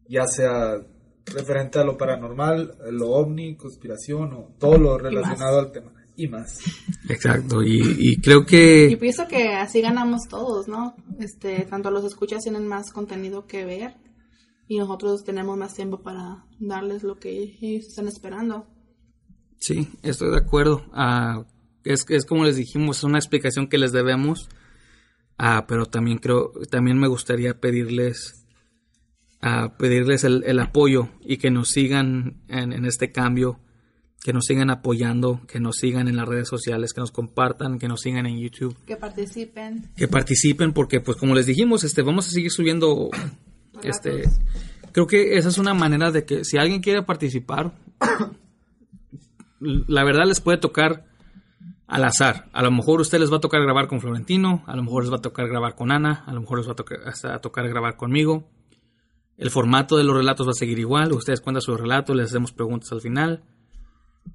Ya 0.10 0.28
sea 0.28 0.82
referente 1.26 1.80
a 1.80 1.86
lo 1.86 1.98
paranormal, 1.98 2.78
lo 2.92 3.10
ovni, 3.12 3.56
conspiración 3.56 4.34
o 4.34 4.56
todo 4.60 4.78
lo 4.78 4.98
relacionado 4.98 5.60
al 5.60 5.72
tema. 5.72 5.94
Y 6.18 6.28
más. 6.28 6.59
Exacto, 7.07 7.61
y, 7.63 8.20
creo 8.22 8.45
que... 8.45 8.89
Y 8.91 8.95
pienso 8.97 9.28
que 9.28 9.49
así 9.49 9.82
ganamos 9.82 10.28
todos, 10.28 10.68
¿no? 10.68 10.95
Este, 11.20 11.65
tanto 11.70 11.91
los 11.91 12.03
escuchas 12.03 12.43
tienen 12.43 12.68
más 12.68 12.91
contenido 12.91 13.45
que 13.45 13.63
ver 13.63 13.93
y 14.68 14.80
nosotros 14.80 15.24
tenemos 15.24 15.57
más 15.57 15.76
tiempo 15.76 16.01
para 16.01 16.43
darles 16.59 17.03
lo 17.03 17.18
que 17.20 17.55
ellos 17.61 17.86
están 17.86 18.07
esperando. 18.07 18.68
Sí, 19.59 19.88
estoy 20.03 20.32
de 20.32 20.38
acuerdo. 20.38 20.86
Ah, 20.91 21.45
es, 21.84 22.05
es 22.09 22.26
como 22.26 22.43
les 22.43 22.55
dijimos, 22.55 22.97
es 22.97 23.03
una 23.03 23.18
explicación 23.18 23.68
que 23.68 23.78
les 23.78 23.91
debemos. 23.91 24.49
Ah, 25.38 25.65
pero 25.68 25.86
también 25.86 26.18
creo, 26.18 26.51
también 26.70 26.97
me 26.97 27.07
gustaría 27.07 27.59
pedirles, 27.59 28.45
ah, 29.41 29.76
pedirles 29.78 30.24
el, 30.24 30.59
apoyo 30.59 31.09
y 31.22 31.38
que 31.38 31.51
nos 31.51 31.70
sigan 31.70 32.41
en, 32.47 32.86
este 32.86 33.11
cambio, 33.11 33.59
que 34.24 34.34
nos 34.34 34.45
sigan 34.45 34.70
apoyando, 34.70 35.41
que 35.47 35.59
nos 35.59 35.78
sigan 35.78 36.07
en 36.07 36.18
las 36.18 36.28
redes 36.28 36.47
sociales, 36.47 36.93
que 36.93 37.01
nos 37.01 37.11
compartan, 37.11 37.80
que 37.80 37.88
nos 37.88 38.01
sigan 38.01 38.26
en 38.26 38.39
YouTube. 38.39 38.76
Que 38.86 38.95
participen. 38.95 39.89
Que 39.95 40.07
participen 40.07 40.74
porque, 40.74 40.99
pues 40.99 41.18
como 41.18 41.36
les 41.36 41.45
dijimos, 41.45 41.84
este, 41.84 42.01
vamos 42.01 42.28
a 42.28 42.32
seguir 42.32 42.51
subiendo, 42.51 43.09
este, 43.84 44.24
creo 44.91 45.07
que 45.07 45.38
esa 45.38 45.49
es 45.49 45.57
una 45.57 45.74
manera 45.74 46.11
de 46.11 46.26
que 46.26 46.43
si 46.43 46.57
alguien 46.57 46.82
quiere 46.82 47.03
participar, 47.03 47.74
la 49.59 50.03
verdad 50.03 50.26
les 50.26 50.41
puede 50.41 50.57
tocar 50.57 51.05
al 51.88 52.03
azar. 52.03 52.49
A 52.51 52.61
lo 52.61 52.72
mejor 52.72 53.01
usted 53.01 53.20
les 53.20 53.32
va 53.32 53.38
a 53.38 53.41
tocar 53.41 53.61
grabar 53.61 53.88
con 53.88 54.01
Florentino, 54.01 54.63
a 54.68 54.76
lo 54.76 54.84
mejor 54.84 55.03
les 55.03 55.11
va 55.11 55.18
a 55.18 55.22
tocar 55.22 55.47
grabar 55.47 55.76
con 55.76 55.91
Ana, 55.91 56.24
a 56.26 56.34
lo 56.34 56.41
mejor 56.41 56.57
les 56.59 56.68
va 56.68 56.74
a 56.74 56.76
tocar, 56.76 56.99
hasta 57.05 57.39
tocar 57.39 57.68
grabar 57.68 57.95
conmigo. 57.95 58.49
El 59.38 59.51
formato 59.51 59.97
de 59.97 60.03
los 60.03 60.15
relatos 60.15 60.47
va 60.47 60.51
a 60.51 60.55
seguir 60.55 60.80
igual, 60.80 61.13
ustedes 61.13 61.41
cuentan 61.41 61.61
su 61.61 61.78
relato, 61.78 62.13
les 62.13 62.28
hacemos 62.28 62.51
preguntas 62.51 62.91
al 62.91 63.01
final. 63.01 63.43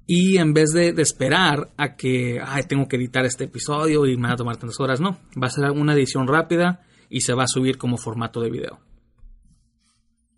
Y 0.05 0.37
en 0.37 0.53
vez 0.53 0.71
de, 0.71 0.89
esperar 1.01 1.71
a 1.77 1.95
que, 1.95 2.39
ay, 2.43 2.63
tengo 2.67 2.87
que 2.87 2.97
editar 2.97 3.25
este 3.25 3.45
episodio 3.45 4.05
y 4.05 4.17
me 4.17 4.27
va 4.27 4.33
a 4.33 4.37
tomar 4.37 4.57
tantas 4.57 4.79
horas, 4.79 4.99
no. 4.99 5.19
Va 5.41 5.47
a 5.47 5.49
ser 5.49 5.71
una 5.71 5.93
edición 5.93 6.27
rápida 6.27 6.81
y 7.09 7.21
se 7.21 7.33
va 7.33 7.43
a 7.43 7.47
subir 7.47 7.77
como 7.77 7.97
formato 7.97 8.41
de 8.41 8.49
video. 8.49 8.79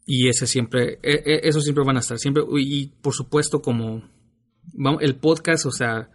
Y 0.06 0.28
ese 0.28 0.45
siempre, 0.45 0.99
e, 1.01 1.24
e, 1.26 1.39
eso 1.43 1.62
siempre 1.62 1.84
van 1.84 1.97
a 1.97 2.01
estar, 2.01 2.20
siempre, 2.20 2.43
y 2.60 2.88
por 3.01 3.14
supuesto 3.14 3.62
como 3.62 4.03
el 4.99 5.16
podcast, 5.16 5.66
o 5.66 5.72
sea, 5.72 6.10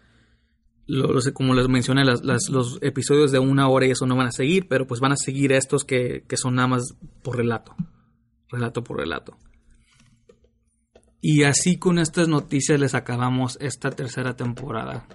como 1.35 1.55
les 1.55 1.69
mencioné, 1.69 2.05
los 2.05 2.79
episodios 2.83 3.33
de 3.33 3.41
una 3.41 3.69
hora 3.69 3.87
y 3.87 3.91
eso 3.91 4.07
no 4.07 4.17
van 4.17 4.29
a 4.29 4.33
seguir, 4.33 4.69
pero 4.69 4.87
pues 4.87 5.01
van 5.01 5.13
a 5.13 5.17
seguir 5.17 5.53
estos 5.53 5.85
que, 5.85 6.25
que 6.29 6.37
son 6.37 6.55
nada 6.55 6.69
más 6.69 6.95
por 7.23 7.37
relato, 7.37 7.75
relato 8.49 8.85
por 8.85 8.99
relato. 8.99 9.37
Y 11.21 11.43
así 11.45 11.79
con 11.79 11.99
estas 11.99 12.29
noticias 12.29 12.81
les 12.81 12.95
acabamos 12.95 13.59
esta 13.61 13.91
tercera 13.91 14.37
temporada. 14.37 15.07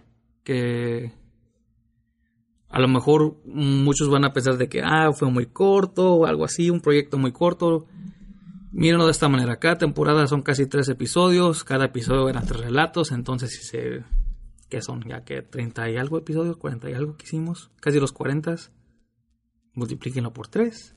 Que 0.43 1.11
a 2.69 2.79
lo 2.79 2.87
mejor 2.87 3.37
muchos 3.45 4.09
van 4.09 4.25
a 4.25 4.33
pensar 4.33 4.57
de 4.57 4.69
que 4.69 4.81
ah, 4.83 5.11
fue 5.13 5.31
muy 5.31 5.47
corto 5.47 6.13
o 6.13 6.25
algo 6.25 6.45
así, 6.45 6.69
un 6.69 6.81
proyecto 6.81 7.17
muy 7.17 7.31
corto. 7.31 7.87
Mírenlo 8.71 9.05
de 9.05 9.11
esta 9.11 9.29
manera, 9.29 9.57
cada 9.57 9.77
temporada 9.77 10.27
son 10.27 10.41
casi 10.41 10.67
tres 10.67 10.89
episodios, 10.89 11.63
cada 11.63 11.85
episodio 11.85 12.27
eran 12.27 12.45
tres 12.45 12.59
relatos, 12.59 13.11
entonces 13.11 13.51
si 13.51 13.63
se... 13.63 14.03
¿Qué 14.67 14.81
son? 14.81 15.03
Ya 15.07 15.23
que 15.23 15.41
30 15.41 15.91
y 15.91 15.97
algo 15.97 16.17
episodios, 16.17 16.57
40 16.57 16.89
y 16.89 16.93
algo 16.93 17.15
que 17.15 17.25
hicimos, 17.25 17.71
casi 17.79 17.99
los 17.99 18.11
40, 18.11 18.55
multiplíquenlo 19.73 20.33
por 20.33 20.47
tres. 20.47 20.95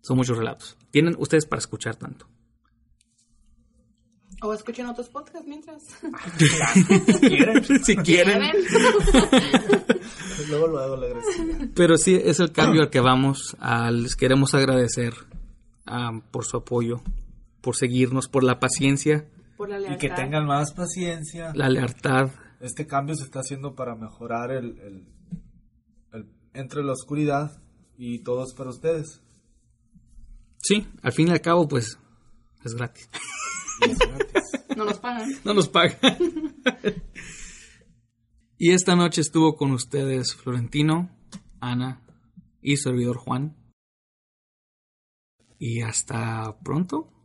Son 0.00 0.16
muchos 0.16 0.36
relatos. 0.36 0.76
Tienen 0.90 1.14
ustedes 1.18 1.46
para 1.46 1.60
escuchar 1.60 1.96
tanto. 1.96 2.26
O 4.40 4.52
escuchen 4.52 4.86
otros 4.86 5.08
podcasts 5.08 5.46
mientras. 5.48 5.82
si 5.82 7.20
quieren. 7.28 7.64
si 7.84 7.96
quieren. 7.96 8.42
Luego 10.48 10.68
lo 10.68 10.78
hago 10.78 10.96
la 10.96 11.06
gracia. 11.08 11.70
Pero 11.74 11.96
sí, 11.96 12.14
es 12.14 12.38
el 12.38 12.52
cambio 12.52 12.82
al 12.82 12.90
que 12.90 13.00
vamos. 13.00 13.56
les 13.90 14.14
queremos 14.14 14.54
agradecer 14.54 15.14
por 16.30 16.44
su 16.44 16.58
apoyo, 16.58 17.00
por 17.60 17.74
seguirnos, 17.76 18.28
por 18.28 18.44
la 18.44 18.60
paciencia. 18.60 19.26
Por 19.56 19.70
la 19.70 19.78
lealtad. 19.78 19.96
Y 19.96 19.98
que 19.98 20.14
tengan 20.14 20.46
más 20.46 20.72
paciencia. 20.72 21.52
La 21.54 21.68
lealtad. 21.68 22.30
Este 22.60 22.86
cambio 22.86 23.16
se 23.16 23.24
está 23.24 23.40
haciendo 23.40 23.74
para 23.74 23.96
mejorar 23.96 24.52
el, 24.52 24.78
el, 24.80 25.06
el 26.12 26.26
entre 26.54 26.84
la 26.84 26.92
oscuridad 26.92 27.60
y 27.96 28.20
todo 28.20 28.44
es 28.44 28.54
para 28.54 28.70
ustedes. 28.70 29.20
Sí, 30.58 30.86
al 31.02 31.12
fin 31.12 31.28
y 31.28 31.30
al 31.32 31.40
cabo, 31.40 31.66
pues 31.66 31.98
es 32.64 32.74
gratis. 32.74 33.08
No 34.76 34.84
nos 34.84 34.98
pagan. 34.98 35.30
No 35.44 35.54
nos 35.54 35.68
pagan. 35.68 35.98
y 38.58 38.72
esta 38.72 38.96
noche 38.96 39.20
estuvo 39.20 39.56
con 39.56 39.72
ustedes 39.72 40.34
Florentino, 40.34 41.10
Ana 41.60 42.02
y 42.62 42.76
servidor 42.76 43.16
Juan. 43.16 43.56
Y 45.58 45.82
hasta 45.82 46.58
pronto. 46.62 47.17